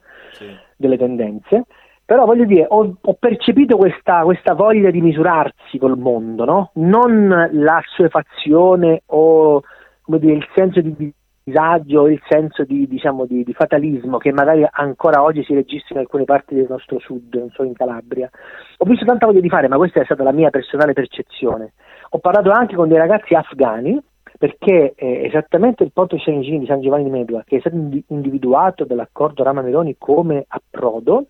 [0.75, 1.65] delle tendenze,
[2.05, 6.71] però voglio dire, ho, ho percepito questa, questa, voglia di misurarsi col mondo, no?
[6.75, 9.61] non l'assuefazione o
[10.01, 11.13] come dire, il senso di
[11.47, 15.95] disagio o il senso di, diciamo, di, di, fatalismo che magari ancora oggi si registra
[15.95, 18.29] in alcune parti del nostro sud, non solo in Calabria.
[18.77, 21.73] Ho visto tanta voglia di fare, ma questa è stata la mia personale percezione.
[22.09, 24.01] Ho parlato anche con dei ragazzi afghani
[24.37, 27.75] perché eh, esattamente il porto Cenegini di San Giovanni di Medua, che è stato
[28.07, 31.25] individuato dall'accordo Rama Meloni come approdo,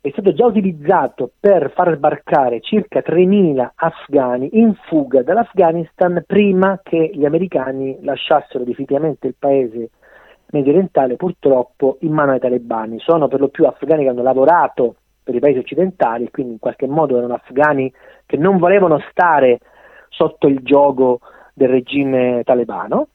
[0.00, 7.10] è stato già utilizzato per far sbarcare circa 3.000 afghani in fuga dall'Afghanistan prima che
[7.12, 9.90] gli americani lasciassero definitivamente il paese
[10.50, 12.98] medio orientale purtroppo in mano ai talebani.
[13.00, 16.86] Sono per lo più afghani che hanno lavorato per i paesi occidentali quindi in qualche
[16.86, 17.92] modo erano afghani
[18.24, 19.58] che non volevano stare
[20.08, 21.20] sotto il gioco
[21.58, 23.08] del regime talebano.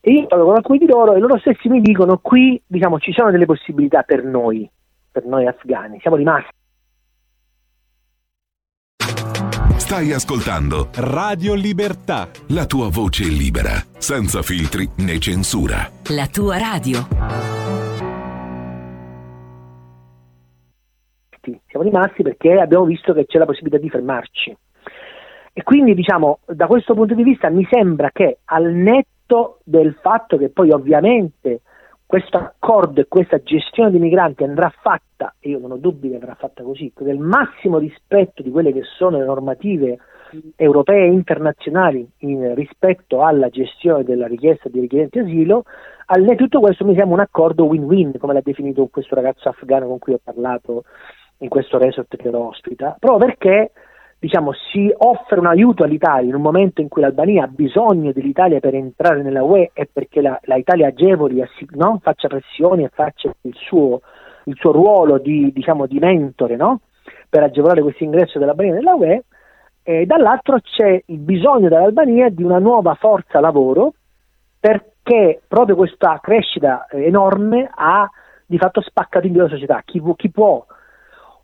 [0.00, 3.12] E io parlo con alcuni di loro e loro stessi mi dicono qui diciamo, ci
[3.12, 4.68] sono delle possibilità per noi,
[5.12, 6.58] per noi afghani, siamo rimasti.
[9.76, 12.28] Stai ascoltando Radio Libertà.
[12.50, 15.78] La tua voce libera, senza filtri né censura.
[16.14, 16.98] La tua radio.
[21.66, 24.56] Siamo rimasti perché abbiamo visto che c'è la possibilità di fermarci.
[25.60, 30.38] E quindi, diciamo, da questo punto di vista mi sembra che al netto del fatto
[30.38, 31.60] che poi ovviamente
[32.06, 36.14] questo accordo e questa gestione dei migranti andrà fatta, e io non ho dubbi che
[36.14, 39.98] andrà fatta così, il massimo rispetto di quelle che sono le normative
[40.56, 45.64] europee e internazionali in, rispetto alla gestione della richiesta di richiedenti asilo,
[46.06, 49.50] al netto di tutto questo mi sembra un accordo win-win, come l'ha definito questo ragazzo
[49.50, 50.84] afghano con cui ho parlato
[51.40, 53.72] in questo resort che lo ospita, proprio perché
[54.20, 58.60] diciamo, si offre un aiuto all'Italia in un momento in cui l'Albania ha bisogno dell'Italia
[58.60, 61.98] per entrare nella UE e perché la, la Italia agevoli, no?
[62.02, 64.02] faccia pressioni e faccia il suo,
[64.44, 66.80] il suo ruolo di, diciamo, di mentore no?
[67.30, 69.24] per agevolare questo ingresso dell'Albania nella UE,
[69.82, 73.94] e dall'altro c'è il bisogno dell'Albania di una nuova forza lavoro
[74.60, 78.06] perché proprio questa crescita enorme ha
[78.44, 79.80] di fatto spaccato in due la società.
[79.82, 80.62] Chi, chi può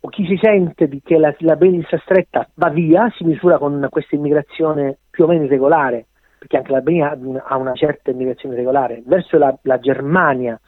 [0.09, 4.15] chi si sente di che la, la Benelis stretta va via, si misura con questa
[4.15, 6.05] immigrazione più o meno irregolare,
[6.37, 10.59] perché anche l'Albania ha una certa immigrazione regolare, verso la, la Germania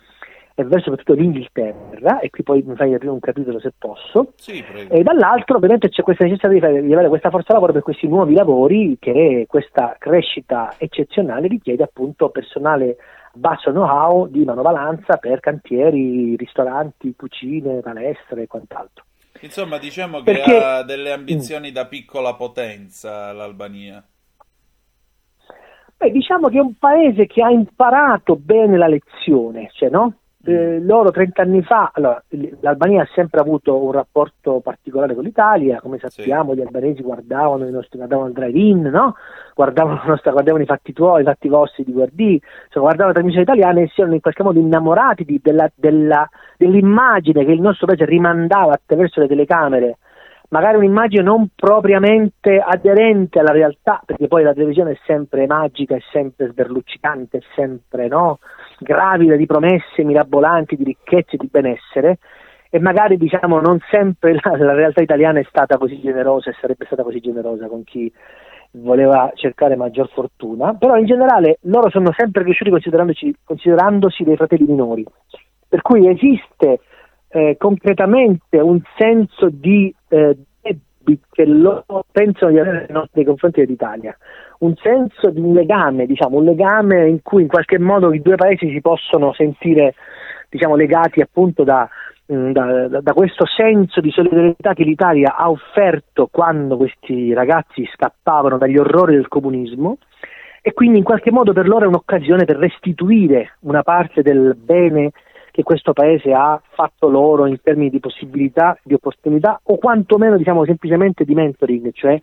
[0.56, 4.62] e verso soprattutto l'Inghilterra, e qui poi mi fai aprire un capitolo se posso, sì,
[4.90, 8.08] e dall'altro ovviamente c'è questa necessità di, fare, di, avere questa forza lavoro per questi
[8.08, 12.98] nuovi lavori che questa crescita eccezionale richiede appunto personale
[13.34, 19.06] basso know-how di manovalanza per cantieri, ristoranti, cucine, palestre e quant'altro.
[19.42, 20.44] Insomma, diciamo Perché...
[20.44, 24.04] che ha delle ambizioni da piccola potenza l'Albania.
[25.98, 30.14] Beh, diciamo che è un paese che ha imparato bene la lezione, cioè, no?
[30.42, 32.24] Eh, loro 30 anni fa, allora,
[32.62, 36.60] l'Albania ha sempre avuto un rapporto particolare con l'Italia, come sappiamo sì.
[36.60, 39.16] gli albanesi guardavano i nostri, guardavano il drive-in, no?
[39.54, 43.44] guardavano, nostra, guardavano, i fatti tuoi, i fatti vostri di Guardì, cioè, guardavano le trasmissioni
[43.44, 47.88] italiane e si erano in qualche modo innamorati di, della, della, dell'immagine che il nostro
[47.88, 49.98] paese rimandava attraverso le telecamere
[50.50, 56.02] magari un'immagine non propriamente aderente alla realtà, perché poi la televisione è sempre magica, è
[56.12, 58.40] sempre sberluccicante, è sempre no?
[58.80, 62.20] Gravida di promesse mirabolanti, di ricchezze di benessere,
[62.70, 66.86] e magari diciamo non sempre la, la realtà italiana è stata così generosa e sarebbe
[66.86, 68.12] stata così generosa con chi
[68.72, 72.72] voleva cercare maggior fortuna, però in generale loro sono sempre cresciuti
[73.44, 75.04] considerandosi dei fratelli minori,
[75.68, 76.80] per cui esiste
[77.30, 80.38] eh, concretamente un senso di eh,
[81.32, 84.16] che loro pensano di avere nei confronti dell'Italia,
[84.60, 88.36] un senso di un legame, diciamo, un legame in cui in qualche modo i due
[88.36, 89.96] paesi si possono sentire
[90.50, 91.88] diciamo, legati appunto da,
[92.32, 98.58] mm, da, da, questo senso di solidarietà che l'Italia ha offerto quando questi ragazzi scappavano
[98.58, 99.98] dagli orrori del comunismo.
[100.62, 105.12] E quindi in qualche modo per loro è un'occasione per restituire una parte del bene
[105.60, 110.64] che questo paese ha fatto loro in termini di possibilità, di opportunità o quantomeno diciamo
[110.64, 112.18] semplicemente di mentoring, cioè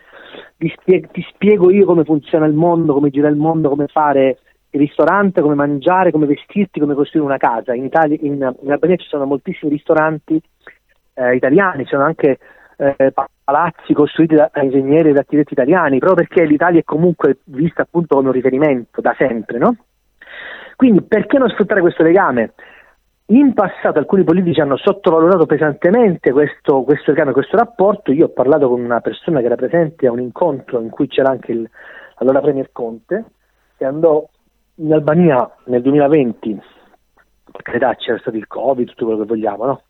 [0.56, 4.38] ti, spie- ti spiego io come funziona il mondo, come gira il mondo, come fare
[4.70, 7.74] il ristorante, come mangiare, come vestirti, come costruire una casa.
[7.74, 10.40] In, Italia, in, in Albania ci sono moltissimi ristoranti
[11.14, 12.38] eh, italiani, ci sono anche
[12.78, 13.12] eh,
[13.44, 18.14] palazzi costruiti da, da ingegneri ed architetti italiani, proprio perché l'Italia è comunque vista appunto
[18.16, 19.76] come un riferimento da sempre, no?
[20.74, 22.52] Quindi perché non sfruttare questo legame?
[23.28, 28.12] In passato alcuni politici hanno sottovalutato pesantemente questo, questo legame, questo rapporto.
[28.12, 31.30] Io ho parlato con una persona che era presente a un incontro in cui c'era
[31.30, 31.68] anche il,
[32.16, 33.24] allora Premier Conte,
[33.76, 34.24] che andò
[34.76, 36.60] in Albania nel 2020
[37.56, 39.82] per carità c'era stato il Covid, tutto quello che vogliamo, no?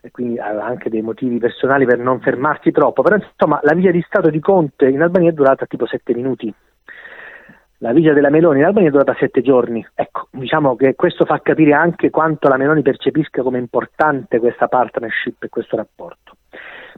[0.00, 3.90] E quindi aveva anche dei motivi personali per non fermarsi troppo, però insomma la vita
[3.90, 6.52] di Stato di Conte in Albania è durata tipo sette minuti.
[7.80, 9.86] La visita della Meloni in Albania è durata sette giorni.
[9.94, 15.44] Ecco, diciamo che questo fa capire anche quanto la Meloni percepisca come importante questa partnership
[15.44, 16.36] e questo rapporto.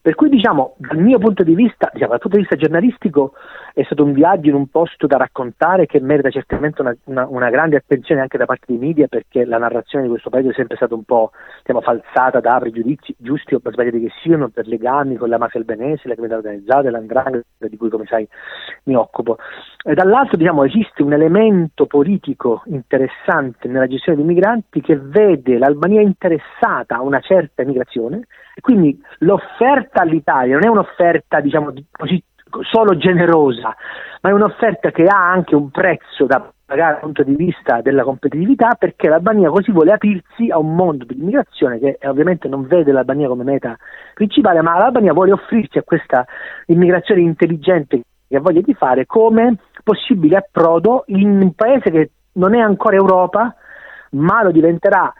[0.02, 3.32] Per cui diciamo, dal mio punto di vista, diciamo, dal punto di vista giornalistico,
[3.74, 7.50] è stato un viaggio in un posto da raccontare che merita certamente una, una, una
[7.50, 10.76] grande attenzione anche da parte dei media perché la narrazione di questo paese è sempre
[10.76, 15.28] stata un po' diciamo, falsata da pregiudizi giusti o sbagliati che siano per legami con
[15.28, 18.26] la mafia albanese, la criminalità organizzata, l'andrangheta di cui come sai
[18.84, 19.36] mi occupo.
[19.84, 26.00] E dall'altro diciamo, esiste un elemento politico interessante nella gestione dei migranti che vede l'Albania
[26.00, 28.26] interessata a una certa migrazione
[28.60, 32.22] quindi l'offerta all'Italia non è un'offerta diciamo, così
[32.62, 33.74] solo generosa,
[34.22, 38.04] ma è un'offerta che ha anche un prezzo da pagare dal punto di vista della
[38.04, 42.92] competitività perché l'Albania così vuole aprirsi a un mondo di immigrazione che ovviamente non vede
[42.92, 43.76] l'Albania come meta
[44.14, 46.24] principale, ma l'Albania vuole offrirsi a questa
[46.66, 52.54] immigrazione intelligente che ha voglia di fare come possibile approdo in un paese che non
[52.54, 53.56] è ancora Europa,
[54.10, 55.12] ma lo diventerà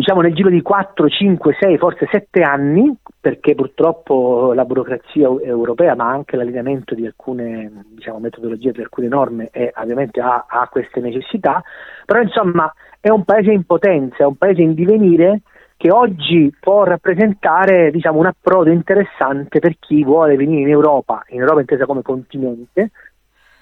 [0.00, 5.94] diciamo nel giro di 4, 5, 6, forse 7 anni, perché purtroppo la burocrazia europea,
[5.94, 11.00] ma anche l'allineamento di alcune diciamo, metodologie di alcune norme è, ovviamente ha, ha, queste
[11.00, 11.62] necessità,
[12.06, 15.42] però insomma è un paese in potenza, è un paese in divenire
[15.76, 21.40] che oggi può rappresentare diciamo, un approdo interessante per chi vuole venire in Europa, in
[21.40, 22.90] Europa intesa come continente,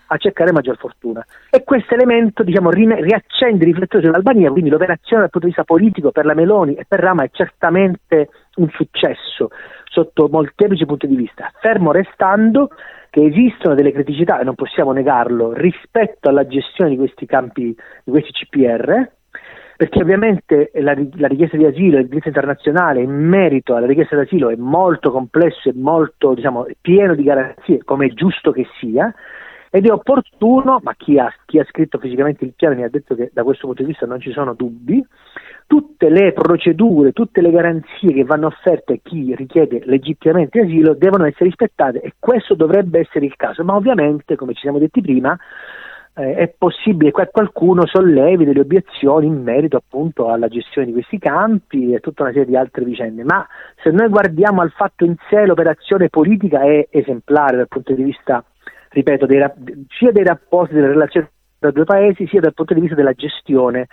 [0.08, 1.24] a cercare maggior fortuna.
[1.50, 6.10] E questo elemento diciamo, riaccende i riflettori sull'Albania, quindi l'operazione dal punto di vista politico
[6.10, 9.50] per la Meloni e per Rama è certamente un successo
[9.84, 12.70] sotto molteplici punti di vista, fermo restando
[13.10, 17.74] che esistono delle criticità, e non possiamo negarlo, rispetto alla gestione di questi campi,
[18.04, 19.10] di questi CPR,
[19.76, 24.16] perché ovviamente la, la richiesta di asilo e il diritto internazionale in merito alla richiesta
[24.16, 28.66] di asilo è molto complesso e molto diciamo, pieno di garanzie, come è giusto che
[28.78, 29.14] sia,
[29.70, 33.14] ed è opportuno, ma chi ha, chi ha, scritto fisicamente il piano mi ha detto
[33.14, 35.04] che da questo punto di vista non ci sono dubbi,
[35.66, 41.26] tutte le procedure, tutte le garanzie che vanno offerte a chi richiede legittimamente asilo devono
[41.26, 45.38] essere rispettate e questo dovrebbe essere il caso, ma ovviamente, come ci siamo detti prima,
[46.14, 51.18] eh, è possibile che qualcuno sollevi delle obiezioni in merito appunto alla gestione di questi
[51.18, 53.46] campi e tutta una serie di altre vicende, ma
[53.82, 58.42] se noi guardiamo al fatto in sé l'operazione politica è esemplare dal punto di vista
[58.90, 59.44] ripeto, dei,
[59.88, 61.28] sia dei rapporti, delle relazioni
[61.58, 63.88] tra due paesi, sia dal punto di vista della gestione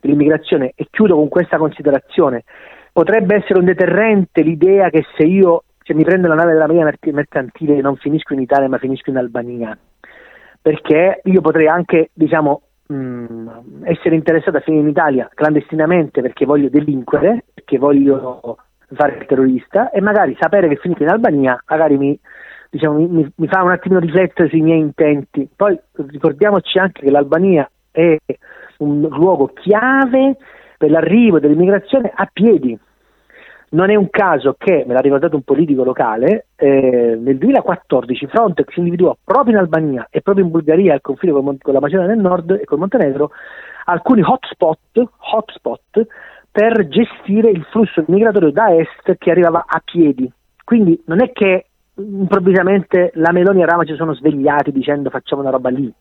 [0.00, 0.72] dell'immigrazione.
[0.74, 2.44] E chiudo con questa considerazione.
[2.92, 6.92] Potrebbe essere un deterrente l'idea che se io se mi prendo la nave della Marina
[7.12, 9.76] mercantile non finisco in Italia ma finisco in Albania,
[10.60, 13.46] perché io potrei anche, diciamo, mh,
[13.84, 18.56] essere interessato a finire in Italia clandestinamente perché voglio delinquere, perché voglio
[18.92, 22.18] fare il terrorista e magari sapere che finito in Albania magari mi
[22.70, 25.48] diciamo, mi, mi, fa un attimino riflettere sui miei intenti.
[25.54, 25.78] Poi
[26.08, 28.16] ricordiamoci anche che l'Albania è
[28.78, 30.36] un luogo chiave
[30.78, 32.78] per l'arrivo dell'immigrazione a piedi.
[33.72, 38.74] Non è un caso che, me l'ha ricordato un politico locale, eh, nel 2014 Frontex
[38.76, 42.22] individuò proprio in Albania e proprio in Bulgaria, al confine con, con la Macedonia del
[42.22, 43.30] Nord e col Montenegro,
[43.84, 46.06] alcuni hotspot, hotspot
[46.50, 50.30] per gestire il flusso migratorio da est che arrivava a piedi.
[50.64, 51.66] Quindi non è che
[52.00, 55.92] improvvisamente la Meloni e Rama si sono svegliati dicendo facciamo una roba lì.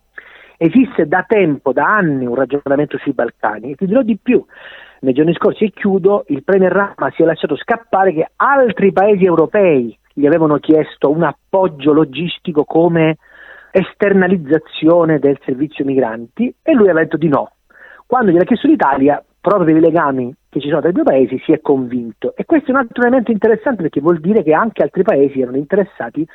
[0.58, 4.44] Esiste da tempo, da anni, un ragionamento sui Balcani e ti dirò di più.
[5.02, 9.24] Nei giorni scorsi, e chiudo, il Premier Rama si è lasciato scappare che altri paesi
[9.24, 13.18] europei gli avevano chiesto un appoggio logistico come
[13.72, 17.52] esternalizzazione del servizio migranti e lui ha detto di no.
[18.06, 21.40] Quando gliel'ha chiesto l'Italia, proprio per i legami che ci sono tra i due paesi,
[21.46, 22.34] si è convinto.
[22.36, 25.58] E questo è un altro elemento interessante perché vuol dire che anche altri paesi erano
[25.58, 26.28] interessati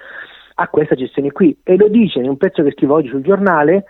[0.57, 1.59] a questa gestione qui.
[1.62, 3.85] E lo dice in un pezzo che scrivo oggi sul giornale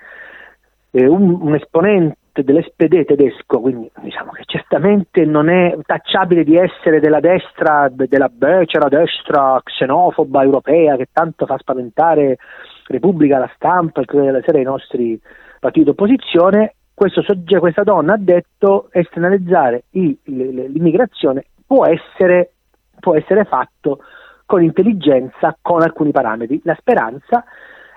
[0.90, 6.98] eh, un, un esponente dell'SPD tedesco, quindi diciamo che certamente non è tacciabile di essere
[6.98, 12.38] della destra, della becera destra xenofoba europea che tanto fa spaventare
[12.86, 15.20] Repubblica, la stampa, il Corriere della Sera i nostri
[15.60, 16.74] partiti d'opposizione,
[17.22, 22.52] soggetto, questa donna ha detto esternalizzare i, l'immigrazione può essere,
[23.00, 24.00] può essere fatto
[24.46, 26.60] con intelligenza, con alcuni parametri.
[26.64, 27.44] La speranza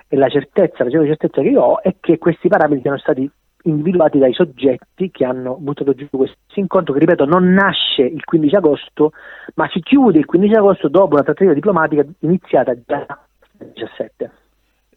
[0.08, 3.30] e la certezza, la certezza che io ho è che questi parametri siano stati
[3.64, 8.54] individuati dai soggetti che hanno buttato giù questo incontro che ripeto non nasce il 15
[8.54, 9.12] agosto
[9.54, 13.04] ma si chiude il 15 agosto dopo una trattativa diplomatica iniziata già
[13.58, 14.47] nel 2017.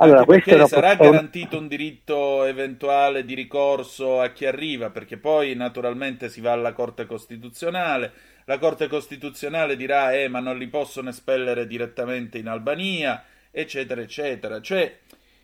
[0.01, 6.31] Allora, perché sarà garantito un diritto eventuale di ricorso a chi arriva, perché poi naturalmente
[6.31, 8.11] si va alla Corte Costituzionale,
[8.47, 14.63] la Corte Costituzionale dirà eh ma non li possono espellere direttamente in Albania, eccetera, eccetera.
[14.63, 14.99] Cioè,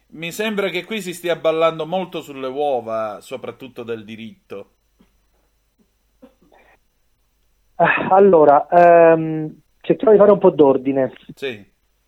[0.08, 4.70] mi sembra che qui si stia ballando molto sulle uova, soprattutto del diritto.
[8.08, 11.12] Allora, ehm, cerchiamo di fare un po' d'ordine.
[11.34, 11.62] Sì.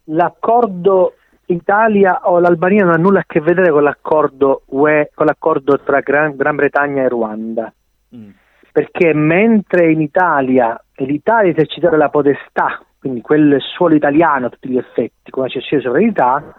[0.05, 1.18] L'accordo
[1.49, 6.01] Italia o l'Albania non ha nulla a che vedere con l'accordo UE, con l'accordo tra
[6.01, 7.73] Gran, Gran Bretagna e Ruanda.
[8.15, 8.31] Mm.
[8.73, 14.77] Perché mentre in Italia l'Italia esercitava la potestà, quindi quel suolo italiano a tutti gli
[14.77, 16.55] effetti, come c'è di sovranità,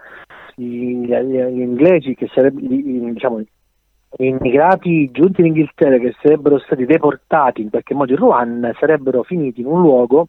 [0.54, 7.62] gli, gli, inglesi che sarebbero diciamo, gli immigrati giunti in Inghilterra che sarebbero stati deportati
[7.62, 10.26] in qualche modo in Ruanda sarebbero finiti in un luogo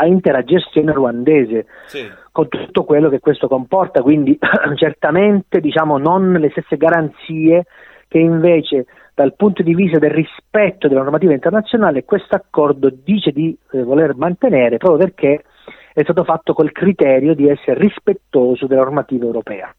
[0.00, 2.08] a intera gestione ruandese, sì.
[2.32, 4.38] con tutto quello che questo comporta, quindi
[4.76, 7.66] certamente diciamo, non le stesse garanzie
[8.08, 13.56] che invece dal punto di vista del rispetto della normativa internazionale questo accordo dice di
[13.72, 15.44] eh, voler mantenere proprio perché
[15.92, 19.72] è stato fatto col criterio di essere rispettoso della normativa europea.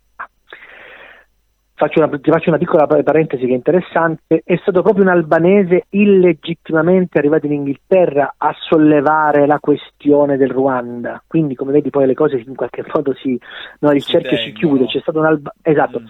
[1.82, 5.86] Faccio una, ti faccio una piccola parentesi che è interessante, è stato proprio un albanese
[5.90, 12.14] illegittimamente arrivato in Inghilterra a sollevare la questione del Ruanda, quindi come vedi poi le
[12.14, 13.36] cose in qualche modo si,
[13.80, 14.46] no, il si cerchio tengono.
[14.46, 16.02] si chiude, c'è stato un alba- esatto.
[16.02, 16.06] Mm.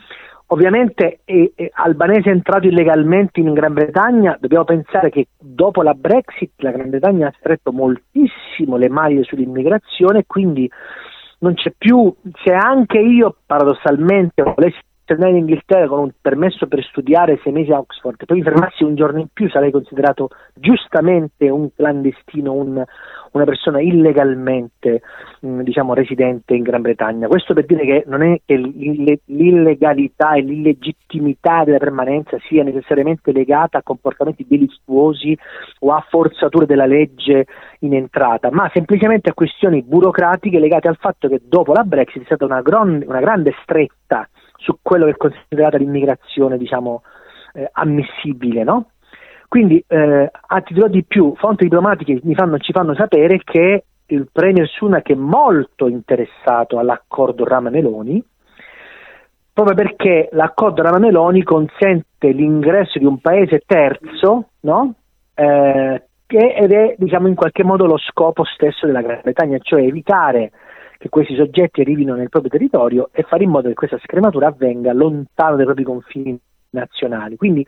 [0.47, 6.51] Ovviamente è, è albanese entrato illegalmente in Gran Bretagna, dobbiamo pensare che dopo la Brexit
[6.57, 10.69] la Gran Bretagna ha stretto moltissimo le maglie sull'immigrazione, quindi
[11.39, 16.81] non c'è più, se anche io paradossalmente volessi tornare in Inghilterra con un permesso per
[16.83, 20.29] studiare sei mesi a Oxford e poi mi fermassi un giorno in più sarei considerato
[20.53, 22.81] giustamente un clandestino, un,
[23.31, 25.01] una persona illegalmente
[25.41, 27.27] mh, diciamo, residente in Gran Bretagna.
[27.27, 33.79] Questo per dire che non è che l'illegalità e l'illegittimità della permanenza sia necessariamente legata
[33.79, 35.37] a comportamenti delittuosi
[35.79, 37.45] o a forzature della legge
[37.79, 42.25] in entrata, ma semplicemente a questioni burocratiche legate al fatto che dopo la Brexit è
[42.25, 44.29] stata una, gron- una grande stretta
[44.61, 47.03] su quello che è considerata l'immigrazione, diciamo,
[47.53, 48.91] eh, ammissibile, no?
[49.47, 54.27] Quindi, eh, ah, ti dirò di più, fonti diplomatiche fanno, ci fanno sapere che il
[54.31, 58.23] Premier Sunak è molto interessato all'accordo Rama-Meloni,
[59.51, 64.93] proprio perché l'accordo Rama-Meloni consente l'ingresso di un paese terzo, no?
[65.33, 70.51] eh, ed è diciamo, in qualche modo lo scopo stesso della Gran Bretagna, cioè evitare
[71.01, 74.93] che questi soggetti arrivino nel proprio territorio e fare in modo che questa scrematura avvenga
[74.93, 77.37] lontano dai propri confini nazionali.
[77.37, 77.65] Quindi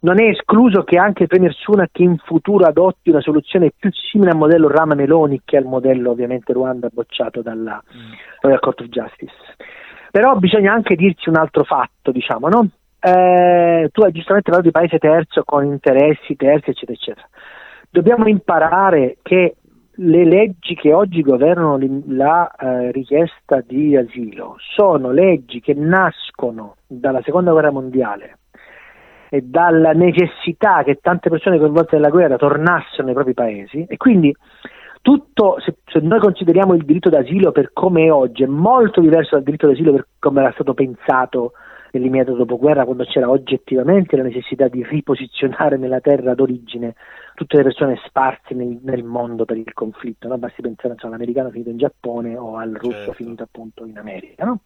[0.00, 4.30] non è escluso che anche il Premier Sunak in futuro adotti una soluzione più simile
[4.30, 8.12] al modello Rama Meloni che al modello ovviamente Ruanda bocciato dalla mm.
[8.40, 9.34] Royal Court of Justice.
[10.10, 12.68] Però bisogna anche dirci un altro fatto, diciamo, no?
[13.00, 17.28] Eh, tu hai giustamente parlato di paese terzo con interessi terzi, eccetera, eccetera.
[17.90, 19.56] Dobbiamo imparare che
[19.96, 27.20] le leggi che oggi governano la eh, richiesta di asilo sono leggi che nascono dalla
[27.22, 28.38] seconda guerra mondiale
[29.28, 33.84] e dalla necessità che tante persone coinvolte nella guerra tornassero nei propri paesi.
[33.88, 34.34] E quindi
[35.00, 39.34] tutto, se, se, noi consideriamo il diritto d'asilo per come è oggi, è molto diverso
[39.34, 41.52] dal diritto d'asilo per come era stato pensato
[41.92, 46.94] nell'immediato dopoguerra, quando c'era oggettivamente la necessità di riposizionare nella terra d'origine
[47.42, 50.38] tutte le persone sparse nel, nel mondo per il conflitto, no?
[50.38, 53.12] basti pensare insomma, all'americano finito in Giappone o al russo certo.
[53.12, 54.44] finito appunto in America.
[54.44, 54.60] No?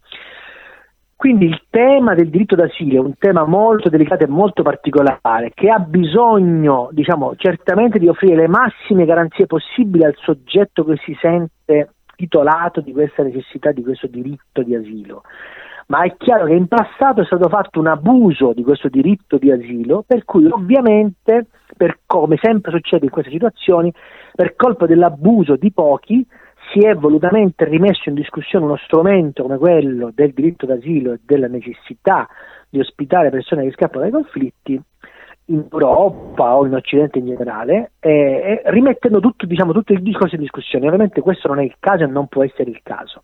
[1.17, 5.71] Quindi il tema del diritto d'asilo è un tema molto delicato e molto particolare che
[5.71, 11.95] ha bisogno, diciamo, certamente di offrire le massime garanzie possibili al soggetto che si sente
[12.15, 15.23] titolato di questa necessità, di questo diritto di asilo.
[15.87, 19.53] Ma è chiaro che in passato è stato fatto un abuso di questo diritto di
[19.53, 21.47] asilo, per cui ovviamente,
[21.77, 23.93] per come sempre succede in queste situazioni,
[24.35, 26.27] per colpa dell'abuso di pochi,
[26.73, 31.47] si è volutamente rimesso in discussione uno strumento come quello del diritto d'asilo e della
[31.47, 32.27] necessità
[32.69, 34.81] di ospitare persone che scappano dai conflitti
[35.49, 40.41] in Europa o in Occidente in generale, eh, rimettendo tutto, diciamo, tutto il discorso in
[40.41, 40.87] discussione.
[40.87, 43.23] Ovviamente questo non è il caso e non può essere il caso.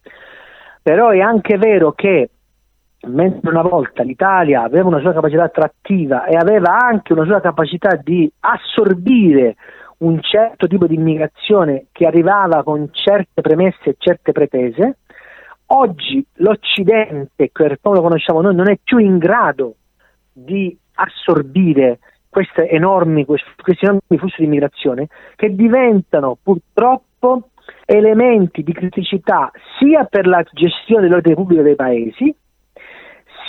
[0.81, 2.31] Però è anche vero che
[3.09, 7.97] mentre una volta l'Italia aveva una sua capacità attrattiva e aveva anche una sua capacità
[7.97, 9.57] di assorbire
[9.99, 14.99] un certo tipo di immigrazione che arrivava con certe premesse e certe pretese,
[15.67, 19.77] oggi l'Occidente, come lo conosciamo noi, non è più in grado
[20.33, 21.99] di assorbire
[22.29, 27.51] questi enormi, questi enormi flussi di immigrazione che diventano purtroppo
[27.85, 32.35] elementi di criticità sia per la gestione dell'ordine pubblico dei paesi,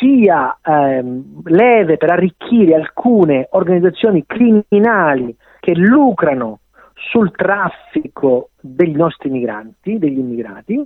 [0.03, 6.59] sia ehm, leve per arricchire alcune organizzazioni criminali che lucrano
[6.93, 10.85] sul traffico degli nostri migranti, degli immigrati,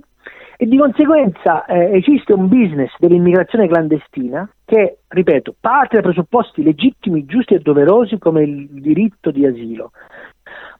[0.56, 7.24] e di conseguenza eh, esiste un business dell'immigrazione clandestina che, ripeto, parte da presupposti legittimi,
[7.24, 9.92] giusti e doverosi come il diritto di asilo,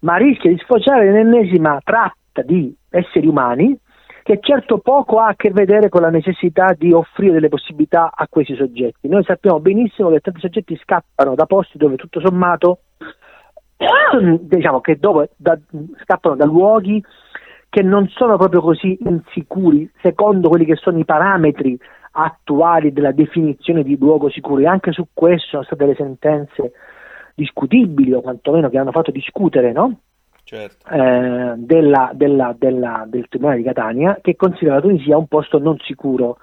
[0.01, 3.79] ma rischia di sfociare nell'ennesima tratta di esseri umani
[4.29, 8.29] che certo poco ha a che vedere con la necessità di offrire delle possibilità a
[8.29, 9.09] questi soggetti.
[9.09, 12.81] Noi sappiamo benissimo che tanti soggetti scappano da posti dove tutto sommato
[14.43, 15.59] diciamo che dove, da,
[16.03, 17.03] scappano da luoghi
[17.71, 21.79] che non sono proprio così insicuri secondo quelli che sono i parametri
[22.11, 24.61] attuali della definizione di luogo sicuro.
[24.61, 26.73] E anche su questo sono state delle sentenze
[27.35, 30.01] discutibili o quantomeno che hanno fatto discutere no?
[30.49, 30.89] Certo.
[30.89, 35.77] eh, della, della, della, del Tribunale di Catania che considera la Tunisia un posto non
[35.81, 36.39] sicuro.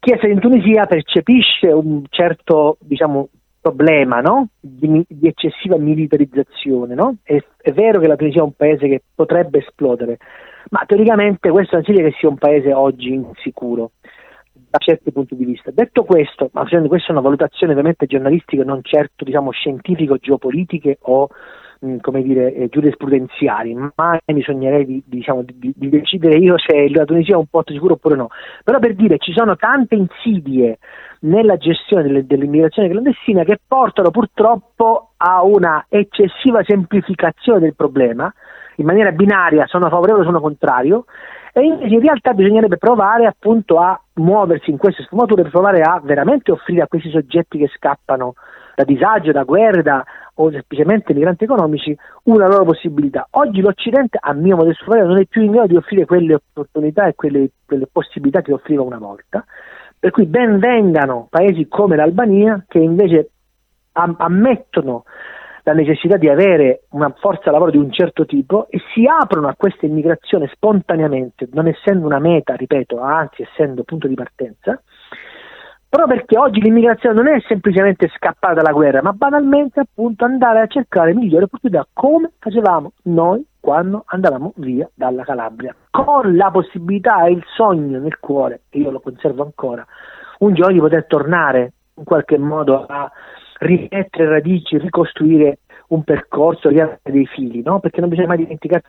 [0.00, 3.28] Chi è in Tunisia percepisce un certo diciamo,
[3.60, 4.48] problema no?
[4.60, 6.94] di, di, eccessiva militarizzazione.
[6.94, 7.16] No?
[7.22, 10.18] È, è, vero che la Tunisia è un paese che potrebbe esplodere,
[10.70, 13.92] ma teoricamente questo non significa che sia un paese oggi insicuro
[14.70, 15.70] da certi punti di vista.
[15.70, 21.28] Detto questo, ma questa è una valutazione ovviamente giornalistica, non certo diciamo, scientifico-geopolitiche o
[22.00, 27.04] come dire, eh, giurisprudenziali, mai mi sognerei di, diciamo, di, di, decidere io se la
[27.04, 28.28] Tunisia è un porto sicuro oppure no.
[28.64, 30.78] Però per dire ci sono tante insidie
[31.20, 38.32] nella gestione delle, dell'immigrazione clandestina che portano purtroppo a una eccessiva semplificazione del problema,
[38.76, 41.04] in maniera binaria, sono favorevole o sono contrario,
[41.52, 46.00] e invece in realtà bisognerebbe provare appunto a muoversi in queste sfumature per provare a
[46.02, 48.34] veramente offrire a questi soggetti che scappano
[48.76, 50.04] da disagio, da guerra
[50.40, 53.26] o semplicemente migranti economici una loro possibilità.
[53.30, 57.06] Oggi l'Occidente, a mio modesto parere, non è più in grado di offrire quelle opportunità
[57.06, 59.44] e quelle, quelle possibilità che offriva una volta
[59.98, 63.30] per cui ben vengano paesi come l'Albania che invece
[63.92, 65.04] am- ammettono
[65.64, 69.54] la necessità di avere una forza lavoro di un certo tipo e si aprono a
[69.54, 74.80] questa immigrazione spontaneamente, non essendo una meta, ripeto, anzi essendo punto di partenza,
[75.88, 80.66] proprio perché oggi l'immigrazione non è semplicemente scappare dalla guerra, ma banalmente appunto andare a
[80.66, 87.32] cercare migliori opportunità come facevamo noi quando andavamo via dalla Calabria, con la possibilità e
[87.32, 89.86] il sogno nel cuore, e io lo conservo ancora,
[90.38, 93.10] un giorno di poter tornare in qualche modo a
[93.58, 95.58] rimettere radici, ricostruire
[95.88, 97.80] un percorso, riavere dei fili, no?
[97.80, 98.82] perché non bisogna mai dimenticare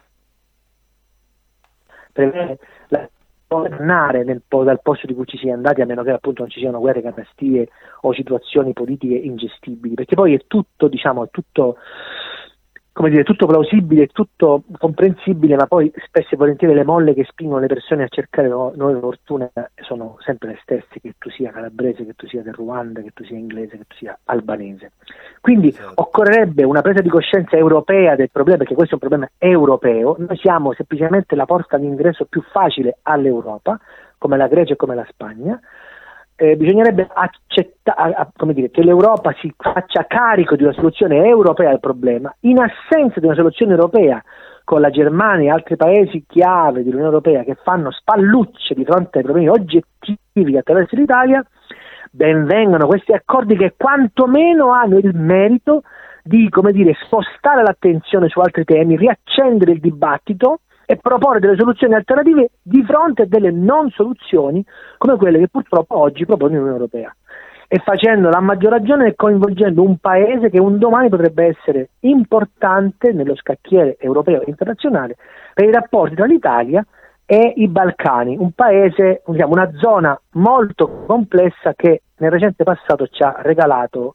[2.90, 3.10] la
[3.50, 6.52] tornare nel, dal posto di cui ci si è andati a meno che appunto non
[6.52, 7.68] ci siano guerre, catastie
[8.02, 11.78] o situazioni politiche ingestibili perché poi è tutto diciamo è tutto
[13.00, 17.62] come dire, tutto plausibile, tutto comprensibile, ma poi spesso e volentieri le molle che spingono
[17.62, 22.14] le persone a cercare nuove fortune sono sempre le stesse, che tu sia calabrese, che
[22.14, 24.92] tu sia del Ruanda, che tu sia inglese, che tu sia albanese.
[25.40, 25.94] Quindi esatto.
[25.96, 30.36] occorrerebbe una presa di coscienza europea del problema, perché questo è un problema europeo, noi
[30.36, 33.80] siamo semplicemente la porta d'ingresso più facile all'Europa,
[34.18, 35.58] come la Grecia e come la Spagna,
[36.40, 38.16] eh, bisognerebbe accettare
[38.72, 43.36] che l'Europa si faccia carico di una soluzione europea al problema, in assenza di una
[43.36, 44.24] soluzione europea
[44.64, 49.24] con la Germania e altri paesi chiave dell'Unione Europea che fanno spallucce di fronte ai
[49.26, 51.46] problemi oggettivi che attraverso l'Italia,
[52.12, 55.84] benvengano questi accordi che quantomeno hanno il merito
[56.24, 60.62] di dire, spostare l'attenzione su altri temi, riaccendere il dibattito
[60.92, 64.66] e proporre delle soluzioni alternative di fronte a delle non soluzioni
[64.98, 67.16] come quelle che purtroppo oggi propone l'Unione Europea.
[67.68, 73.14] E facendo la maggior ragione e coinvolgendo un paese che un domani potrebbe essere importante
[73.14, 75.16] nello scacchiere europeo e internazionale
[75.54, 76.84] per i rapporti tra l'Italia
[77.24, 83.22] e i Balcani, un paese, diciamo, una zona molto complessa che nel recente passato ci
[83.22, 84.14] ha regalato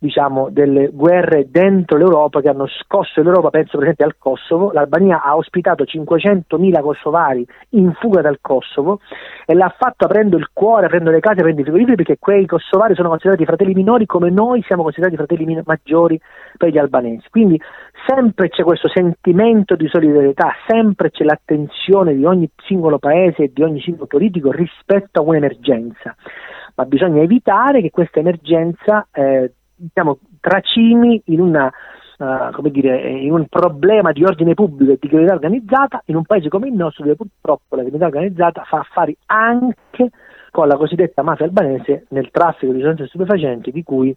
[0.00, 5.22] diciamo, delle guerre dentro l'Europa che hanno scosso l'Europa, penso per esempio al Kosovo, l'Albania
[5.22, 9.00] ha ospitato 500.000 kosovari in fuga dal Kosovo
[9.44, 12.94] e l'ha fatto aprendo il cuore, aprendo le case, aprendo i frigoriferi perché quei kosovari
[12.94, 16.18] sono considerati fratelli minori come noi siamo considerati fratelli min- maggiori
[16.56, 17.28] per gli albanesi.
[17.28, 17.60] Quindi
[18.06, 23.62] sempre c'è questo sentimento di solidarietà, sempre c'è l'attenzione di ogni singolo paese e di
[23.62, 26.16] ogni singolo politico rispetto a un'emergenza
[26.80, 31.72] ma bisogna evitare che questa emergenza eh, diciamo, tracimi in una
[32.20, 36.24] Uh, come dire, in un problema di ordine pubblico e di criminalità organizzata in un
[36.26, 40.10] paese come il nostro dove purtroppo la criminalità organizzata fa affari anche
[40.50, 44.14] con la cosiddetta mafia albanese nel traffico di sostanze stupefacenti di cui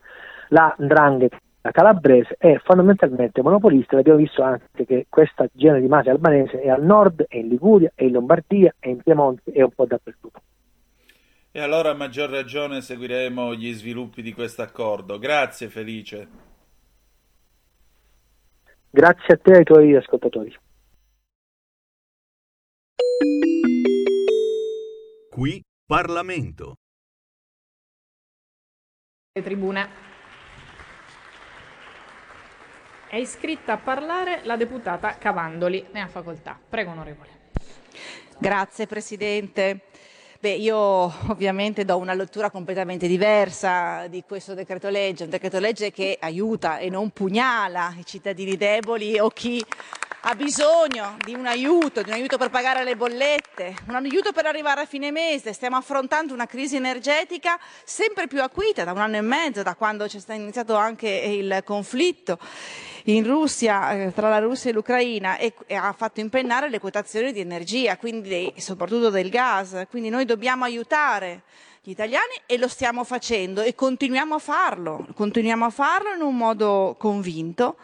[0.50, 1.38] la Ndrangheta
[1.72, 6.84] calabrese è fondamentalmente monopolista, abbiamo visto anche che questa genere di mafia albanese è al
[6.84, 10.42] nord, è in Liguria, è in Lombardia, è in Piemonte e un po' dappertutto.
[11.56, 15.20] E allora a maggior ragione seguiremo gli sviluppi di questo accordo.
[15.20, 16.28] Grazie Felice.
[18.90, 20.58] Grazie a te e ai tuoi ascoltatori.
[25.30, 26.74] Qui Parlamento.
[29.34, 29.90] Le tribune.
[33.08, 35.86] È iscritta a parlare la deputata Cavandoli.
[35.92, 36.60] Ne ha facoltà.
[36.68, 37.30] Prego, onorevole.
[38.40, 39.84] Grazie, Presidente.
[40.44, 40.78] Beh, io
[41.32, 46.80] ovviamente do una lettura completamente diversa di questo decreto legge, un decreto legge che aiuta
[46.80, 49.64] e non pugnala i cittadini deboli o chi
[50.26, 54.46] ha bisogno di un aiuto, di un aiuto per pagare le bollette, un aiuto per
[54.46, 55.52] arrivare a fine mese.
[55.52, 60.06] Stiamo affrontando una crisi energetica sempre più acuita da un anno e mezzo, da quando
[60.06, 62.40] c'è iniziato anche il conflitto
[63.06, 67.34] in Russia, eh, tra la Russia e l'Ucraina e, e, ha fatto impennare le quotazioni
[67.34, 69.88] di energia, quindi soprattutto del gas.
[69.90, 71.42] Quindi noi dobbiamo aiutare
[71.82, 76.38] gli italiani e lo stiamo facendo e continuiamo a farlo, continuiamo a farlo in un
[76.38, 77.76] modo convinto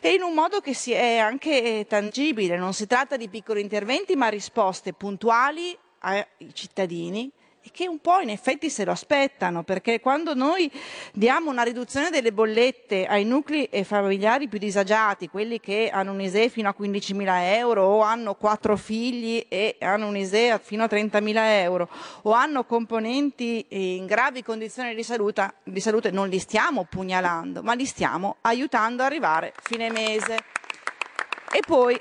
[0.00, 2.56] e in un modo che sia anche tangibile.
[2.56, 7.30] Non si tratta di piccoli interventi, ma risposte puntuali ai cittadini
[7.62, 10.70] e che un po' in effetti se lo aspettano, perché quando noi
[11.12, 16.48] diamo una riduzione delle bollette ai nuclei familiari più disagiati, quelli che hanno un ISEE
[16.48, 21.34] fino a 15.000 euro o hanno quattro figli e hanno un ISEE fino a 30.000
[21.62, 21.88] euro
[22.22, 27.74] o hanno componenti in gravi condizioni di salute, di salute, non li stiamo pugnalando, ma
[27.74, 30.36] li stiamo aiutando ad arrivare fine mese.
[31.50, 32.00] E poi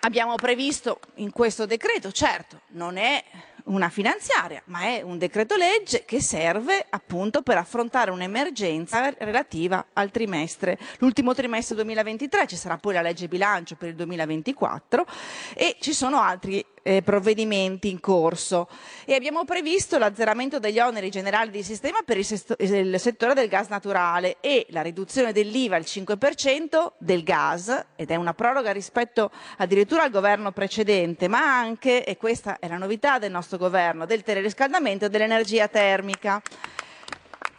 [0.00, 3.22] abbiamo previsto in questo decreto, certo, non è
[3.70, 10.10] una finanziaria, ma è un decreto legge che serve appunto per affrontare un'emergenza relativa al
[10.10, 15.06] trimestre, l'ultimo trimestre 2023, ci sarà poi la legge bilancio per il 2024
[15.54, 18.68] e ci sono altri eh, provvedimenti in corso
[19.04, 23.48] e abbiamo previsto l'azzeramento degli oneri generali di sistema per il, sesto- il, settore del
[23.48, 29.30] gas naturale e la riduzione dell'IVA al 5% del gas ed è una proroga rispetto
[29.58, 34.22] addirittura al governo precedente ma anche, e questa è la novità del nostro governo, del
[34.22, 36.40] teleriscaldamento e dell'energia termica.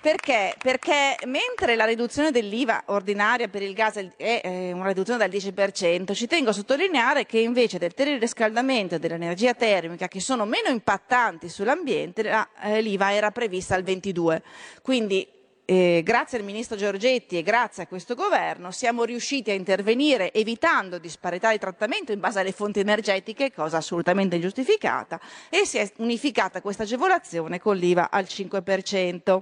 [0.02, 0.56] Perché?
[0.58, 6.26] Perché mentre la riduzione dell'IVA ordinaria per il gas è una riduzione del 10%, ci
[6.26, 12.24] tengo a sottolineare che invece del teleriscaldamento e dell'energia termica, che sono meno impattanti sull'ambiente,
[12.24, 14.42] la, eh, l'IVA era prevista al 22%.
[14.82, 15.28] Quindi
[15.66, 20.98] eh, grazie al Ministro Giorgetti e grazie a questo Governo siamo riusciti a intervenire evitando
[20.98, 26.60] disparità di trattamento in base alle fonti energetiche, cosa assolutamente ingiustificata, e si è unificata
[26.60, 29.42] questa agevolazione con l'IVA al 5%.